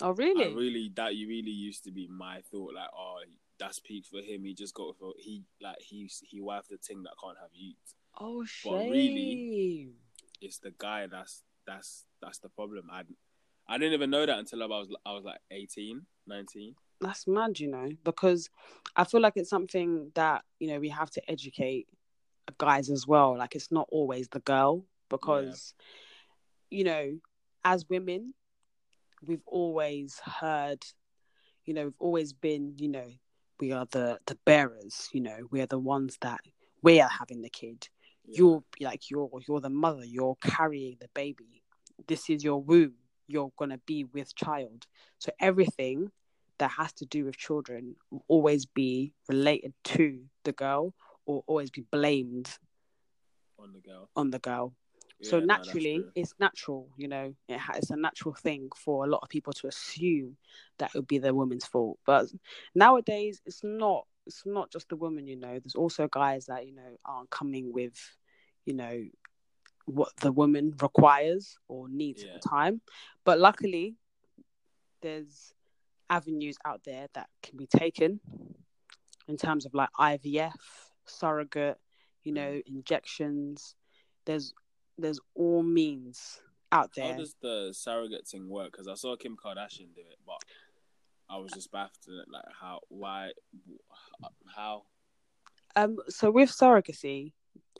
[0.00, 0.52] Oh, really?
[0.52, 2.74] I really that you really used to be my thought.
[2.74, 3.18] Like, oh,
[3.58, 4.44] that's peak for him.
[4.44, 7.94] He just got for he like he he wifed the thing that can't have youth.
[8.20, 8.72] Oh, shame.
[8.72, 9.92] But really-
[10.40, 12.88] It's the guy that's that's that's the problem.
[12.90, 13.02] I
[13.68, 16.74] I didn't even know that until I was I was like 18, 19.
[17.00, 18.48] That's mad, you know, because
[18.94, 21.88] I feel like it's something that, you know, we have to educate
[22.56, 23.36] guys as well.
[23.36, 25.74] Like, it's not always the girl, because,
[26.70, 27.18] you know,
[27.66, 28.32] as women,
[29.26, 30.82] we've always heard,
[31.66, 33.10] you know, we've always been, you know,
[33.60, 36.40] we are the the bearers, you know, we're the ones that
[36.82, 37.88] we are having the kid.
[38.26, 38.38] Yeah.
[38.38, 41.62] you're like you're you're the mother you're carrying the baby
[42.08, 42.94] this is your womb
[43.28, 44.86] you're going to be with child
[45.18, 46.10] so everything
[46.58, 50.94] that has to do with children will always be related to the girl
[51.26, 52.50] or always be blamed
[53.58, 54.08] on the girl.
[54.16, 54.72] on the girl
[55.20, 56.12] Yeah, no, naturally true.
[56.14, 59.52] it's natural you know it ha- it's a natural thing for a lot of people
[59.54, 60.36] to assume
[60.78, 62.26] that it would be the woman's fault but
[62.74, 66.74] nowadays it's not it's not just the woman you know there's also guys that you
[66.74, 67.94] know aren't coming with
[68.66, 69.04] you know
[69.86, 72.34] what the woman requires or needs Yeah.
[72.34, 72.80] at the time
[73.24, 73.96] but luckily
[75.00, 75.54] there's
[76.10, 78.20] avenues out there that can be taken
[79.28, 81.78] in terms of like IVF surrogate
[82.24, 82.62] you know mm.
[82.66, 83.76] injections
[84.24, 84.52] there's
[84.98, 86.40] there's all means
[86.72, 87.12] out there.
[87.12, 88.72] How does the surrogate thing work?
[88.72, 90.38] Because I saw Kim Kardashian do it, but
[91.28, 93.30] I was just baffled at like how, why,
[94.54, 94.82] how.
[95.74, 97.32] Um, so with surrogacy,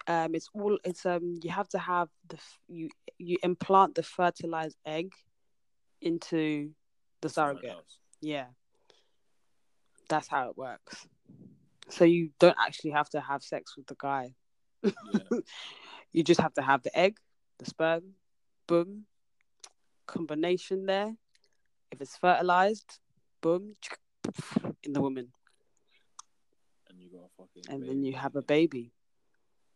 [0.06, 2.38] um, it's all it's um you have to have the
[2.68, 5.12] you you implant the fertilized egg
[6.00, 6.70] into
[7.22, 7.72] the surrogate.
[8.20, 8.46] Yeah,
[10.08, 11.06] that's how it works.
[11.88, 14.34] So you don't actually have to have sex with the guy.
[14.82, 14.92] Yeah.
[16.12, 17.18] You just have to have the egg,
[17.58, 18.14] the sperm,
[18.66, 19.04] boom,
[20.06, 21.14] combination there.
[21.90, 22.98] If it's fertilized,
[23.42, 23.74] boom,
[24.82, 25.28] in the woman,
[26.88, 27.64] and you got a fucking.
[27.68, 27.92] and baby.
[27.92, 28.92] then you have a baby.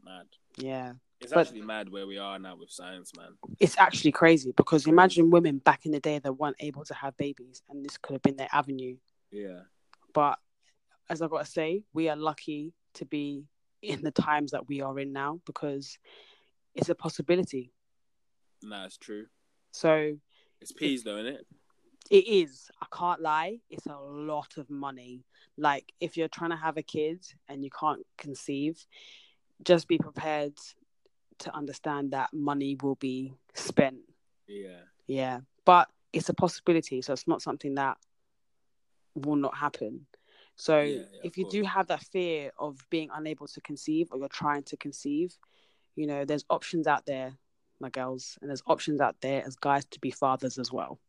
[0.03, 0.27] Mad.
[0.57, 0.95] Yeah.
[1.21, 3.37] It's But- actually mad where we are now with science, man.
[3.59, 7.15] it's actually crazy because imagine women back in the day that weren't able to have
[7.19, 8.97] babies and this could have been their avenue
[9.31, 9.61] Yeah.
[10.15, 10.39] but
[11.11, 13.45] as I've got to say we are lucky to be
[13.83, 15.99] in the times that we are in now because
[16.75, 17.73] it's a possibility
[18.63, 19.27] Nah, it's true.
[19.73, 20.17] so
[20.61, 21.47] It's peas though, isn't it?
[22.11, 25.23] it is i can't lie it's a lot of money
[25.57, 28.85] like if you're trying to have a kid and you can't conceive
[29.63, 30.55] just be prepared
[31.39, 33.99] to understand that money will be spent
[34.49, 34.81] Yeah.
[35.07, 37.03] Yeah, but it's a possibility.
[37.03, 37.97] So it's not something that
[39.15, 40.07] will not happen.
[40.61, 44.19] So Yeah, yeah, if you do have that fear of being unable to conceive or
[44.19, 45.35] you're trying to conceive,
[45.97, 47.33] you know, there's options out there,
[47.81, 51.01] my girls, and there's options out there as guys to be fathers as well.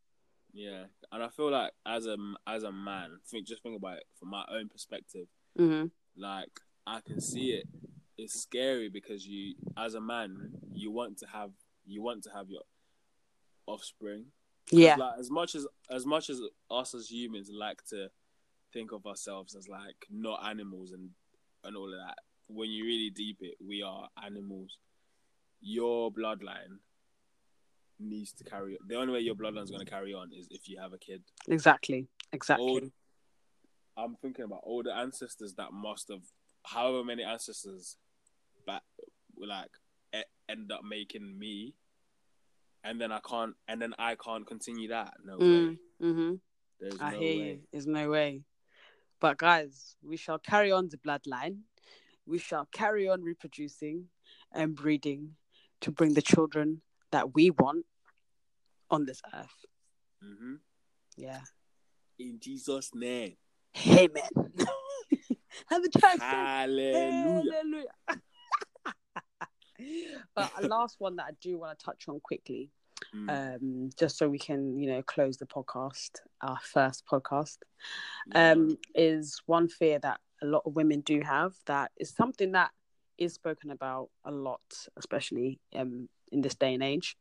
[0.54, 2.16] Yeah, and I feel like as a
[2.46, 5.26] as a man, think just think about it from my own perspective.
[5.54, 7.66] hmm Like I can see it.
[8.16, 11.50] It's scary because you, as a man, you want to have
[11.86, 12.62] you want to have your
[13.66, 14.26] offspring.
[14.70, 18.10] Yeah, Like as much as as much as us as humans like to
[18.72, 21.10] think of ourselves as like not animals and
[21.64, 22.16] and all of that.
[22.48, 24.78] When you really deep it, we are animals.
[25.60, 26.78] Your bloodline
[28.00, 28.76] needs to carry.
[28.88, 30.98] The only way your bloodline is going to carry on is if you have a
[30.98, 31.22] kid.
[31.48, 32.92] exactly, exactly.
[33.96, 36.22] I'm thinking about all the ancestors that must have,
[36.64, 37.96] however many ancestors,
[38.66, 38.82] that
[39.38, 39.70] like
[40.48, 41.74] end up making me,
[42.84, 45.14] and then I can't, and then I can't continue that.
[45.24, 45.78] No Mm, way.
[46.00, 46.34] hmm
[46.80, 47.48] There's I no hear way.
[47.50, 47.58] you.
[47.70, 48.42] There's no way.
[49.22, 51.58] But guys, we shall carry on the bloodline.
[52.26, 54.06] We shall carry on reproducing
[54.52, 55.36] and breeding
[55.82, 56.82] to bring the children
[57.12, 57.86] that we want
[58.90, 59.64] on this earth.
[60.20, 60.54] hmm
[61.16, 61.38] Yeah.
[62.18, 63.36] In Jesus' name,
[63.86, 64.28] Amen.
[65.68, 66.18] Have a church.
[66.18, 67.52] Hallelujah.
[67.52, 67.84] Hallelujah.
[70.34, 72.70] but a last one that I do want to touch on quickly,
[73.14, 76.10] Mm, um, just so we can, you know, close the podcast,
[76.40, 77.58] our first podcast.
[78.34, 82.70] um, is one fear that a lot of women do have that is something that
[83.18, 84.60] is spoken about a lot,
[84.96, 87.16] especially um, in this day and age,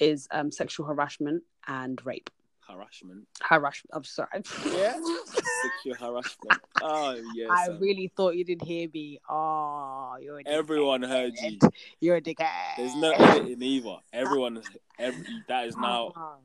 [0.00, 2.30] is um, sexual harassment and rape.
[2.68, 3.90] harassment, Harassment.
[3.92, 4.42] I'm sorry.
[4.66, 4.98] Yeah.
[5.62, 6.60] sexual harassment.
[6.80, 9.18] Oh yes, I um, really thought you didn't hear me.
[9.28, 11.58] Oh, you're a everyone heard you.
[12.00, 12.76] You're a dickhead.
[12.76, 13.96] There's no editing either.
[14.12, 14.62] Everyone,
[14.98, 16.36] every that is now Ah,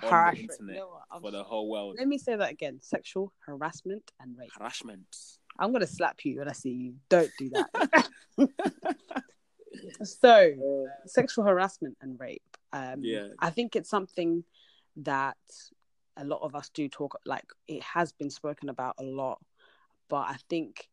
[0.00, 0.50] the harassment.
[0.50, 1.02] internet You know what?
[1.10, 1.96] I'm for the whole world.
[1.98, 4.50] Let me say that again: sexual harassment and rape.
[4.58, 5.04] Harassment.
[5.58, 6.94] I'm gonna slap you when I see you.
[7.08, 8.08] Don't do that.
[10.02, 12.42] so, sexual harassment and rape.
[12.72, 13.28] Um, Yeah.
[13.38, 14.44] I think it's something
[14.96, 15.36] that
[16.16, 17.18] a lot of us do talk.
[17.26, 19.40] Like it has been spoken about a lot,
[20.08, 20.88] but I think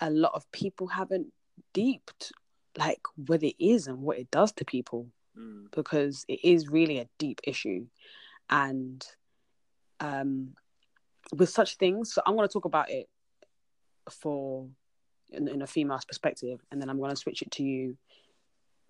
[0.00, 1.32] a lot of people haven't
[1.72, 2.32] deeped
[2.76, 5.08] like what it is and what it does to people
[5.38, 7.86] Mm, because it is really a deep issue
[8.48, 9.04] and
[10.00, 10.54] um
[11.34, 13.06] with such things so i'm going to talk about it
[14.10, 14.66] for
[15.30, 17.98] in, in a female's perspective and then i'm going to switch it to you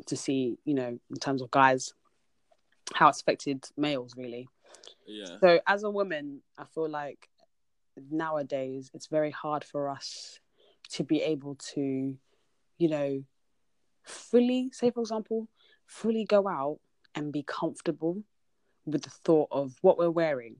[0.06, 1.94] to see you know in terms of guys
[2.94, 4.46] how it's affected males really
[5.06, 5.38] yeah.
[5.40, 7.28] so as a woman i feel like
[8.10, 10.40] nowadays it's very hard for us
[10.90, 12.16] to be able to
[12.78, 13.22] you know
[14.02, 15.48] fully say for example
[15.86, 16.78] fully go out
[17.14, 18.22] and be comfortable
[18.84, 20.56] with the thought of what we're wearing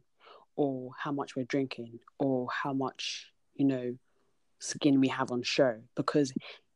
[0.57, 3.95] or how much we're drinking or how much you know
[4.59, 6.33] skin we have on show because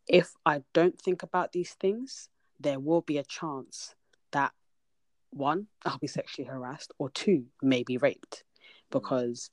[0.06, 2.28] if i don't think about these things
[2.60, 3.94] there will be a chance
[4.32, 4.52] that
[5.32, 8.42] one i'll be sexually harassed or two maybe raped.
[8.42, 8.92] Mm.
[8.92, 9.50] Because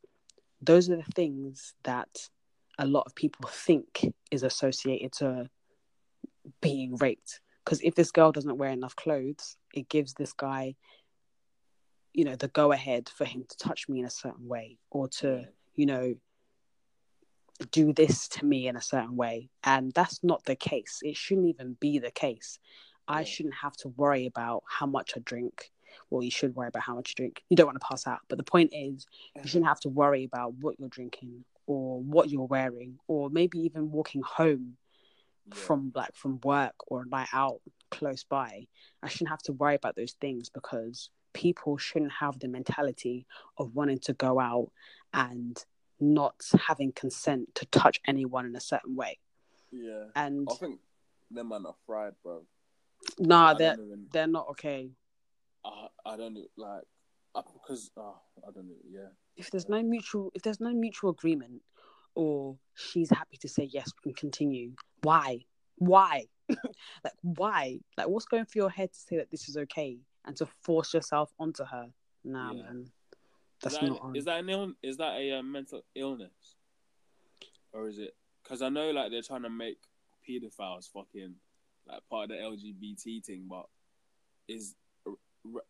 [0.62, 2.30] those are the things that
[2.80, 5.50] a lot of people think is associated to
[6.62, 7.42] being raped.
[7.64, 10.76] Because if this girl doesn't wear enough clothes it gives this guy
[12.14, 15.08] you know the go ahead for him to touch me in a certain way or
[15.08, 15.46] to
[15.76, 16.16] you know
[17.72, 19.50] do this to me in a certain way.
[19.64, 21.00] And that's not the case.
[21.02, 22.60] It shouldn't even be the case
[23.08, 25.72] i shouldn't have to worry about how much i drink.
[26.10, 27.44] Well you should worry about how much you drink.
[27.50, 28.20] You don't want to pass out.
[28.30, 29.06] But the point is
[29.36, 33.60] you shouldn't have to worry about what you're drinking or what you're wearing or maybe
[33.60, 34.78] even walking home
[35.48, 35.56] Yeah.
[35.56, 38.68] from like from work or a night out close by.
[39.02, 43.26] I shouldn't have to worry about those things because people shouldn't have the mentality
[43.58, 44.72] of wanting to go out
[45.14, 45.64] and
[46.00, 46.36] not
[46.68, 49.18] having consent to touch anyone in a certain way.
[49.72, 50.06] Yeah.
[50.16, 50.80] and I think
[51.32, 52.44] them man are fried, bro.
[53.20, 54.06] Nah they're even.
[54.12, 54.90] they're not okay
[55.66, 56.84] I, I don't know, like
[57.54, 58.16] because oh,
[58.48, 58.76] I don't know.
[58.90, 59.10] Yeah.
[59.36, 61.62] if there's no mutual if there's no mutual agreement
[62.16, 64.72] or she's happy to say yes we can continue
[65.04, 65.40] why
[65.78, 70.00] why like why like what's going through your head to say that this is okay
[70.26, 71.88] and to force yourself onto her
[72.24, 72.64] nah Yeah.
[72.64, 72.92] man Is
[73.62, 76.56] that's that, not an, is that an Ill, is that a uh, mental illness,
[77.74, 78.16] or is it?
[78.44, 79.78] Because I know like they're trying to make
[80.28, 81.36] pedophiles fucking
[81.88, 83.66] like part of the LGBT thing, but
[84.48, 85.14] is r-
[85.56, 85.62] r-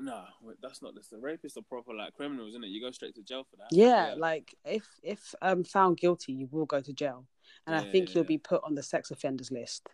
[0.00, 1.08] nah, wait, that's not this.
[1.08, 2.68] The rapists are proper like criminals, isn't it?
[2.68, 3.68] You go straight to jail for that.
[3.70, 7.26] yeah, like if if um found guilty you will go to jail
[7.66, 8.28] and i think yeah, you'll yeah.
[8.28, 9.88] be put on the sex offenders list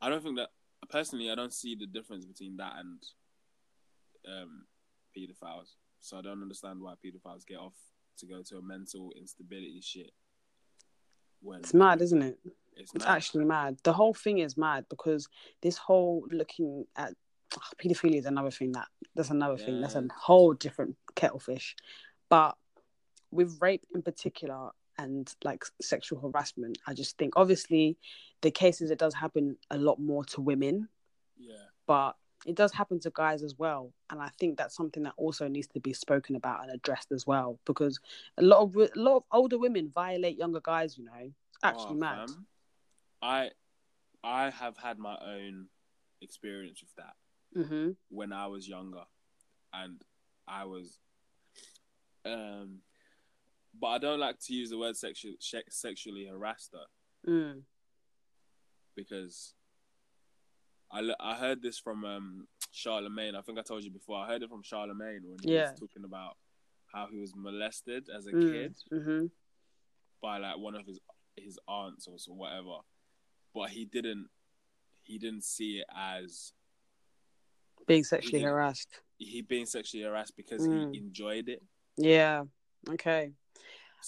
[0.00, 0.50] I don't think that
[0.90, 1.30] personally.
[1.30, 3.02] I don't see the difference between that and
[4.26, 4.66] um
[5.16, 5.74] pedophiles.
[6.00, 7.74] So I don't understand why pedophiles get off
[8.18, 10.12] to go to a mental instability shit.
[11.40, 12.38] When It's mad, isn't it?
[12.76, 13.16] It's, It's mad.
[13.16, 13.78] actually mad.
[13.82, 15.28] The whole thing is mad because
[15.62, 17.14] this whole looking at
[17.54, 19.80] ah, ugh, pedophilia is another thing that that's another thing.
[19.80, 21.74] That's a whole different kettlefish.
[22.28, 22.56] But
[23.30, 27.98] with rape in particular and like sexual harassment, I just think obviously
[28.42, 30.88] the cases it does happen a lot more to women,
[31.36, 31.54] yeah.
[31.86, 32.16] but
[32.46, 33.92] it does happen to guys as well.
[34.10, 37.26] And I think that's something that also needs to be spoken about and addressed as
[37.26, 37.98] well because
[38.36, 40.96] a lot of a lot of older women violate younger guys.
[40.96, 42.30] You know, it's actually Oh, mad.
[43.22, 43.50] I
[44.22, 45.68] I have had my own
[46.20, 47.14] experience with that
[47.54, 49.04] hmm when I was younger,
[49.72, 50.00] and
[50.46, 50.98] I was,
[52.24, 52.78] um,
[53.78, 55.34] but I don't like to use the word sexual
[55.70, 56.86] sexually harassed her
[57.30, 57.62] Mm.
[58.94, 59.54] because
[60.90, 63.34] I I heard this from um Charlamagne.
[63.36, 64.18] I think I told you before.
[64.18, 65.70] I heard it from Charlamagne when he Yeah.
[65.70, 66.36] was talking about
[66.92, 68.52] how he was molested as a Mm.
[68.52, 69.26] kid hmm
[70.20, 70.98] by like one of his
[71.36, 72.78] his aunts or whatever,
[73.54, 74.28] but he didn't
[75.02, 76.52] he didn't see it as
[77.86, 79.00] Being sexually He harassed.
[79.18, 80.92] he being sexually harassed because Mm.
[80.92, 81.62] he enjoyed it.
[81.96, 82.44] Yeah.
[82.90, 83.32] Okay.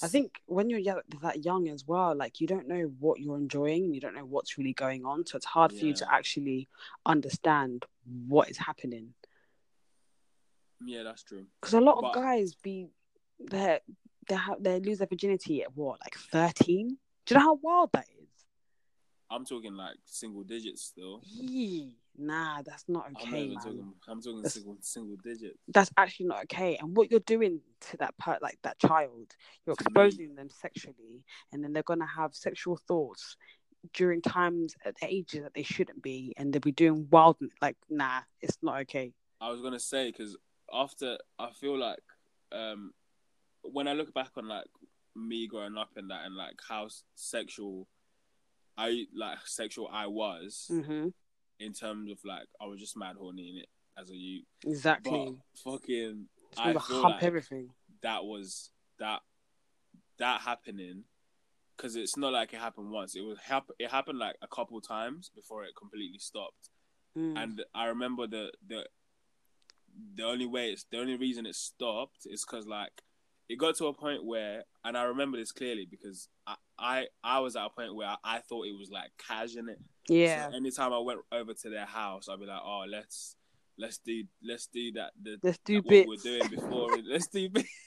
[0.02, 3.92] I think when you're that young as well, like you don't know what you're enjoying,
[3.92, 6.68] you don't know what's really going on, so it's hard for you to actually
[7.04, 7.84] understand
[8.28, 9.14] what is happening.
[10.84, 11.46] Yeah, that's true.
[11.60, 12.88] Because a lot But- of guys be
[13.50, 13.80] they
[14.28, 16.98] they have they lose their virginity at what like thirteen.
[17.26, 18.28] Do you know how wild that is?
[19.30, 21.20] I'm talking like single digits still.
[21.24, 21.96] Yee.
[22.19, 23.57] Nah, that's not I'm okay, man.
[23.57, 23.95] talking.
[24.09, 25.59] I'm talking That's- single single digits.
[25.69, 26.77] That's actually not okay.
[26.77, 27.61] And what you're doing
[27.91, 29.35] to that part, like that child,
[29.66, 29.87] you're To me.
[29.89, 33.37] exposing them sexually, and then they're gonna have sexual thoughts
[33.95, 37.37] during times at ages that they shouldn't be, and they'll be doing wild.
[37.62, 39.15] Like, nah, it's not okay.
[39.41, 40.37] I was gonna say because
[40.73, 42.03] after I feel like
[42.53, 42.93] um
[43.62, 44.66] when I look back on like
[45.16, 47.89] me growing up and that and like how sexual
[48.77, 51.09] I like sexual I was hmm
[51.61, 53.69] in terms of like I was just mad horny in it
[54.01, 54.45] as a youth.
[54.66, 55.37] Exactly.
[55.65, 56.27] But fucking
[56.59, 57.69] I feel hump like everything.
[58.03, 59.20] that was that
[60.19, 61.05] that happening
[61.77, 63.15] because it's not like it happened once.
[63.15, 66.70] It was hap- it happened like a couple times before it completely stopped.
[67.16, 67.43] Mm.
[67.43, 68.87] And I remember the the
[70.15, 73.03] the only way it's the only reason it stopped is because like
[73.51, 77.40] it got to a point where and I remember this clearly because I I, I
[77.40, 79.78] was at a point where I, I thought it was like cash in it.
[80.09, 83.35] yeah, So anytime I went over to their house, I'd be like, oh let's
[83.77, 86.09] let's do let's do that the let's do what bits.
[86.09, 86.89] we we're doing before.
[87.10, 87.68] let's do bits.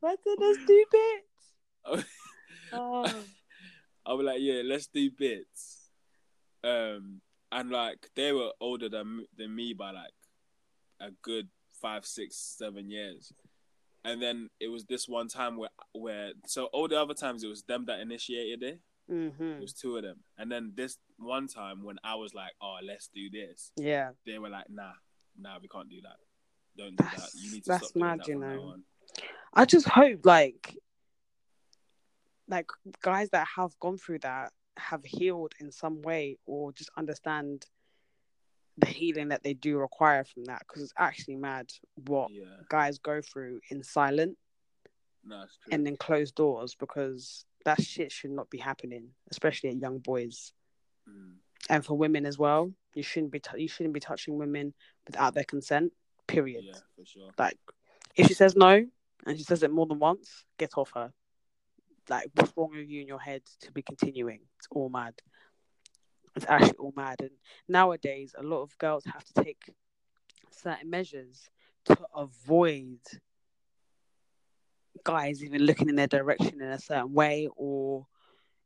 [0.00, 2.06] What let's do bits?
[2.72, 3.06] Oh.
[4.04, 5.88] I'll be like, yeah, let's do bits.
[6.64, 7.20] Um,
[7.52, 10.10] and like they were older than than me by like
[11.00, 11.48] a good
[11.86, 13.32] five, six, seven years.
[14.04, 17.48] And then it was this one time where where so all the other times it
[17.48, 18.80] was them that initiated it.
[19.08, 20.18] hmm It was two of them.
[20.38, 24.10] And then this one time when I was like, oh, let's do this, Yeah.
[24.26, 24.92] they were like, nah,
[25.38, 26.18] nah, we can't do that.
[26.76, 27.40] Don't do That's- that.
[27.40, 28.60] You need to that's stop doing mad, that you know.
[28.72, 28.82] on.
[29.54, 30.76] I just hope like
[32.48, 32.68] like
[33.02, 37.66] guys that have gone through that have healed in some way or just understand
[38.78, 41.70] the healing that they do require from that because it's actually mad
[42.06, 44.36] what Yeah, guys go through in silent
[45.24, 49.98] no, and in closed doors because that shit should not be happening especially at young
[49.98, 50.52] boys.
[51.08, 51.36] Mm,
[51.70, 54.74] and for women as well you shouldn't be t- you shouldn't be touching women
[55.06, 55.92] without their consent
[56.26, 56.64] period.
[56.64, 57.30] Yeah, for sure.
[57.38, 57.58] like
[58.14, 58.84] if she says no
[59.26, 61.12] and she says it more than once get off her.
[62.08, 64.40] Like what's wrong with you in your head to be continuing?
[64.58, 65.14] It's all mad
[66.36, 67.16] it's actually all mad.
[67.20, 67.30] And
[67.68, 69.70] nowadays a lot of girls have to take
[70.50, 71.48] certain measures
[71.86, 72.98] to avoid
[75.04, 78.06] guys even looking in their direction in a certain way or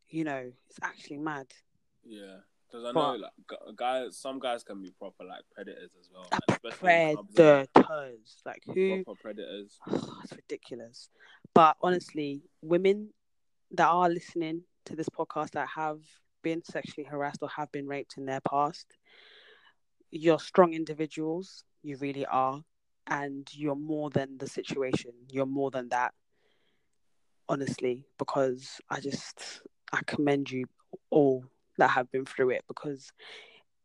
[0.08, 1.46] you know it's actually mad.
[2.04, 6.26] Yeah, because I know like guys, some guys can be proper like predators as well,
[6.32, 9.78] like, especially in clubs and predators like who proper predators.
[10.24, 11.08] it's ridiculous.
[11.54, 13.10] But honestly, women
[13.72, 16.00] that are listening to this podcast that have
[16.42, 18.86] been sexually harassed or have been raped in their past,
[20.10, 21.64] you're strong individuals.
[21.82, 22.62] You really are.
[23.06, 25.12] And you're more than the situation.
[25.30, 26.12] You're more than that.
[27.48, 29.62] Honestly, because I just,
[29.92, 30.66] I commend you
[31.10, 31.44] all
[31.78, 33.10] that have been through it because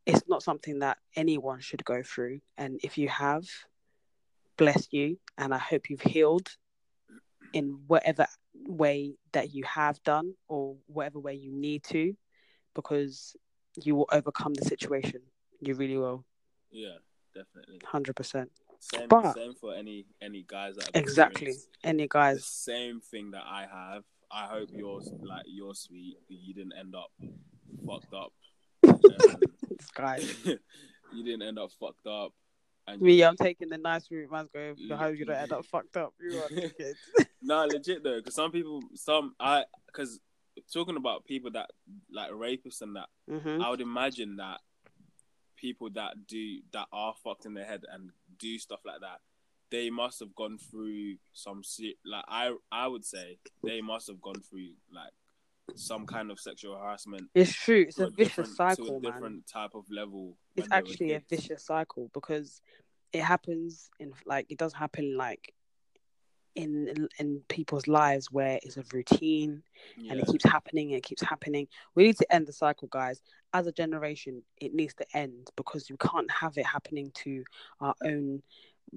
[0.04, 2.40] it's not something that anyone should go through.
[2.56, 3.44] And if you have,
[4.56, 5.18] bless you.
[5.36, 6.48] And I hope you've healed
[7.52, 12.14] in whatever way that you have done or whatever way you need to
[12.76, 13.34] because
[13.82, 15.20] you will overcome the situation.
[15.60, 16.24] You really will.
[16.70, 16.98] Yeah,
[17.34, 17.80] definitely.
[17.84, 18.50] Hundred percent.
[18.78, 21.54] Same, But- same for any any guys that Exactly.
[21.82, 22.44] Any The guys?
[22.44, 24.04] same thing that I have.
[24.30, 26.18] I hope yours like you're sweet.
[26.28, 27.10] You didn't end up
[27.86, 28.32] fucked up.
[28.84, 29.00] Um,
[29.70, 30.18] This guy.
[31.14, 32.32] you didn't end up fucked up.
[32.88, 34.30] And Me, I'm taking the nice route.
[34.30, 34.76] Man's going.
[34.92, 36.12] I hope you don't end up fucked up.
[36.20, 36.48] You are
[37.42, 40.20] no, legit though, because some people, some I, because
[40.72, 41.70] talking about people that
[42.10, 44.60] like rapists and that, hmm I would imagine that
[45.56, 49.20] people that do that are fucked in their head and do stuff like that,
[49.70, 51.62] they must have gone through some
[52.04, 55.12] like I I would say they must have gone through like
[55.74, 57.28] some kind of sexual harassment.
[57.34, 57.84] It's true.
[57.88, 59.00] It's to a vicious cycle, a man.
[59.02, 60.36] different type of level.
[60.54, 62.60] It's when they were actually a vicious cycle because
[63.12, 65.52] it happens in like it does happen like
[66.56, 69.62] in in people's lives where it's a routine
[70.10, 71.68] and it keeps happening and it keeps happening.
[71.94, 73.20] We need to end the cycle, guys.
[73.52, 77.44] As a generation, it needs to end because you can't have it happening to
[77.80, 78.42] our own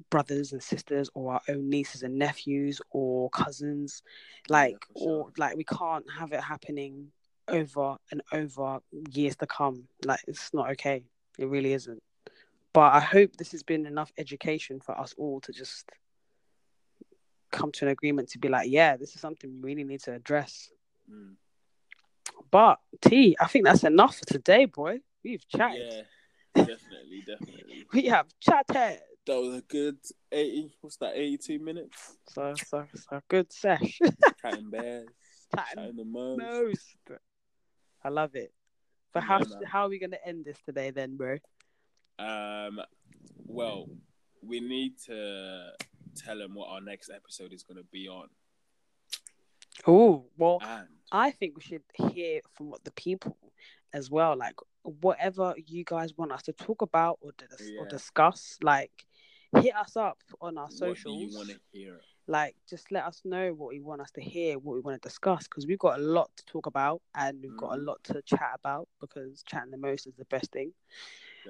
[0.10, 4.02] brothers and sisters or our own nieces and nephews or cousins.
[4.48, 5.12] Like for sure.
[5.12, 7.12] or like we can't have it happening
[7.48, 8.80] over and over
[9.12, 9.88] years to come.
[10.06, 11.04] Like it's not okay.
[11.38, 12.02] It really isn't.
[12.74, 15.90] But I hope this has been enough education for us all to just
[17.52, 20.14] come to an agreement to be like, yeah, this is something we really need to
[20.14, 20.70] address.
[21.12, 21.36] Mm.
[22.52, 25.00] But T, I think that's enough for today, boy.
[25.24, 26.06] We've chatted.
[26.56, 27.86] yeah, definitely, definitely.
[27.94, 29.02] We have chatted.
[29.26, 29.98] That was a good
[30.32, 30.74] eighty.
[30.82, 31.14] What's that?
[31.16, 32.18] Eighty-two minutes.
[32.30, 34.00] So, so, so good sesh.
[34.42, 35.08] Chatting bears,
[35.56, 36.40] Chatting chatting the most.
[36.40, 36.96] Most.
[38.04, 38.54] I love it.
[39.14, 39.64] But Yeah, how man.
[39.66, 41.38] how are we gonna end this today then, bro?
[42.18, 42.80] Um,
[43.46, 43.90] well,
[44.42, 45.72] we need to
[46.20, 48.28] tell them what our next episode is going to be on,
[49.88, 53.38] Oh, well, and I think we should hear from what the people
[53.94, 54.36] as well.
[54.38, 59.06] Like whatever you guys want us to talk about or, dis- or discuss, like
[59.58, 61.32] hit us up on our what socials.
[61.32, 62.00] you want to hear?
[62.28, 65.08] like just let us know what you want us to hear what we want to
[65.10, 67.86] discuss because we've got a lot to talk about and we've got a Mhm.
[67.88, 70.72] lot to chat about because chatting the most is the best thing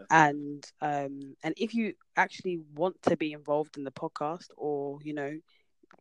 [0.07, 0.39] Definitely.
[0.41, 5.13] and um and if you actually want to be involved in the podcast or you
[5.13, 5.31] know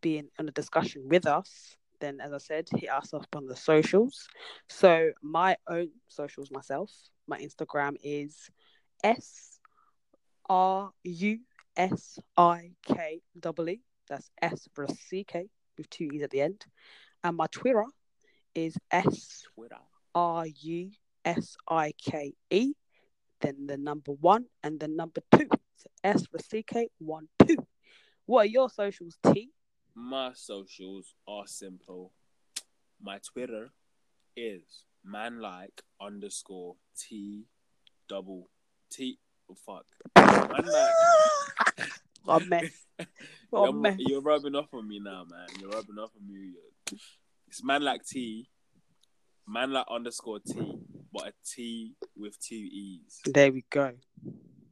[0.01, 3.45] be in, in a discussion with us then as i said hit us up on
[3.47, 4.27] the socials
[4.67, 6.91] so my own socials myself
[7.27, 8.49] my instagram is
[9.03, 9.59] s
[10.49, 11.39] r u
[11.77, 16.41] s i k e that's s for a c k with two e's at the
[16.41, 16.65] end
[17.23, 17.85] and my twitter
[18.55, 19.45] is s.
[20.15, 20.91] R U
[21.25, 22.73] S I K E,
[23.41, 25.47] then the number one and the number two.
[25.75, 27.57] So S for CK, one, two.
[28.25, 29.51] What are your socials, T?
[29.95, 32.11] My socials are simple.
[33.01, 33.71] My Twitter
[34.35, 37.45] is manlike underscore T
[38.07, 38.49] double
[38.91, 39.19] T.
[39.49, 39.85] Oh, fuck.
[40.15, 40.91] Manlike.
[42.27, 42.85] A mess.
[42.99, 43.05] A
[43.53, 43.95] you're, mess.
[43.97, 45.47] you're rubbing off on me now, man.
[45.59, 46.51] You're rubbing off on me.
[47.47, 48.47] It's man like T,
[49.47, 50.79] man like underscore T,
[51.13, 53.19] but a T with two E's.
[53.25, 53.93] There we go.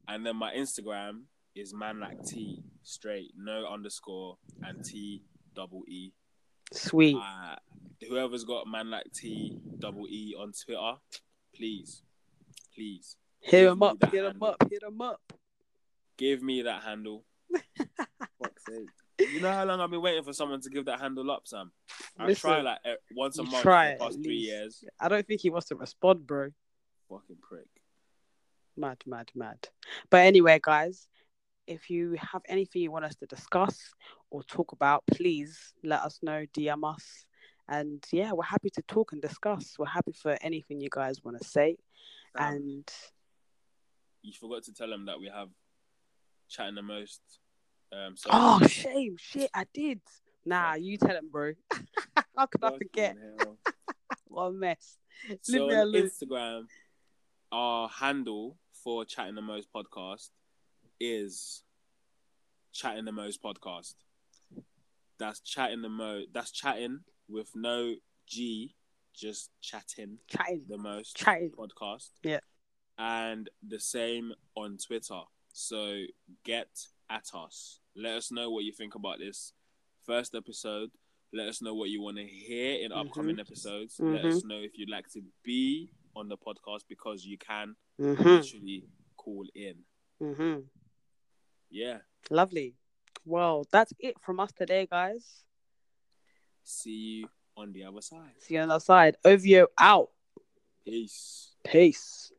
[0.08, 1.24] And then my Instagram
[1.56, 5.24] is man like T, straight, no underscore, and T
[5.56, 6.14] double E.
[6.72, 7.16] Sweet.
[7.16, 7.56] Uh,
[8.08, 10.94] whoever's got man like T double E on Twitter,
[11.56, 12.04] please,
[12.76, 15.34] please hit them up, hit them up, hit them up.
[16.18, 17.24] give me that handle.
[18.40, 18.88] Fuck's sake.
[19.20, 21.72] You know how long I've been waiting for someone to give that handle up, Sam?
[22.18, 22.80] I Listen, try like
[23.16, 24.84] once a month try for the past three years.
[25.00, 26.50] I don't think he wants to respond, bro.
[27.10, 27.68] Fucking prick.
[28.76, 29.58] Mad, mad, mad.
[30.10, 31.08] But anyway, guys,
[31.66, 33.92] if you have anything you want us to discuss
[34.30, 37.26] or talk about, please let us know, DM us.
[37.68, 39.76] And yeah, we're happy to talk and discuss.
[39.78, 41.78] We're happy for anything you guys want to say.
[42.36, 42.90] And
[44.22, 45.50] you forgot to tell them that we have
[46.50, 47.22] chatting the most.
[47.92, 50.02] Um, so oh, shame, shit, I did.
[50.46, 51.54] Nah, you tell him, bro.
[52.38, 53.16] How could I forget?
[54.30, 54.98] What a mess.
[55.42, 55.94] So on.
[55.94, 56.66] Instagram,
[57.52, 60.30] our handle for chatting the most podcast
[61.00, 61.64] is
[62.72, 63.96] chatting the most podcast.
[65.18, 66.28] That's chatting the most.
[66.34, 67.96] That's chatting with no
[68.28, 68.76] G,
[69.16, 71.52] just chatting Chatting, the most chatting.
[71.58, 72.10] podcast.
[72.22, 72.40] Yeah.
[73.00, 75.22] And the same on Twitter.
[75.52, 76.04] So
[76.44, 76.70] get
[77.10, 77.80] at us.
[77.96, 79.54] Let us know what you think about this
[80.06, 80.92] first episode.
[81.34, 83.42] Let us know what you want to hear in upcoming Mhm.
[83.42, 84.00] episodes.
[84.00, 84.34] Let Mhm.
[84.38, 88.24] us know if you'd like to be on the podcast because you can Mm-hmm.
[88.24, 89.86] literally call in.
[90.22, 90.62] Mm-hmm.
[91.70, 92.00] Yeah.
[92.30, 92.76] Lovely.
[93.26, 95.44] Well, that's it from us today, guys.
[96.64, 98.34] See you on the other side.
[98.42, 99.18] See you on the other side.
[99.26, 100.12] OVO out.
[100.86, 101.56] Peace.
[101.66, 102.32] Peace.